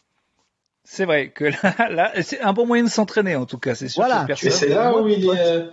[0.85, 3.75] C'est vrai que là, là c'est un bon moyen de s'entraîner en tout cas.
[3.75, 4.03] C'est sûr.
[4.03, 4.27] Voilà.
[4.37, 5.39] c'est là où il est.
[5.39, 5.69] euh,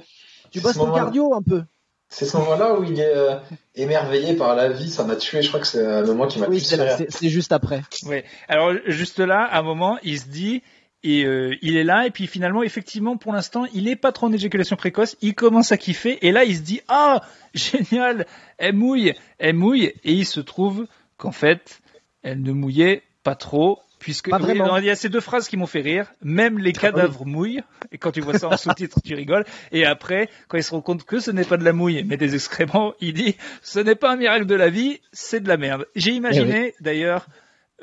[0.51, 1.63] Tu bosses ce ton cardio un peu.
[2.07, 3.35] C'est ce moment-là où il est euh,
[3.73, 5.41] émerveillé par la vie, ça m'a tué.
[5.41, 7.81] Je crois que c'est un moment qui m'a Oui, c'est, juste après.
[8.05, 8.23] Ouais.
[8.47, 10.61] Alors juste là, à un moment, il se dit
[11.05, 14.25] et euh, il est là et puis finalement, effectivement, pour l'instant, il est pas trop
[14.25, 15.15] en éjaculation précoce.
[15.21, 17.21] Il commence à kiffer et là, il se dit ah
[17.53, 18.25] génial,
[18.57, 20.87] elle mouille, elle mouille et il se trouve
[21.17, 21.79] qu'en fait,
[22.23, 23.79] elle ne mouillait pas trop.
[23.99, 24.67] Puisque Pas oui, vraiment.
[24.67, 26.11] non, il y a ces deux phrases qui m'ont fait rire.
[26.23, 27.61] Même les cadavres mouillent.
[27.91, 29.45] Et quand tu vois ça en sous-titre, tu rigoles.
[29.71, 32.17] Et après, quand il se rend compte que ce n'est pas de la mouille, mais
[32.17, 35.57] des excréments, il dit ce n'est pas un miracle de la vie, c'est de la
[35.57, 35.85] merde.
[35.95, 37.27] J'ai imaginé d'ailleurs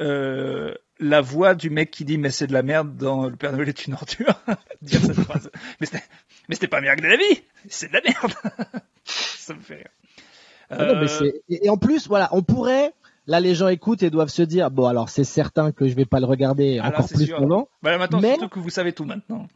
[0.01, 3.53] euh, la voix du mec qui dit mais c'est de la merde dans Le Père
[3.53, 4.35] Noël est une ordure
[4.83, 5.51] dire cette phrase.
[5.81, 5.87] Mais
[6.55, 8.33] c'était pas un miracle de la vie, c'est de la merde.
[9.05, 9.89] ça me fait rire.
[10.71, 12.93] Ah non, mais c'est- et, et en plus, voilà, on pourrait
[13.27, 16.07] là les gens écoutent et doivent se dire bon alors c'est certain que je vais
[16.07, 17.41] pas le regarder Ah, là, encore c'est plus sûr.
[17.41, 19.47] maintenant, Mais- surtout que vous savez tout maintenant.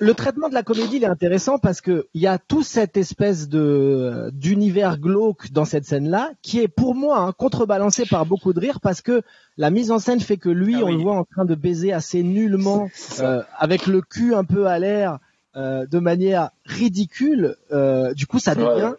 [0.00, 2.96] Le traitement de la comédie il est intéressant parce que il y a tout cette
[2.96, 8.52] espèce de d'univers glauque dans cette scène-là qui est pour moi hein, contrebalancé par beaucoup
[8.52, 9.22] de rire parce que
[9.56, 10.96] la mise en scène fait que lui Ah on oui.
[10.96, 12.88] le voit en train de baiser assez nullement
[13.20, 15.18] euh, avec le cul un peu à l'air
[15.56, 17.56] euh, de manière ridicule.
[17.72, 18.94] Euh, du coup ça devient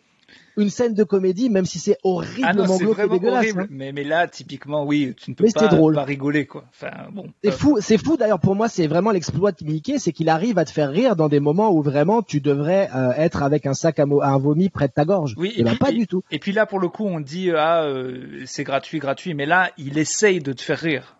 [0.57, 3.37] une scène de comédie même si c'est Ah horriblement glauque et dégueulasse.
[3.43, 3.61] horrible.
[3.61, 3.67] hein.
[3.69, 5.93] Mais, mais là, typiquement, oui, tu ne peux Mais pas, drôle.
[5.95, 6.65] pas rigoler, quoi.
[6.69, 7.27] Enfin, bon.
[7.43, 10.29] C'est Euh, fou, c'est fou d'ailleurs pour moi, c'est vraiment l'exploit de Mickey, c'est qu'il
[10.29, 13.65] arrive à te faire rire dans des moments où vraiment tu devrais euh, être avec
[13.65, 15.33] un sac à, un vomi près de ta gorge.
[15.37, 16.23] Oui, et et ben puis- pas du tout.
[16.31, 19.69] Et puis là, pour le coup, on dit ah euh, c'est gratuit, gratuit, mais là,
[19.77, 21.16] il essaye de te faire rire.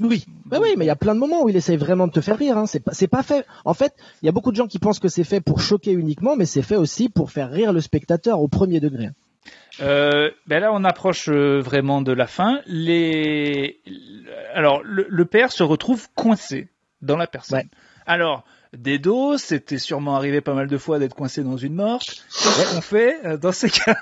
[0.00, 2.12] Oui, bah oui, mais il y a plein de moments où il essaye vraiment de
[2.12, 2.58] te faire rire.
[2.58, 2.66] Hein.
[2.66, 3.46] C'est pas, c'est pas fait.
[3.64, 5.92] En fait, il y a beaucoup de gens qui pensent que c'est fait pour choquer
[5.92, 9.10] uniquement, mais c'est fait aussi pour faire rire le spectateur au premier degré.
[9.80, 12.60] Euh, ben là, on approche euh, vraiment de la fin.
[12.66, 13.80] Les,
[14.54, 16.68] alors, le, le père se retrouve coincé
[17.02, 17.58] dans la personne.
[17.58, 17.66] Ouais.
[18.06, 18.44] Alors,
[18.76, 22.02] Dedo, c'était sûrement arrivé pas mal de fois d'être coincé dans une morgue.
[22.02, 23.96] Qu'est-ce qu'on fait euh, dans ces cas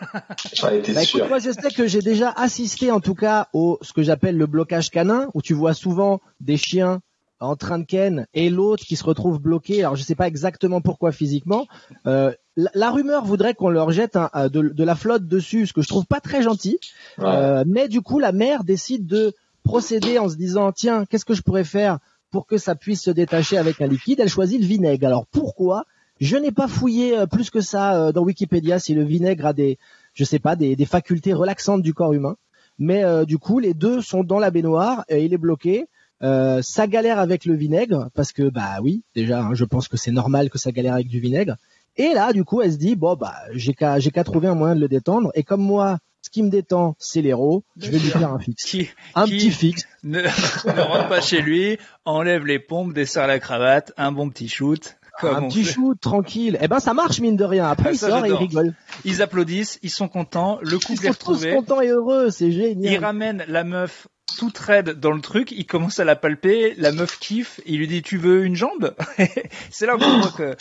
[0.62, 1.28] Bah, écoute, sûr.
[1.28, 4.46] moi je sais que j'ai déjà assisté en tout cas au ce que j'appelle le
[4.46, 7.00] blocage canin, où tu vois souvent des chiens
[7.40, 9.80] en train de ken et l'autre qui se retrouve bloqué.
[9.82, 11.66] Alors je sais pas exactement pourquoi physiquement.
[12.06, 15.72] Euh, la, la rumeur voudrait qu'on leur jette un- de, de la flotte dessus, ce
[15.72, 16.78] que je trouve pas très gentil.
[17.18, 17.24] Ouais.
[17.26, 19.34] Euh, mais du coup, la mère décide de
[19.64, 21.98] procéder en se disant tiens, qu'est-ce que je pourrais faire
[22.32, 25.06] pour que ça puisse se détacher avec un liquide Elle choisit le vinaigre.
[25.06, 25.84] Alors pourquoi?
[26.18, 29.52] Je n'ai pas fouillé euh, plus que ça euh, dans Wikipédia si le vinaigre a
[29.52, 29.78] des,
[30.14, 32.36] je sais pas, des, facultés relaxantes du corps humain.
[32.78, 35.86] Mais euh, du coup, les deux sont dans la baignoire et il est bloqué.
[36.20, 40.12] Ça galère avec le vinaigre parce que bah oui, déjà, hein, je pense que c'est
[40.12, 41.56] normal que ça galère avec du vinaigre.
[41.96, 44.80] Et là, du coup, elle se dit bon bah j'ai qu'à trouver un moyen de
[44.80, 45.32] le détendre.
[45.34, 45.98] Et comme moi,
[46.32, 49.50] qui me détend, c'est l'héros, je vais lui faire un fixe, qui un qui petit
[49.50, 49.82] fixe.
[50.02, 54.48] ne, ne rentre pas chez lui, enlève les pompes, desserre la cravate, un bon petit
[54.48, 54.96] shoot.
[55.22, 55.74] Un petit fait.
[55.74, 56.58] shoot tranquille.
[56.60, 57.66] Eh ben ça marche mine de rien.
[57.68, 58.74] Après Ah, il ça, sort et il rigole.
[59.04, 61.54] Ils applaudissent, ils sont contents, le Ils couple est sont tous retrouvé.
[61.54, 63.04] contents et heureux, c'est Il génial.
[63.04, 67.18] ramène la meuf toute raide dans le truc, il commence à la palper, la meuf
[67.18, 68.94] kiffe, il lui dit tu veux une jambe
[69.70, 70.56] C'est là qu'on voit que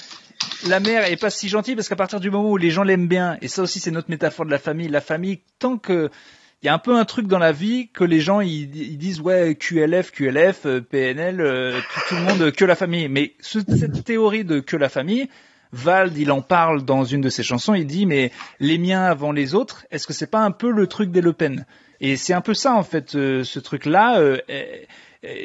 [0.68, 3.07] la mère est pas si gentille parce qu'à partir du moment où les gens l'aiment
[3.07, 6.09] bien, et ça aussi c'est notre métaphore de la famille, la famille tant que
[6.63, 9.19] il y a un peu un truc dans la vie que les gens ils, disent
[9.19, 13.07] ouais QLF QLF euh, PNL euh, tout, le monde que la famille.
[13.09, 15.27] Mais ce- cette théorie de que la famille
[15.72, 19.31] Vald il en parle dans une de ses chansons il dit mais les miens avant
[19.31, 21.65] les autres est-ce que c'est pas un peu le truc des Le Pen?
[21.99, 24.22] Et c'est un peu ça en fait euh, ce truc là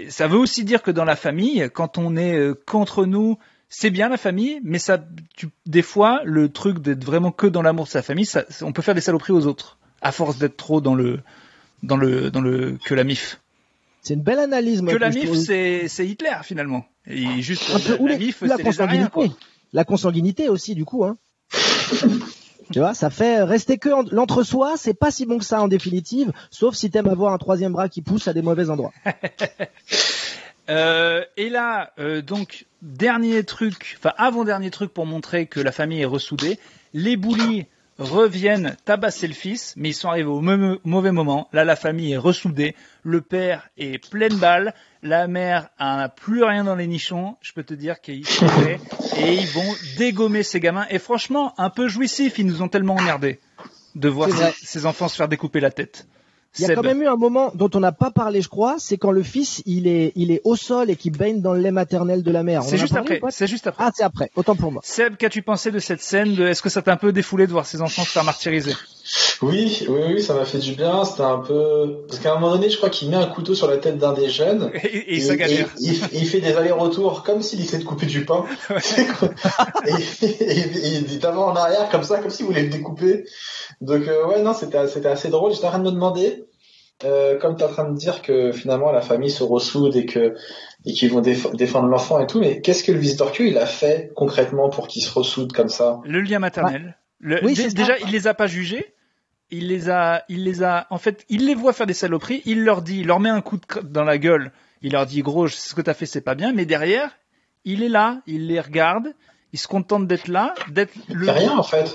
[0.09, 4.09] ça veut aussi dire que dans la famille quand on est qu'entre nous c'est bien
[4.09, 5.05] la famille, mais ça,
[5.37, 8.73] tu, des fois, le truc d'être vraiment que dans l'amour de sa famille, ça, on
[8.73, 11.21] peut faire des saloperies aux autres, à force d'être trop dans le,
[11.83, 13.41] dans le, dans le que la mif.
[14.03, 14.83] C'est une belle analyse.
[14.83, 16.87] moi, Que la mif, c'est, c'est Hitler finalement.
[17.09, 19.33] Et juste un peu la, mif, la Ariens, consanguinité.
[19.73, 21.05] La consanguinité aussi, du coup.
[21.05, 21.17] Hein.
[22.73, 25.67] tu vois, ça fait rester que en- l'entre-soi, c'est pas si bon que ça en
[25.69, 28.93] définitive, sauf si t'aimes avoir un troisième bras qui pousse à des mauvais endroits.
[30.69, 36.03] Euh, et là, euh, donc, dernier truc, enfin avant-dernier truc pour montrer que la famille
[36.03, 36.59] est ressoudée,
[36.93, 37.67] les boulis
[37.99, 41.49] reviennent tabasser le fils, mais ils sont arrivés au mau- mauvais moment.
[41.53, 46.65] Là, la famille est ressoudée, le père est pleine balle, la mère a plus rien
[46.65, 48.81] dans les nichons, je peux te dire qu'ils sont prêts,
[49.17, 50.87] et ils vont dégommer ces gamins.
[50.91, 53.41] Et franchement, un peu jouissif, ils nous ont tellement emmerdés
[53.95, 54.29] de voir
[54.63, 56.07] ces enfants se faire découper la tête.
[56.59, 58.77] Il y a quand même eu un moment dont on n'a pas parlé, je crois,
[58.79, 61.61] c'est quand le fils il est il est au sol et qu'il baigne dans le
[61.61, 62.63] lait maternel de la mère.
[62.63, 63.85] C'est juste parlé après, c'est juste après.
[63.85, 64.31] Ah, c'est après.
[64.37, 64.83] Autant pour moi.
[64.85, 67.53] Seb, qu'as-tu pensé de cette scène de, Est-ce que ça t'a un peu défoulé de
[67.53, 68.73] voir ces enfants se faire martyriser?
[69.43, 71.05] Oui, oui, oui, ça m'a fait du bien.
[71.05, 73.69] C'était un peu parce qu'à un moment donné, je crois qu'il met un couteau sur
[73.69, 74.71] la tête d'un des jeunes.
[74.83, 75.69] Et, et ça galère.
[75.79, 78.45] Il, il- il fait des allers-retours comme s'il essayait de couper du pain.
[79.87, 83.25] et, et- et il est d'avant en arrière comme ça, comme s'il voulait le découper.
[83.81, 85.53] Donc euh, ouais, non, c'était c'était assez drôle.
[85.53, 86.45] J'étais en train de me demander,
[87.05, 90.07] euh, comme tu es en train de dire que finalement la famille se ressoude et
[90.07, 90.35] que
[90.85, 93.59] et qu'ils vont déf- défendre l'enfant et tout, mais qu'est-ce que le visiteur Q il
[93.59, 96.01] a fait concrètement pour qu'il se ressoude comme ça?
[96.05, 96.97] Le lien maternel.
[97.19, 98.95] Le- Oui, déjà, il les a pas jugés.
[99.51, 102.43] Il les a, il les a, en fait, il les voit faire des saloperies.
[102.47, 104.51] Il leur dit, il leur met un coup de cr- dans la gueule.
[104.83, 106.53] Il leur dit, gros, ce que t'as fait, c'est pas bien.
[106.53, 107.11] Mais derrière,
[107.65, 109.15] il est là, il les regarde.
[109.53, 111.27] Il se contente d'être là, d'être Il le.
[111.27, 111.87] fait rien en fait.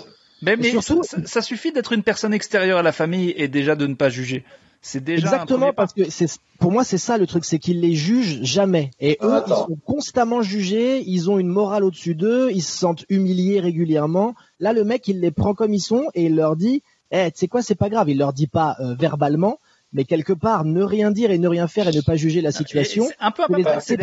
[0.41, 3.86] Mais, mais surtout- ça, suffit d'être une personne extérieure à la famille et déjà de
[3.86, 4.44] ne pas juger.
[4.82, 6.26] C'est déjà un Exactement, parce que c'est
[6.60, 8.90] pour moi c'est ça le truc, c'est qu'ils les jugent jamais.
[8.99, 9.68] Et eux, Attends.
[9.68, 14.34] ils sont constamment jugés, ils ont une morale au-dessus d'eux, ils se sentent humiliés régulièrement.
[14.60, 16.82] Là, le mec, il les prend comme ils sont et il leur dit,
[17.12, 18.10] eh, tu sais quoi, c'est pas grave.
[18.10, 19.60] Il leur dit pas euh, verbalement,
[19.94, 22.52] mais quelque part, ne rien dire et ne rien faire et ne pas juger la
[22.52, 23.06] situation.
[23.08, 23.48] C'est un peu un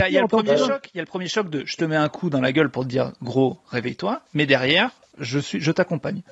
[0.08, 1.84] il y a le premier choc, il y a le premier choc de je te
[1.84, 5.60] mets un coup dans la gueule pour te dire gros, réveille-toi, mais derrière, je suis,
[5.60, 6.22] je t'accompagne.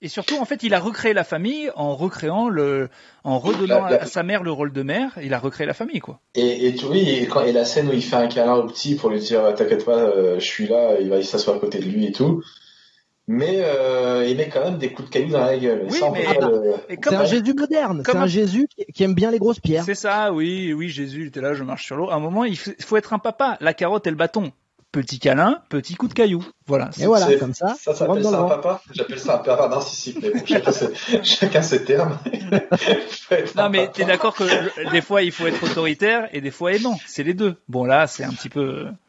[0.00, 2.88] Et surtout, en fait, il a recréé la famille en recréant le,
[3.24, 5.18] en redonnant La- la- à sa mère le rôle de mère.
[5.20, 6.20] Il a recréé la famille, quoi.
[6.36, 8.66] Et, et tu- oui, et, quand, et la scène où il fait un câlin au
[8.68, 11.80] petit pour lui dire t'inquiète pas, euh, je suis là, il va s'asseoir à côté
[11.80, 12.44] de lui et tout.
[13.30, 15.82] Mais euh, il met quand même des coups de caillou dans la gueule.
[15.90, 18.02] Oui, ça, mais- le- C'est comme, un Jésus moderne.
[18.04, 19.84] C'est comme un un- Jésus qui- aime bien les grosses pierres.
[19.84, 22.08] c'est ça, oui, oui, Jésus, il était là, je marche sur l'eau.
[22.10, 23.58] À un moment, il faut être un papa.
[23.60, 24.50] La carotte et le bâton.
[24.90, 26.42] Petit câlin, petit coup de caillou.
[26.66, 26.88] Voilà.
[26.98, 28.82] Et voilà, c'est- comme ça, Ça rentres s'appelle dans ça un papa?
[28.94, 30.88] J'appelle ça un papa narcissique, mais bon, chacun, ses,
[31.24, 32.16] chacun ses termes.
[33.56, 36.72] Non, mais t'es d'accord que le- des fois il faut être autoritaire et des fois
[36.72, 36.98] aimant.
[37.06, 37.56] C'est les deux.
[37.68, 39.07] Bon là, c'est un petit peu, petit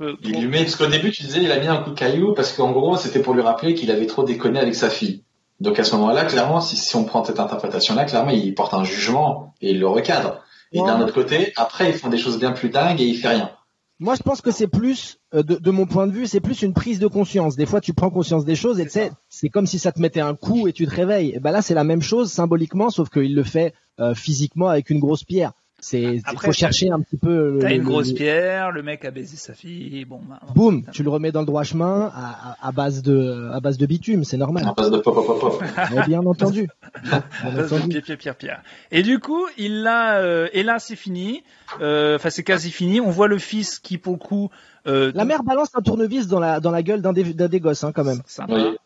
[0.00, 0.16] peu.
[0.24, 1.94] Il trop- lui met, parce qu'au début, tu disais, il a mis un coup de
[1.98, 5.22] caillou, parce qu'en gros, c'était pour lui rappeler qu'il avait trop déconné avec sa fille.
[5.60, 8.82] Donc à ce moment-là, clairement, si, si on prend cette interprétation-là, clairement, il porte un
[8.84, 10.40] jugement et il le recadre.
[10.72, 10.86] Et Ouais.
[10.86, 13.50] d'un autre côté, après, ils font des choses bien plus dingues et il fait rien.
[13.98, 16.62] Moi, je pense que c'est plus, euh, de, de mon point de vue, c'est plus
[16.62, 17.56] une prise de conscience.
[17.56, 19.92] Des fois, tu prends conscience des choses et tu C'est sais, c'est comme si ça
[19.92, 21.32] te mettait un coup et tu te réveilles.
[21.34, 24.88] Et ben là, c'est la même chose symboliquement, sauf qu'il le fait euh, physiquement avec
[24.88, 25.52] une grosse pierre.
[25.80, 27.52] C'est, faut chercher un petit peu.
[27.54, 30.04] le- T'as une grosse le- pierre, le mec a baisé sa fille.
[30.04, 33.50] Bon, bah, Boum, tu le remets dans le droit chemin à, à- à base de,
[33.52, 34.66] à base de bitume, c'est normal.
[34.68, 35.62] En base de pop, pop, pop, pop.
[35.94, 36.68] Mais bien entendu.
[37.04, 37.22] Bien
[37.54, 37.88] Base entendu.
[37.88, 38.62] pied, pied, pierre, pierre.
[38.90, 40.18] Et du coup, il l'a.
[40.18, 41.42] euh, et là, c'est fini.
[41.80, 43.00] Euh, Enfin, c'est quasi fini.
[43.00, 44.50] On voit le fils qui, pour le coup,
[44.86, 47.60] euh, La mère balance un tournevis dans la, dans la gueule d'un des, d'un des
[47.60, 48.20] gosses, hein, quand même.
[48.26, 48.54] sympa.
[48.54, 48.76] Oui.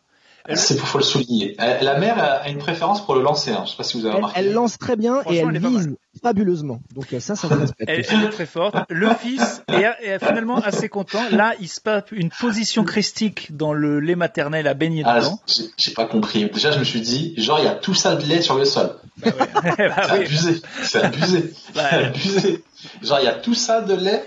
[0.53, 1.55] C'est pour faut le souligner.
[1.59, 3.51] Euh, La mère a une préférence pour le lancer.
[3.51, 3.63] Hein.
[3.65, 4.39] Je sais pas si vous avez Elle, remarqué.
[4.39, 6.79] elle lance très bien et elle elle vise fabuleusement.
[6.93, 7.89] Donc euh, ça, ça se respecte.
[7.89, 8.75] Elle, elle est très forte.
[8.89, 11.21] Le fils est, est finalement assez content.
[11.31, 15.39] Là, il se passe une position christique dans le lait maternel à baigner Ah, dedans.
[15.47, 16.49] j'ai j'ai pas compris.
[16.49, 18.65] Déjà, je me suis dit, genre, il y a tout ça de lait sur le
[18.65, 18.91] sol.
[19.17, 19.31] Bah
[19.77, 20.25] C'est oui.
[20.25, 20.61] abusé.
[20.83, 21.53] C'est abusé.
[21.73, 22.63] Bah, C'est abusé.
[23.01, 24.23] Genre, il y a tout ça de lait.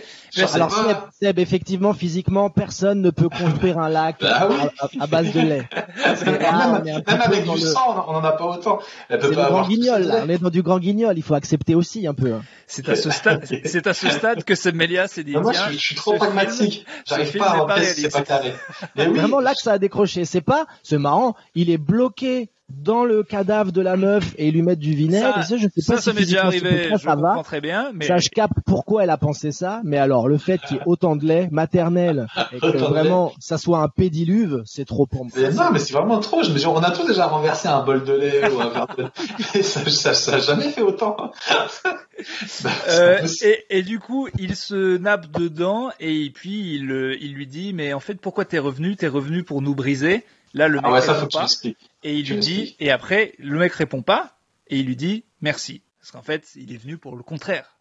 [0.54, 4.56] Alors pas- Seb, Seb, effectivement, physiquement, personne ne peut construire un lac Bah oui.
[5.00, 5.68] à, base de lait.
[6.26, 6.82] Même, là,
[7.24, 8.78] avec du le- sang, on en a pas autant.
[9.08, 10.20] Elle C'est peut le pas grand avoir ça guignol, là.
[10.24, 11.14] On est dans du grand guignol.
[11.16, 12.34] Il faut accepter aussi un peu.
[12.34, 12.42] hein.
[12.66, 15.32] c'est à ce stade, c'est à ce stade que Seb Melia s'est dit.
[15.36, 16.86] Moi, je, suis- je suis trop ce pragmatique.
[17.06, 18.52] J'arrive pas à si c'est pas carré.
[18.96, 19.18] Mais oui.
[19.18, 20.24] Vraiment là que ça a décroché.
[20.24, 21.34] C'est pas, c'est marrant.
[21.54, 25.34] Il est bloqué dans le cadavre de la meuf et lui mettent du vinaigre.
[25.36, 26.88] Ça- ça, je sais Ça, pas ça si m'est déjà arrivé.
[26.88, 27.40] pour Je ça, va.
[27.42, 30.58] très bien, mais Ça, je capte pourquoi elle a pensé ça, mais alors le fait
[30.58, 34.84] qu'il y ait autant de lait maternel et que vraiment ça soit un pédiluve, c'est
[34.86, 35.32] trop pour moi.
[35.36, 36.42] Mais non, mais c'est vraiment trop.
[36.42, 38.86] Je me dis, on a tous déjà renversé un bol de lait ou un verre
[38.96, 39.02] de
[39.54, 39.62] lait.
[39.62, 41.16] Ça, ça, ça a jamais fait autant.
[42.88, 47.46] Euh, et, et du coup, il se nappe dedans et puis il, euh, il lui
[47.46, 48.96] dit mais en fait pourquoi t'es revenu?
[48.96, 50.24] T'es revenu pour nous briser.
[50.54, 51.76] Là le mec Ah ouais, ça faut que tu pas l'expliques.
[52.10, 55.24] Et il tu lui dit et après le mec répond pas et il lui dit
[55.40, 57.74] merci parce qu'en fait il est venu pour le contraire.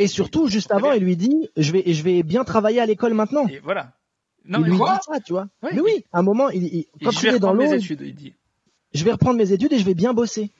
[0.00, 3.14] Et surtout, juste avant, il lui dit, je vais, je vais bien travailler à l'école
[3.14, 3.46] maintenant.
[3.46, 3.92] Et voilà.
[4.44, 5.46] Non, il mais lui quoi dit ça, tu vois.
[5.62, 7.62] Ouais, mais oui, à un moment, il, il- quand je il vais est dans reprendre
[7.62, 8.34] l'eau, mes il- études, il dit.
[8.92, 10.50] je vais reprendre mes études et je vais bien bosser.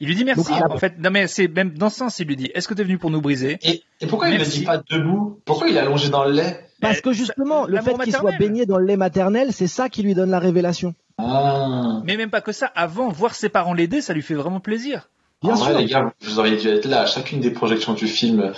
[0.00, 0.50] Il lui dit merci.
[0.52, 2.74] Donc, en fait, non mais c'est même dans ce sens, il lui dit est-ce que
[2.74, 3.56] t'es venu pour nous briser?
[3.62, 5.40] Et, et pourquoi il ne dit pas debout?
[5.46, 6.66] Pourquoi il est allongé dans le lait?
[6.82, 9.88] Parce Euh, que justement, le fait qu'il soit baigné dans le lait maternel, c'est ça
[9.88, 10.94] qui lui donne la révélation.
[11.18, 12.00] Ah.
[12.04, 12.66] Mais même pas que ça.
[12.74, 15.08] Avant, voir ses parents l'aider, ça lui fait vraiment plaisir.
[15.42, 15.66] Bien En sûr.
[15.66, 18.52] vrai, les gars, vous auriez dû être là à chacune des projections du film,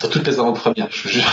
[0.00, 0.88] dans toutes les avant-premières.
[0.90, 1.24] Je vous jure,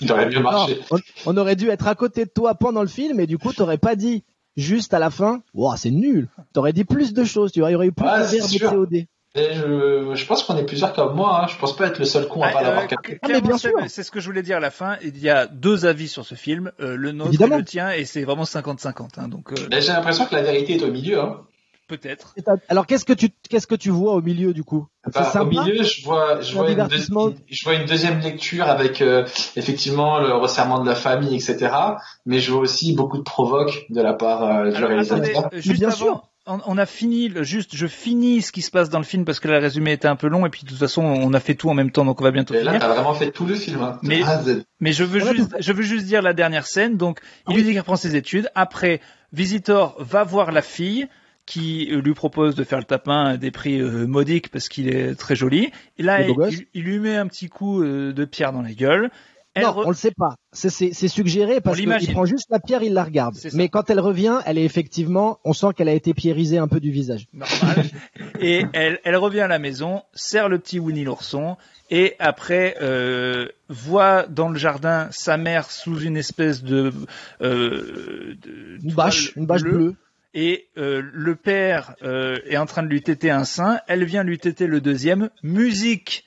[0.00, 0.78] il aurait mieux Non, marché.
[0.90, 3.52] on, on aurait dû être à côté de toi pendant le film et du coup,
[3.52, 4.24] t'aurais pas dit
[4.56, 6.28] juste à la fin, wow, c'est nul.
[6.52, 8.74] T'aurais dit plus de choses, tu vois, il y aurait eu plus Ouais, de verbes.
[8.90, 9.04] COD.
[9.34, 11.42] Et je, je pense qu'on est plusieurs comme moi.
[11.42, 11.46] Hein.
[11.48, 13.12] Je pense pas être le seul con à Ah, pas l'avoir euh, capté.
[13.14, 13.78] cl- Ah, mais bien clairement, c'est- sûr.
[13.88, 14.96] C'est ce que je voulais dire à la fin.
[15.02, 17.56] Il y a deux avis sur ce film, euh, le nôtre Évidemment.
[17.56, 19.18] et le tien, et c'est vraiment 50-50.
[19.18, 21.18] hein, donc euh, J'ai l'impression que la vérité est au milieu.
[21.20, 21.40] Hein.
[21.88, 22.34] peut-être.
[22.68, 24.86] Alors, qu'est-ce que tu, qu'est-ce que tu vois au milieu du coup?
[25.14, 27.28] Bah, au milieu, je vois, je vois, une, divertissement.
[27.28, 29.24] deuxi- je vois une deuxième lecture avec euh,
[29.56, 31.70] effectivement le resserrement de la famille, etc.
[32.24, 35.38] Mais je vois aussi beaucoup de provoques de la part euh, du Alors, réalisateur.
[35.46, 36.22] attendez, juste bien avant, sûr.
[36.46, 39.24] On, on a fini, le, juste, je finis ce qui se passe dans le film
[39.24, 41.40] parce que le résumé était un peu long et puis de toute façon, on a
[41.40, 42.80] fait tout en même temps, donc on va bientôt Et là, finir.
[42.80, 43.80] t'as vraiment fait tout le film.
[43.80, 44.22] Hein, Mais-.
[44.80, 46.96] Mais je veux juste, je veux juste dire la dernière scène.
[46.96, 48.48] Donc, il Ah lui dit qu'il reprend ses études.
[48.56, 49.00] Après,
[49.32, 51.06] Visitor va voir la fille
[51.46, 54.88] qui euh, lui propose de faire le tapin à des prix euh, modiques parce qu'il
[54.88, 55.70] est très joli.
[55.98, 56.20] Et là,
[56.74, 59.10] il lui met un petit coup euh, de pierre dans la gueule.
[59.54, 60.36] Elle non, re- on le sait pas.
[60.52, 63.36] C'est- suggéré parce qu'il prend juste la pierre, il la regarde.
[63.52, 66.80] Mais quand elle revient, elle est effectivement, on sent qu'elle a été pierrisée un peu
[66.80, 67.26] du visage.
[67.34, 67.84] normal.
[68.40, 71.56] et elle, elle revient à la maison, serre le petit Winnie l'ourson,
[71.90, 76.90] et après euh, voit dans le jardin sa mère sous une espèce de,
[77.42, 79.94] euh, de Une bâche, une bâche bleue.
[80.34, 84.22] et euh, le père euh, est en train de lui téter un sein, elle vient
[84.24, 86.24] lui téter le deuxième, musique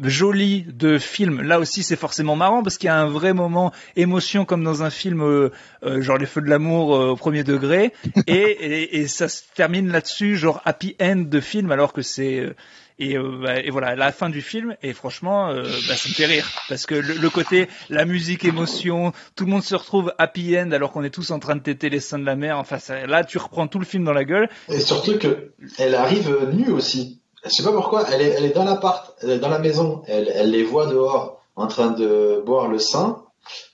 [0.00, 1.40] jolie de film.
[1.42, 4.82] Là aussi, c'est forcément marrant parce qu'il y a un vrai moment émotion comme dans
[4.82, 5.50] un film euh,
[5.84, 7.92] euh, genre Les Feux de l'amour euh, au premier degré
[8.26, 12.40] et, et, et ça se termine là-dessus genre happy end de film alors que c'est
[12.40, 12.54] euh,
[12.98, 16.14] et, euh, bah, et voilà la fin du film et franchement euh, bah, ça me
[16.14, 20.12] fait rire parce que le, le côté la musique émotion tout le monde se retrouve
[20.18, 22.56] happy end alors qu'on est tous en train de téter les seins de la mer
[22.56, 25.94] enfin ça, là tu reprends tout le film dans la gueule Et surtout que elle
[25.94, 27.20] arrive nue aussi.
[27.44, 30.02] Je sais pas pourquoi, elle est, elle est dans l'appart, elle est dans la maison,
[30.06, 33.22] elle, elle les voit dehors en train de boire le sein.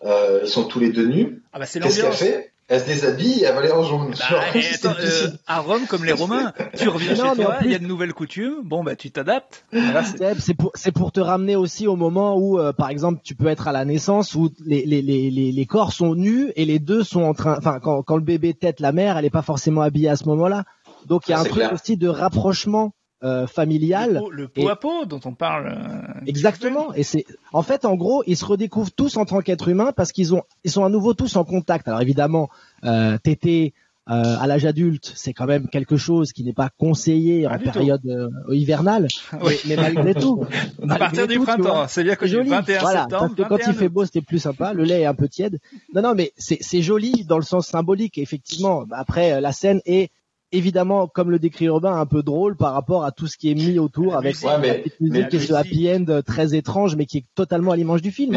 [0.05, 1.43] Euh, ils sont tous les deux nus.
[1.53, 2.53] ah bah c'est Qu'est-ce qu'elle fait?
[2.73, 4.11] Elle se déshabille et elle va aller en jaune.
[4.11, 7.57] Bah, Genre, et attends, euh, à Rome, comme les Romains, tu reviens Non, chez toi,
[7.65, 9.65] il y a de nouvelles coutumes, bon bah tu t'adaptes.
[9.73, 13.35] Voilà, c'est- pour c'est pour te ramener aussi au moment où euh, par exemple tu
[13.35, 16.65] peux être à la naissance où les les les les, les corps sont nus et
[16.65, 19.31] les deux sont en train enfin quand quand le bébé tète la mère elle est
[19.31, 20.63] pas forcément habillée à ce moment-là
[21.07, 21.73] donc il y a Ça, un truc clair.
[21.73, 22.93] aussi de rapprochement
[23.23, 25.67] euh, le familial pot, le pot Et- à pot dont on parle.
[25.69, 29.69] euh, exactement et c'est en fait en gros ils se redécouvrent tous en tant qu'êtres
[29.69, 32.49] humains parce qu'ils ont ils sont à nouveau tous en contact alors évidemment
[32.85, 33.75] euh, tété
[34.09, 38.01] euh, à l'âge adulte, c'est quand même quelque chose qui n'est pas conseillé en période
[38.07, 39.07] euh, hivernale,
[39.45, 39.55] Oui.
[39.69, 40.43] mais, mais malgré tout.
[40.89, 42.33] À partir du tout, printemps, c'est bien connu.
[42.33, 42.49] joli.
[42.51, 44.73] 21 voilà, septembre, parce que quand 21 il fait beau, c'était plus sympa.
[44.73, 45.59] Le lait est un peu tiède.
[45.95, 48.19] Non, non, mais c'est joli dans le sens symbolique.
[48.19, 50.11] Effectivement, après la scène est
[50.53, 53.55] évidemment, comme le décrit Urbain, un peu drôle par rapport à tout ce qui est
[53.55, 54.37] mis autour avec.
[54.43, 57.73] Ouais, mais- petite musique mais et ce happy end très étrange, mais qui est totalement
[57.73, 58.35] à l'image du film.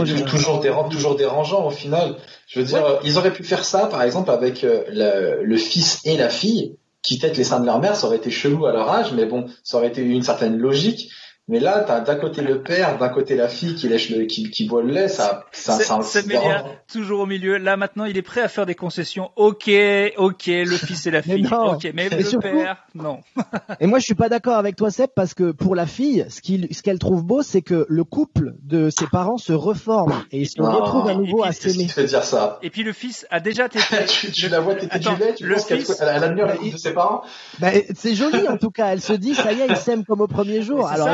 [0.89, 2.15] Toujours dérangeant au final.
[2.47, 6.01] Je veux dire, ils auraient pu faire ça, par exemple, avec euh, le, le fils
[6.05, 7.95] et la fille qui têtent les seins de leur mère.
[7.95, 11.09] Ça aurait été chelou à leur âge, mais bon, ça aurait été une certaine logique.
[11.49, 14.49] Mais là, t'as d'un côté le père, d'un côté la fille qui lèche le, qui,
[14.49, 15.09] qui boit le lait.
[15.09, 16.23] Ça, ça, ça, c'est
[16.91, 17.57] toujours au milieu.
[17.57, 19.29] Là maintenant, il est prêt à faire des concessions.
[19.35, 19.69] Ok,
[20.17, 21.43] ok, le fils et la Mais fille.
[21.43, 21.73] non.
[21.73, 23.19] ok, mais Et le surtout- père, non.
[23.81, 26.39] Et moi, je suis pas d'accord avec toi, Seb, parce que pour la fille, ce
[26.41, 30.39] qu'il- ce qu'elle trouve beau, c'est que le couple de ses parents se reforme et
[30.41, 30.71] ils se Non.
[30.71, 32.07] retrouvent à nouveau à puis, qui s'aimer.
[32.07, 33.83] dire ça Et puis le fils a déjà tété.
[34.07, 36.23] tu, tu Le- la vois Attends, du lait, tu le penses qu'elle fils- elle, elle
[36.23, 37.21] admire la coupe de ses parents
[37.59, 38.87] Bah, c'est joli en tout cas.
[38.93, 40.87] Elle se dit, ça y est, ils s'aiment comme au premier jour.
[40.87, 41.07] Mais Alors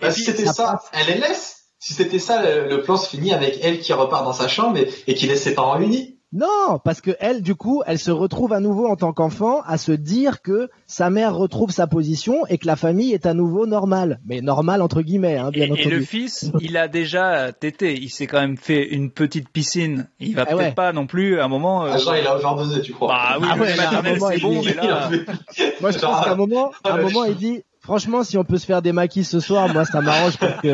[0.00, 0.90] Bah, Et si c'était ça passe.
[0.92, 1.54] elle les laisse.
[1.80, 4.78] Si c'était ça, le, le plan se finit avec elle qui repart dans sa chambre
[4.78, 6.16] et, et qui laisse ses parents unis.
[6.32, 9.78] non, parce que elle, du coup, elle se retrouve à nouveau en tant qu'enfant à
[9.78, 13.64] se dire que sa mère retrouve sa position et que la famille est à nouveau
[13.66, 14.18] normale.
[14.26, 15.88] Mais normale entre guillemets, hein, bien Et, et entendu.
[15.90, 17.94] le fils, il a déjà tété.
[17.96, 20.08] Il s'est quand même fait une petite piscine.
[20.18, 20.72] Il va Ah peut-être ouais.
[20.72, 21.84] pas non plus à un moment.
[21.84, 23.14] euh, Ah, genre, il a overdosé, tu crois.
[23.14, 25.08] Bah oui, Ah ouais, maternel, c'est bon, est- mais là.
[25.80, 28.44] Moi, je pense qu'à un moment, à un Ah, moment, il dit, franchement, si on
[28.44, 30.68] peut se faire des maquis ce soir, moi, ça m'arrange parce que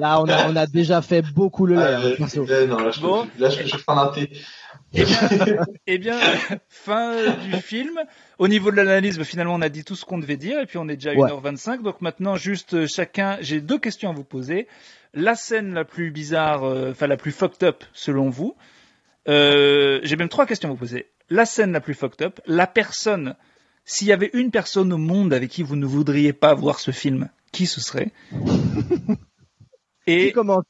[0.00, 1.82] là, on a, on a déjà fait beaucoup le lait.
[1.82, 3.26] Ah, hein, euh, euh, non, là, je, peux Bon.
[3.26, 3.40] plus.
[3.42, 4.30] là, je, je prends un thé.
[4.94, 5.18] Eh bien,
[5.88, 6.18] eh bien,
[6.68, 7.14] fin
[7.50, 7.98] du film.
[8.38, 10.66] Au niveau de l'analyse, bah, finalement, on a dit tout ce qu'on devait dire, et
[10.66, 11.30] puis on est déjà à Ouais.
[11.30, 11.82] 1h25.
[11.82, 14.68] Donc maintenant, juste euh, chacun, j'ai deux questions à vous poser.
[15.14, 18.54] La scène la plus bizarre, euh, enfin la plus fucked up selon vous.
[19.28, 21.08] Euh, j'ai même trois questions à vous poser.
[21.28, 23.34] La scène la plus fucked up, la personne,
[23.84, 26.90] s'il y avait une personne au monde avec qui vous ne voudriez pas voir ce
[26.90, 29.16] film, qui ce serait Qui
[30.06, 30.64] Et commence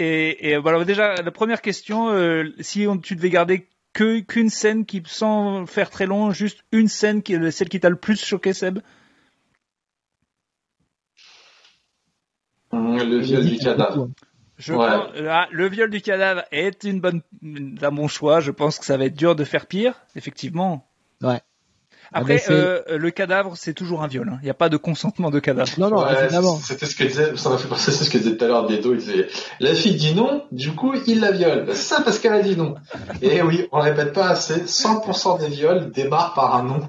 [0.00, 4.48] et, et voilà, déjà, la première question, euh, si on, tu devais garder que qu'une
[4.48, 7.96] scène qui, sans faire très long, juste une scène qui est celle qui t'a le
[7.96, 8.78] plus choqué, Seb?
[12.70, 14.08] Hum, Le viol du cadavre.
[14.58, 14.86] je Ouais.
[14.86, 17.22] pense- ah, Le viol du cadavre est une bonne,
[17.82, 18.40] un bon choix.
[18.40, 20.88] Je pense que ça va être dur de faire pire, effectivement.
[21.22, 21.40] Ouais.
[22.12, 22.52] Après, Ah ben, c'est-
[22.92, 24.28] euh, le cadavre, c'est toujours un viol.
[24.32, 24.38] hein.
[24.42, 25.70] Il n'y a pas de consentement de cadavre.
[25.78, 26.56] Non, non, Ouais, évidemment.
[26.62, 28.66] C'était ce que disait, ça m'a fait penser à ce que disait tout à l'heure
[28.66, 29.28] Dedo, il disait,
[29.60, 31.64] la fille dit non, du coup, il la viole.
[31.66, 32.74] Ben, C'est ça parce qu'elle a dit non.
[33.22, 36.80] Et oui, on le répète pas assez, 100% des viols démarrent par un non.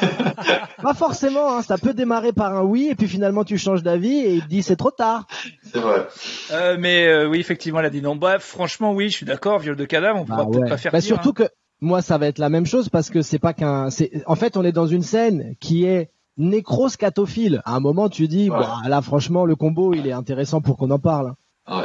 [0.82, 4.18] Pas forcément, hein, ça peut démarrer par un oui, et puis finalement, tu changes d'avis
[4.20, 5.26] et il te dit c'est trop tard.
[5.72, 6.06] C'est vrai.
[6.52, 8.14] Euh, mais euh, oui, effectivement, elle a dit non.
[8.16, 9.58] Bref, franchement, oui, je suis d'accord.
[9.58, 10.68] Viol de cadavre, on Bah pourra peut-être ouais.
[10.70, 11.06] pas faire Bah, pire.
[11.08, 11.44] surtout hein.
[11.46, 11.48] que
[11.80, 13.90] moi, ça va être la même chose parce que c'est pas qu'un.
[13.90, 17.62] c'est En fait, on est dans une scène qui est nécroscatophile.
[17.64, 18.58] À un moment, tu dis, Ouais.
[18.58, 21.34] bah, là, franchement, le combo, il est intéressant pour qu'on en parle.
[21.68, 21.84] Ouais.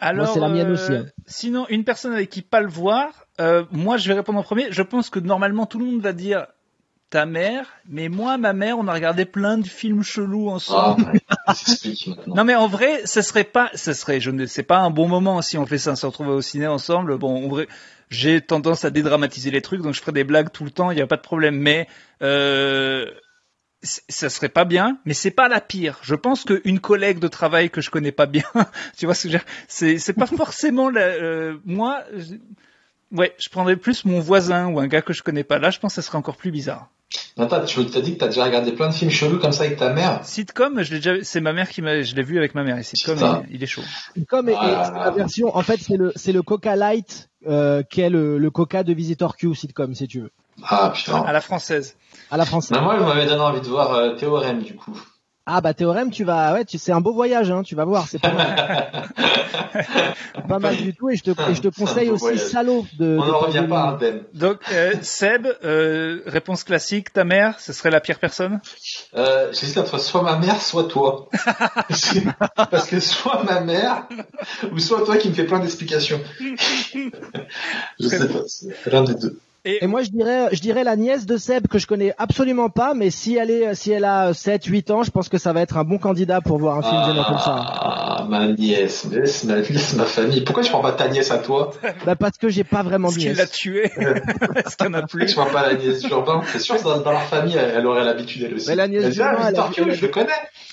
[0.00, 1.06] Alors, c'est la mienne euh, aussi, hein.
[1.26, 4.66] Sinon, une personne avec qui pas le voir, euh, moi je vais répondre en premier.
[4.70, 6.46] Je pense que normalement tout le monde va dire
[7.08, 11.12] ta mère, mais moi, ma mère, on a regardé plein de films chelous Ah, ensemble.
[11.46, 12.34] maintenant.
[12.34, 15.06] Non mais en vrai, ce serait pas, ce serait, je ne sais pas un bon
[15.06, 17.16] moment si on fait ça, se retrouver au ciné ensemble.
[17.18, 17.68] Bon, en vrai,
[18.14, 20.94] j'ai tendance à dédramatiser les trucs, donc je ferai des blagues tout le temps, il
[20.96, 21.56] n'y a pas de problème.
[21.56, 21.86] Mais
[22.22, 23.06] euh,
[23.82, 25.98] ça serait pas bien, mais c'est pas la pire.
[26.02, 28.44] Je pense qu'une collègue de travail que je connais pas bien,
[28.96, 32.02] tu vois ce que je veux dire, c'est c'est pas forcément la, euh, moi.
[32.16, 32.36] je-
[33.14, 35.58] Ouais, je prendrais plus mon voisin ou un gars que je connais pas.
[35.58, 36.88] Là, je pense que ça serait encore plus bizarre.
[37.36, 39.76] Attends, tu as dit que t'as déjà regardé plein de films chelous comme ça avec
[39.76, 40.24] ta mère?
[40.24, 42.78] Sitcom, je l'ai déjà, c'est ma mère qui m'a, je l'ai vu avec ma mère.
[42.78, 43.18] Et sitcom,
[43.50, 43.82] il, il est chaud.
[44.28, 44.84] Comme et- et Ah.
[44.94, 48.38] c'est la version, en fait, c'est le c'est le Coca Light euh, qui est le,
[48.38, 50.30] le Coca de Visitor Q sitcom si tu veux,
[50.68, 51.22] Ah putain.
[51.22, 51.96] À la française.
[52.30, 52.76] à la française.
[52.76, 54.96] Mais moi, vous m'avez donné envie de voir euh, Théorème du coup.
[55.44, 58.06] Ah bah théorème, tu vas, ouais, tu, c'est un beau voyage, hein, tu vas voir,
[58.06, 59.10] c'est pas mal,
[60.48, 61.10] pas mal du tout.
[61.10, 62.46] Et je te, et je te conseille aussi voyage.
[62.46, 63.18] Salaud de.
[63.18, 64.22] On n'en revient pas, hein, Ben.
[64.34, 68.60] Donc, euh, Seb, euh, réponse classique, ta mère, ce serait la pire personne?
[69.16, 71.28] Euh, J'hésite entre soit ma mère, soit toi.
[72.70, 74.06] Parce que soit ma mère,
[74.70, 76.20] ou soit toi qui me fais plein d'explications.
[77.98, 79.40] Je sais pas, c'est l'un des deux.
[79.64, 82.94] Et moi, je dirais, je dirais la nièce de Seb que je connais absolument pas,
[82.94, 85.60] mais si elle est, si elle a 7, 8 ans, je pense que ça va
[85.60, 87.54] être un bon candidat pour voir un film gênant comme ça.
[87.64, 90.40] Ah, ma nièce, laisse ma, laisse ma famille.
[90.40, 91.70] Pourquoi tu prends pas ta nièce à toi?
[92.04, 93.50] Bah parce que j'ai pas vraiment de Est-ce qu'il l'a nièce.
[93.52, 93.84] tué
[94.64, 96.82] Est-ce qu'il n'y en a plus tu prends pas la nièce Urbain C'est sûr que
[96.82, 98.68] dans, dans leur famille, elle, elle aurait l'habitude elle aussi.
[98.68, 99.54] Mais la nièce elle dit, ah, elle
[99.86, 100.28] elle je le connais.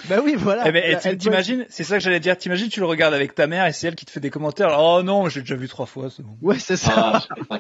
[0.10, 0.64] Bah oui, voilà.
[0.66, 3.14] Eh ben, Elle- et elle t'imagines, c'est ça que j'allais dire, t'imagines, tu le regardes
[3.14, 4.76] avec ta mère et c'est elle qui te fait des commentaires.
[4.80, 6.36] Oh non, j'ai déjà vu trois fois, c'est bon.
[6.42, 7.22] Ouais, c'est ça.
[7.52, 7.58] Ah.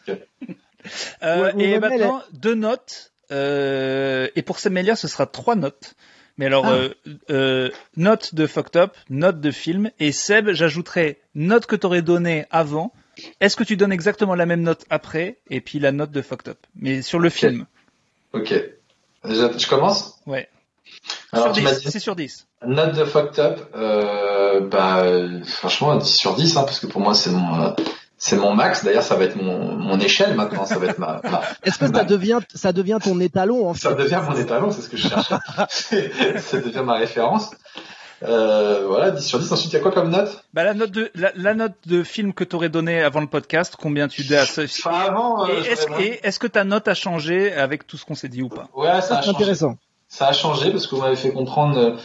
[1.24, 3.12] Euh, Ouais, et maintenant, deux notes.
[3.32, 5.94] Euh, et pour Semelia, ce sera trois notes.
[6.38, 6.88] Mais alors, Ah.
[7.30, 9.92] euh, note de Fucked Up, note de film.
[10.00, 12.94] Et Seb, j'ajouterai note que t'aurais donnée avant.
[13.42, 16.48] Est-ce que tu donnes exactement la même note après Et puis la note de Fucked
[16.50, 16.58] Up.
[16.76, 17.66] Mais sur le film?
[18.34, 18.54] Ok.
[19.26, 20.20] Je, je commence?
[20.26, 20.48] Ouais.
[21.34, 22.48] Alors, sur tu m'as 10, dit c'est sur 10.
[22.66, 25.04] Note de fucked up, euh, bah
[25.46, 27.76] franchement 10 sur 10 hein, parce que pour moi c'est mon
[28.20, 28.84] c'est mon max.
[28.86, 31.88] D'ailleurs ça va être mon, mon échelle maintenant, ça va être ma, ma- Est-ce que
[31.88, 34.98] ça devient, ça devient ton étalon en fait ça devient mon étalon, c'est ce que
[34.98, 35.36] je cherchais.
[36.40, 37.50] ça devient ma référence.
[38.22, 39.50] Euh, voilà 10 sur 10.
[39.52, 40.44] Ensuite il y a quoi comme note?
[40.54, 43.76] Bah, la note de, la, la note de film que t'aurais donnée avant le podcast,
[43.80, 45.46] combien tu donnes à ce Enfin avant.
[45.48, 45.62] euh,
[46.02, 48.68] Et est-ce, que ta note a changé avec tout ce qu'on s'est dit ou pas?
[48.76, 49.30] Ouais ça a C'est changé.
[49.30, 49.78] intéressant.
[50.10, 51.96] Ça a changé parce que vous m'avez fait comprendre euh,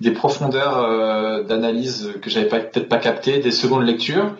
[0.00, 4.34] des profondeurs euh, d'analyse que j'avais pas peut-être pas capté, des secondes lectures.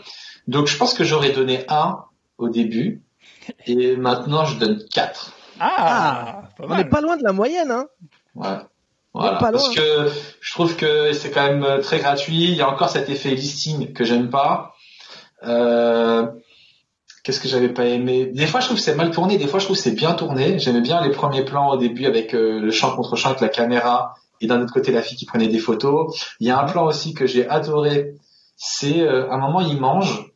[0.49, 1.99] Donc je pense que j'aurais donné 1
[2.39, 3.03] au début
[3.67, 5.33] et maintenant je donne 4.
[5.61, 7.87] Ah, pas On n'est pas loin de la moyenne, hein.
[8.35, 8.57] Ouais.
[9.12, 9.39] Voilà.
[9.39, 10.09] pas Parce que
[10.41, 12.45] je trouve que c'est quand même euh, très gratuit.
[12.45, 14.75] Il y a encore cet effet listing que j'aime pas.
[15.43, 16.27] Euh,
[17.23, 18.27] Qu'est-ce que j'avais pas aimé?
[18.27, 19.37] Des fois, je trouve que c'est mal tourné.
[19.37, 20.59] Des fois, je trouve que c'est bien tourné.
[20.59, 23.49] J'aimais bien les premiers plans au début avec euh, le champ contre champ avec la
[23.49, 26.19] caméra et d'un autre côté la fille qui prenait des photos.
[26.41, 28.15] Il y a un plan aussi que j'ai adoré.
[28.57, 30.30] C'est euh, à un moment ils mangent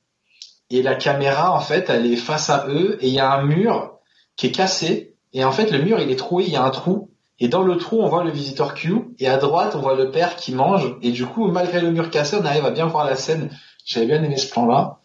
[0.77, 3.43] et la caméra en fait elle est face à eux et il y a un
[3.45, 3.99] mur
[4.37, 6.71] qui est cassé et en fait le mur il est troué, il y a un
[6.71, 7.11] trou
[7.41, 10.11] et dans le trou on voit le visiteur Q et à droite on voit le
[10.11, 13.05] père qui mange et du coup malgré le mur cassé on arrive à bien voir
[13.05, 13.51] la scène.
[13.87, 14.99] J'avais bien aimé ce plan là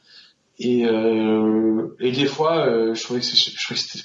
[0.60, 4.04] et euh, et des fois euh, je trouvais que c'était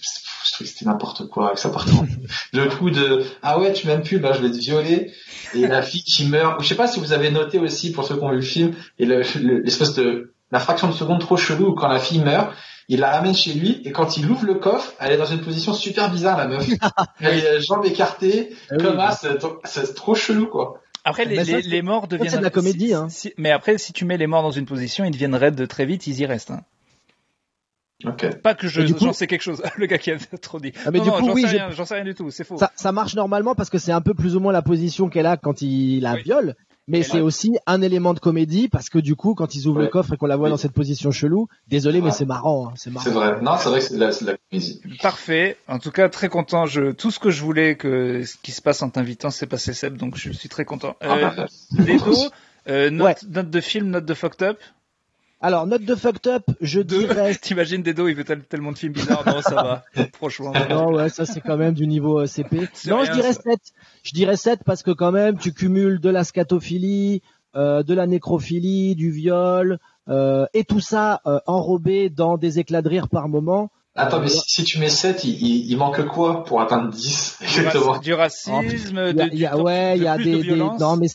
[0.57, 2.05] c'était n'importe quoi avec ça partout.
[2.53, 5.13] le coup de ah ouais tu m'aimes plus bah je vais te violer
[5.55, 6.63] et la fille qui meurt.
[6.63, 8.75] Je sais pas si vous avez noté aussi pour ceux qui ont vu le film
[8.99, 12.21] et le- le- l'espèce de la fraction de seconde trop chelou où quand la fille
[12.21, 12.55] meurt,
[12.89, 15.41] il la ramène chez lui et quand il ouvre le coffre, elle est dans une
[15.41, 16.67] position super bizarre la meuf.
[17.21, 18.85] elle est jambes écartées, Ah oui.
[18.85, 20.81] comme ça, c'est c'est trop chelou quoi.
[21.07, 22.31] Après, les, Mais ça, les, c'est- les morts deviennent.
[22.31, 23.09] c'est de la comédie, si- hein.
[23.11, 25.85] si- mais après, si tu mets les morts dans une position, ils deviennent raides très
[25.87, 26.51] vite, ils y restent.
[26.53, 26.63] Hein.
[28.05, 28.41] Ok.
[28.43, 29.63] Pas que je, du coup- j'en sais quelque chose.
[29.79, 30.73] Le gars qui a trop dit.
[30.85, 32.31] Ah, mais non, du non, coup, j'en oui, sais rien, j'en sais rien du tout.
[32.31, 32.59] C'est faux.
[32.59, 35.27] Ça, ça marche normalement parce que c'est un peu plus ou moins la position qu'elle
[35.27, 36.23] a quand il la Oui.
[36.23, 36.55] viole.
[36.87, 39.85] Mais c'est aussi un élément de comédie parce que du coup, quand ils ouvrent Ouais.
[39.85, 40.51] le coffre et qu'on la voit Oui.
[40.51, 43.05] dans cette position chelou, désolé, mais c'est marrant, hein, c'est marrant.
[43.05, 43.41] C'est vrai.
[43.41, 44.81] Non, c'est vrai que c'est de la, c'est de la comédie.
[45.01, 45.57] Parfait.
[45.67, 46.67] En tout cas, très content.
[46.67, 49.73] Je, tout ce que je voulais que ce qui se passe en t'invitant, c'est passé
[49.73, 50.95] Seb, donc je suis très content.
[51.01, 52.15] Ah, Euh, bah, Dedo,
[52.69, 53.15] euh, note, Ouais.
[53.31, 54.59] note de film, note de fucked up.
[55.45, 57.01] Alors, note de fucked up, je Deux.
[57.07, 57.35] dirais.
[57.43, 59.25] T'imagines Dedo, il veut tel- tellement de films bizarres.
[59.27, 59.85] Non, ça va.
[60.17, 60.53] Franchement.
[60.71, 62.69] Non, ouais, ça c'est quand même du niveau euh, CP.
[62.87, 63.43] Non, rien, je dirais ça.
[63.43, 63.59] 7.
[64.05, 67.21] Je dirais 7 parce que quand même, tu cumules de la scatophilie,
[67.57, 72.81] euh, de la nécrophilie, du viol, euh, et tout ça euh, enrobé dans des éclats
[72.83, 73.71] de rire par moment.
[73.97, 76.91] Attends, Euh, mais si, si tu mets 7, il, il, il manque quoi pour atteindre
[76.91, 77.99] 10 Du, Exactement?
[77.99, 78.57] du racisme,
[79.11, 80.57] Il y a, de, y a- du- ouais, il y a de des, de des-
[80.57, 81.07] non mais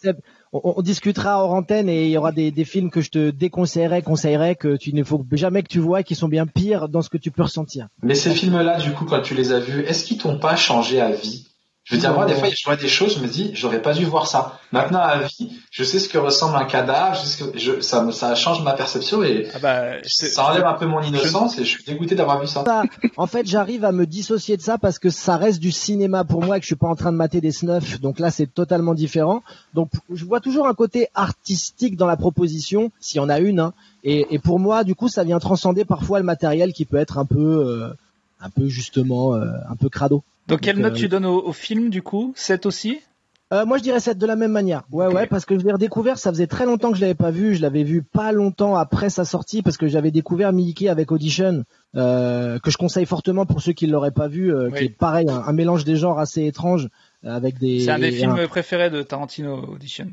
[0.52, 4.56] on, discutera hors antenne et il y aura des, films que je te déconseillerais, conseillerais
[4.56, 7.18] que tu ne faut jamais que tu vois qui sont bien pires dans ce que
[7.18, 7.88] tu peux ressentir.
[8.02, 11.00] Mais ces films-là, du coup, quand tu les as vus, est-ce qu'ils t'ont pas changé
[11.02, 11.49] à vie?
[11.90, 13.94] Je veux dire, moi, des fois, je vois des choses, je me dis, j'aurais pas
[13.96, 14.60] dû voir ça.
[14.72, 17.82] Maintenant, à vie, je sais ce que ressemble un cadavre, je sais ce que, je,
[17.82, 21.58] ça, me- ça change ma perception et Ah bah, ça enlève un peu mon innocence
[21.58, 22.64] et je suis dégoûté d'avoir vu ça.
[22.64, 22.84] Ça,
[23.18, 26.44] en fait, j'arrive à me dissocier de ça parce que ça reste du cinéma pour
[26.44, 28.00] moi et que je suis pas en train de mater des snuffs.
[28.00, 29.42] Donc là, c'est totalement différent.
[29.74, 33.60] Donc, je vois toujours un côté artistique dans la proposition, s'il y en a une.
[33.60, 33.74] hein.
[34.04, 37.18] Et, et pour moi, du coup, ça vient transcender parfois le matériel qui peut être
[37.18, 37.94] un peu, euh,
[38.42, 40.22] un peu justement, euh, un peu crado.
[40.50, 42.34] Donc, quelle note euh, tu donnes au, au film du coup?
[42.36, 43.00] 7 aussi?
[43.52, 44.84] Euh, moi, je dirais 7 de la même manière.
[44.92, 46.20] Ouais, ouais, parce que je l'ai redécouvert.
[46.20, 47.56] Ça faisait très longtemps que je l'avais pas vu.
[47.56, 51.64] Je l'avais vu pas longtemps après sa sortie, parce que j'avais découvert Mickey avec Audition,
[51.96, 54.78] euh, que je conseille fortement pour ceux qui l'auraient pas vu, euh, Oui.
[54.78, 56.90] qui est pareil, un, un mélange des genres assez étrange,
[57.26, 57.80] euh, avec des.
[57.80, 60.08] C'est un des films préférés de Tarantino Audition.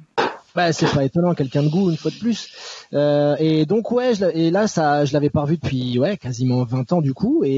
[0.55, 2.49] Bah, c'est pas étonnant, quelqu'un de goût une fois de plus.
[2.95, 6.65] Euh, et donc ouais, je et là ça, je l'avais pas revu depuis ouais quasiment
[6.65, 7.51] 20 ans du coup, et,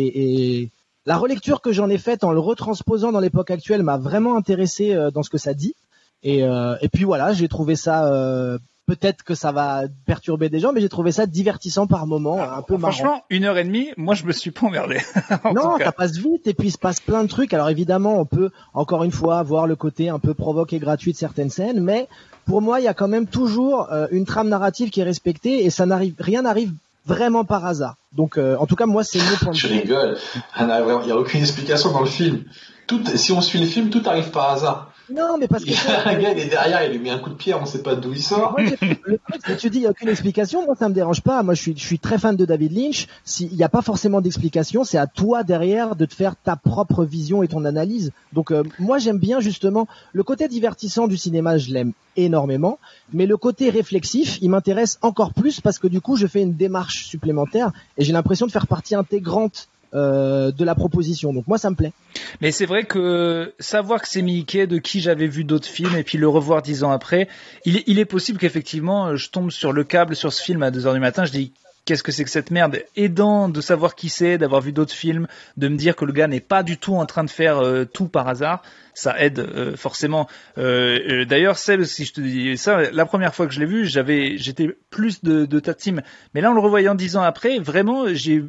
[0.63, 0.71] et
[1.07, 4.95] la relecture que j'en ai faite en le retransposant dans l'époque actuelle m'a vraiment intéressé
[4.95, 5.75] euh, dans ce que ça dit.
[6.23, 8.12] Et, euh, et puis voilà, j'ai trouvé ça.
[8.12, 12.41] euh, Peut-être que ça va perturber des gens, mais j'ai trouvé ça divertissant par moment,
[12.41, 12.91] un peu marrant.
[12.95, 14.97] Franchement, une heure et demie, moi je me suis pas emmerdé.
[15.55, 17.53] Non, ça passe vite et puis il se passe plein de trucs.
[17.53, 21.12] Alors évidemment, on peut encore une fois voir le côté un peu provoque et gratuit
[21.12, 22.09] de certaines scènes, mais
[22.47, 25.66] pour moi, il y a quand même toujours euh, une trame narrative qui est respectée
[25.66, 26.73] et ça n'arrive, rien n'arrive
[27.09, 27.97] vraiment par hasard.
[28.13, 29.81] Donc, euh, en tout cas, moi, c'est mon point de Tu vue.
[29.81, 30.17] rigoles.
[30.61, 32.45] Il n'y a aucune explication dans le film.
[32.87, 34.93] Tout, si on suit le film, tout arrive par hasard.
[35.15, 37.11] Non, mais parce que Il y a un gars, il est derrière, il lui met
[37.11, 38.53] un coup de pied, on sait pas d'où il sort.
[38.59, 38.71] Moi,
[39.05, 41.23] le truc, c'est que tu dis il y a aucune explication, moi ça me dérange
[41.23, 41.43] pas.
[41.43, 43.07] Moi je suis je suis très fan de David Lynch.
[43.25, 47.05] S'il n'y a pas forcément d'explication, c'est à toi derrière de te faire ta propre
[47.05, 48.13] vision et ton analyse.
[48.33, 52.79] Donc euh, moi j'aime bien justement le côté divertissant du cinéma, je l'aime énormément,
[53.13, 56.55] mais le côté réflexif, il m'intéresse encore plus parce que du coup je fais une
[56.55, 61.32] démarche supplémentaire et j'ai l'impression de faire partie intégrante euh, de la proposition.
[61.32, 61.93] Donc moi ça me plaît.
[62.40, 66.02] Mais c'est vrai que savoir que c'est Mickey, de qui j'avais vu d'autres films, et
[66.02, 67.28] puis le revoir dix ans après,
[67.65, 70.94] il est, possible qu'effectivement je tombe sur le câble sur ce film à 2 heures
[70.94, 71.52] du matin, je dis
[71.89, 75.27] qu'est-ce que c'est que cette merde Aidant de savoir qui c'est, d'avoir vu d'autres films,
[75.56, 77.86] de me dire que le gars n'est pas du tout en train de faire euh,
[77.86, 78.60] tout par hasard,
[78.93, 80.28] ça aide euh, forcément.
[80.59, 83.86] Euh, D'ailleurs, Seb, si je te dis ça, la première fois que je l'ai vu,
[83.86, 86.02] j'avais, j'étais plus de, de ta team.
[86.35, 88.05] Mais là, en le revoyant dix ans après, vraiment,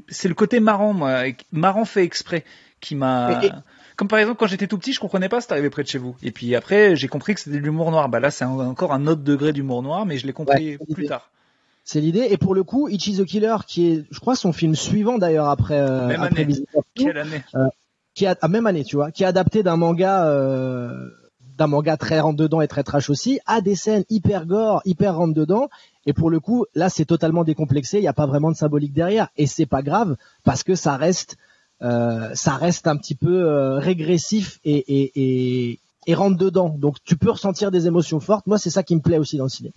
[0.09, 2.43] c'est le côté marrant, moi, marrant fait exprès,
[2.81, 3.39] qui m'a.
[3.95, 5.97] Comme par exemple, quand j'étais tout petit, je comprenais pas c'est arrivé près de chez
[5.97, 6.17] vous.
[6.23, 8.09] Et puis après, j'ai compris que c'était de l'humour noir.
[8.09, 11.05] Bah là, c'est encore un autre degré d'humour noir, mais je l'ai compris Ouais, plus
[11.05, 11.29] tard.
[11.91, 12.27] C'est l'idée.
[12.29, 15.47] Et pour le coup, Ichi the Killer, qui est, je crois, son film suivant d'ailleurs
[15.47, 16.63] après, euh, Même après année.
[16.93, 17.41] Quelle année
[18.13, 21.09] qui a, ah, même année, tu vois, qui est adapté d'un manga, euh,
[21.57, 25.15] d'un manga très rentre dedans et très trash aussi, a des scènes hyper gore, hyper
[25.15, 25.67] rentre dedans.
[26.05, 27.97] Et pour le coup, là, c'est totalement décomplexé.
[27.97, 30.95] Il n'y a pas vraiment de symbolique derrière, et c'est pas grave parce que ça
[30.95, 31.37] reste,
[31.81, 36.69] euh, ça reste un petit peu euh, régressif et, et, et, et rentre dedans.
[36.69, 38.45] Donc, tu peux ressentir des émotions fortes.
[38.45, 39.73] Moi, c'est ça qui me plaît aussi dans le cinéma.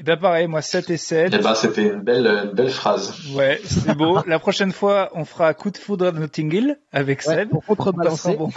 [0.00, 1.32] Et ben pareil, moi 7 et 7.
[1.34, 3.14] Eh ben, c'était une belle, une belle phrase.
[3.34, 4.20] Ouais, c'est beau.
[4.28, 7.48] La prochaine fois, on fera coup de foudre à Notting Hill avec Ouais, Seb.
[7.50, 8.36] pour contrebalancer.
[8.36, 8.48] bon.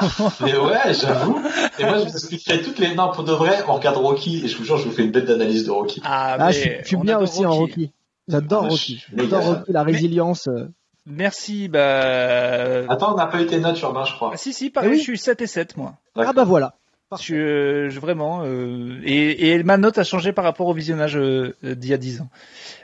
[0.42, 1.42] Mais ouais, j'avoue.
[1.80, 2.94] Et moi, je vous expliquerai toutes les.
[2.94, 5.10] Non, pour de vrai, on regarde Rocky et je vous jure, je vous fais une
[5.12, 6.00] bête d'analyse de Rocky.
[6.06, 7.92] Ah, Ah, mais je suis, je suis on bien aussi en Rocky.
[8.28, 9.04] J'adore Ah, Rocky.
[9.18, 9.44] J'adore.
[9.44, 10.48] Rocky, la résilience.
[11.08, 12.84] Merci, bah.
[12.88, 14.30] Attends, on n'a pas eu tes notes, Urbain, je crois.
[14.34, 15.00] Ah, si, si, pareil, Eh oui.
[15.00, 15.96] je suis 7 et 7, moi.
[16.16, 16.76] Ah bah voilà.
[17.20, 21.56] Je, je- vraiment, euh, et, et ma note a changé par rapport au visionnage euh,
[21.64, 22.30] euh, d'il y a 10 ans.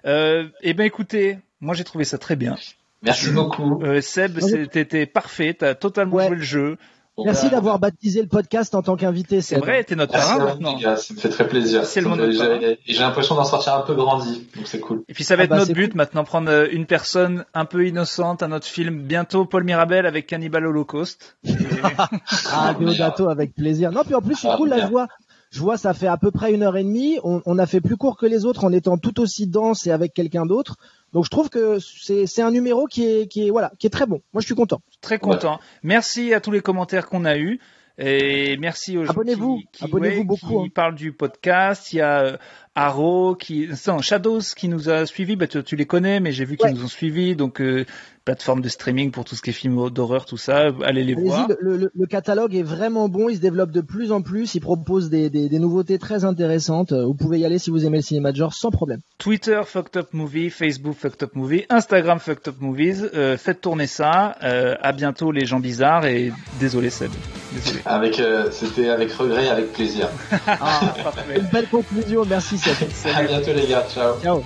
[0.06, 2.56] Euh, et ben écoutez, moi j'ai trouvé ça très bien.
[3.04, 3.82] Merci beaucoup.
[3.84, 6.28] Euh, Seb, c'était parfait, t'as totalement Ouais.
[6.28, 6.78] joué le jeu.
[7.26, 9.42] Merci Bah, d'avoir baptisé le podcast en tant qu'invité.
[9.42, 10.78] C'est vrai, t'es notre parrain maintenant.
[10.80, 11.86] ça me fait très plaisir.
[11.86, 12.30] C'est le monde.
[12.86, 15.04] J'ai l'impression d'en sortir un peu grandi, donc c'est cool.
[15.10, 17.66] Et puis ça va Ah être bah, notre but maintenant, prendre euh, une personne un
[17.66, 19.02] peu innocente à notre film.
[19.02, 21.38] Bientôt Paul Mirabel avec Cannibal Holocaust.
[21.84, 22.10] Ah,
[22.52, 23.92] Ah, Deodato avec plaisir.
[23.92, 24.86] Non, puis en plus, je suis Ah, cool, bien.
[24.86, 25.08] je vois,
[25.52, 27.18] je vois, ça fait à peu près une heure et demie.
[27.24, 29.92] On, on a fait plus court que les autres en étant tout aussi dense et
[29.92, 30.76] avec quelqu'un d'autre.
[31.18, 34.06] Donc, je trouve que c'est, un numéro qui est, qui est, voilà, qui est très
[34.06, 34.22] bon.
[34.34, 34.84] Moi, je suis content.
[35.02, 35.60] Très content.
[35.82, 37.60] Merci à tous les commentaires qu'on a eus.
[37.98, 39.58] Et merci aux gens Abonnez-vous.
[39.58, 40.72] qui, qui, Abonnez-vous ouais, beaucoup, qui hein.
[40.72, 41.92] parlent du podcast.
[41.92, 42.38] Il y a euh,
[42.80, 45.36] Arrow, qui, non, Shadows qui nous a suivis.
[45.36, 46.74] Bah, tu, tu les connais, mais j'ai vu qu'ils Ouais.
[46.74, 47.36] nous ont suivis.
[47.36, 47.86] Donc, euh,
[48.24, 50.66] plateforme de streaming pour tout ce qui est film d'horreur, tout ça.
[50.84, 51.48] Allez les voir.
[51.62, 53.30] Le, le- le catalogue est vraiment bon.
[53.30, 54.54] Il se développe de plus en plus.
[54.54, 56.92] Il propose des, des, des nouveautés très intéressantes.
[56.92, 59.00] Vous pouvez y aller si vous aimez le cinéma de genre sans problème.
[59.18, 63.06] Twitter Fucked Up Movie, Facebook Fucked Up Movie, Instagram Fucked Up Movies.
[63.16, 64.36] Euh, faites tourner ça.
[64.44, 67.12] Euh, à bientôt les gens bizarres et désolé Seb.
[67.54, 67.80] Désolé.
[67.86, 70.10] Avec, euh, c'était avec regret et avec plaisir.
[70.48, 70.82] Ah,
[71.36, 72.24] une belle conclusion.
[72.26, 72.67] Merci, Seb.
[73.16, 74.20] À bientôt les gars, ciao.
[74.22, 74.44] Ciao.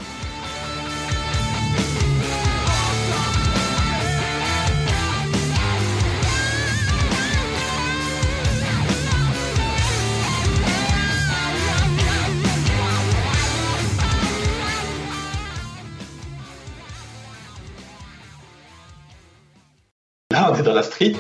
[20.32, 21.14] Là, on est dans la street.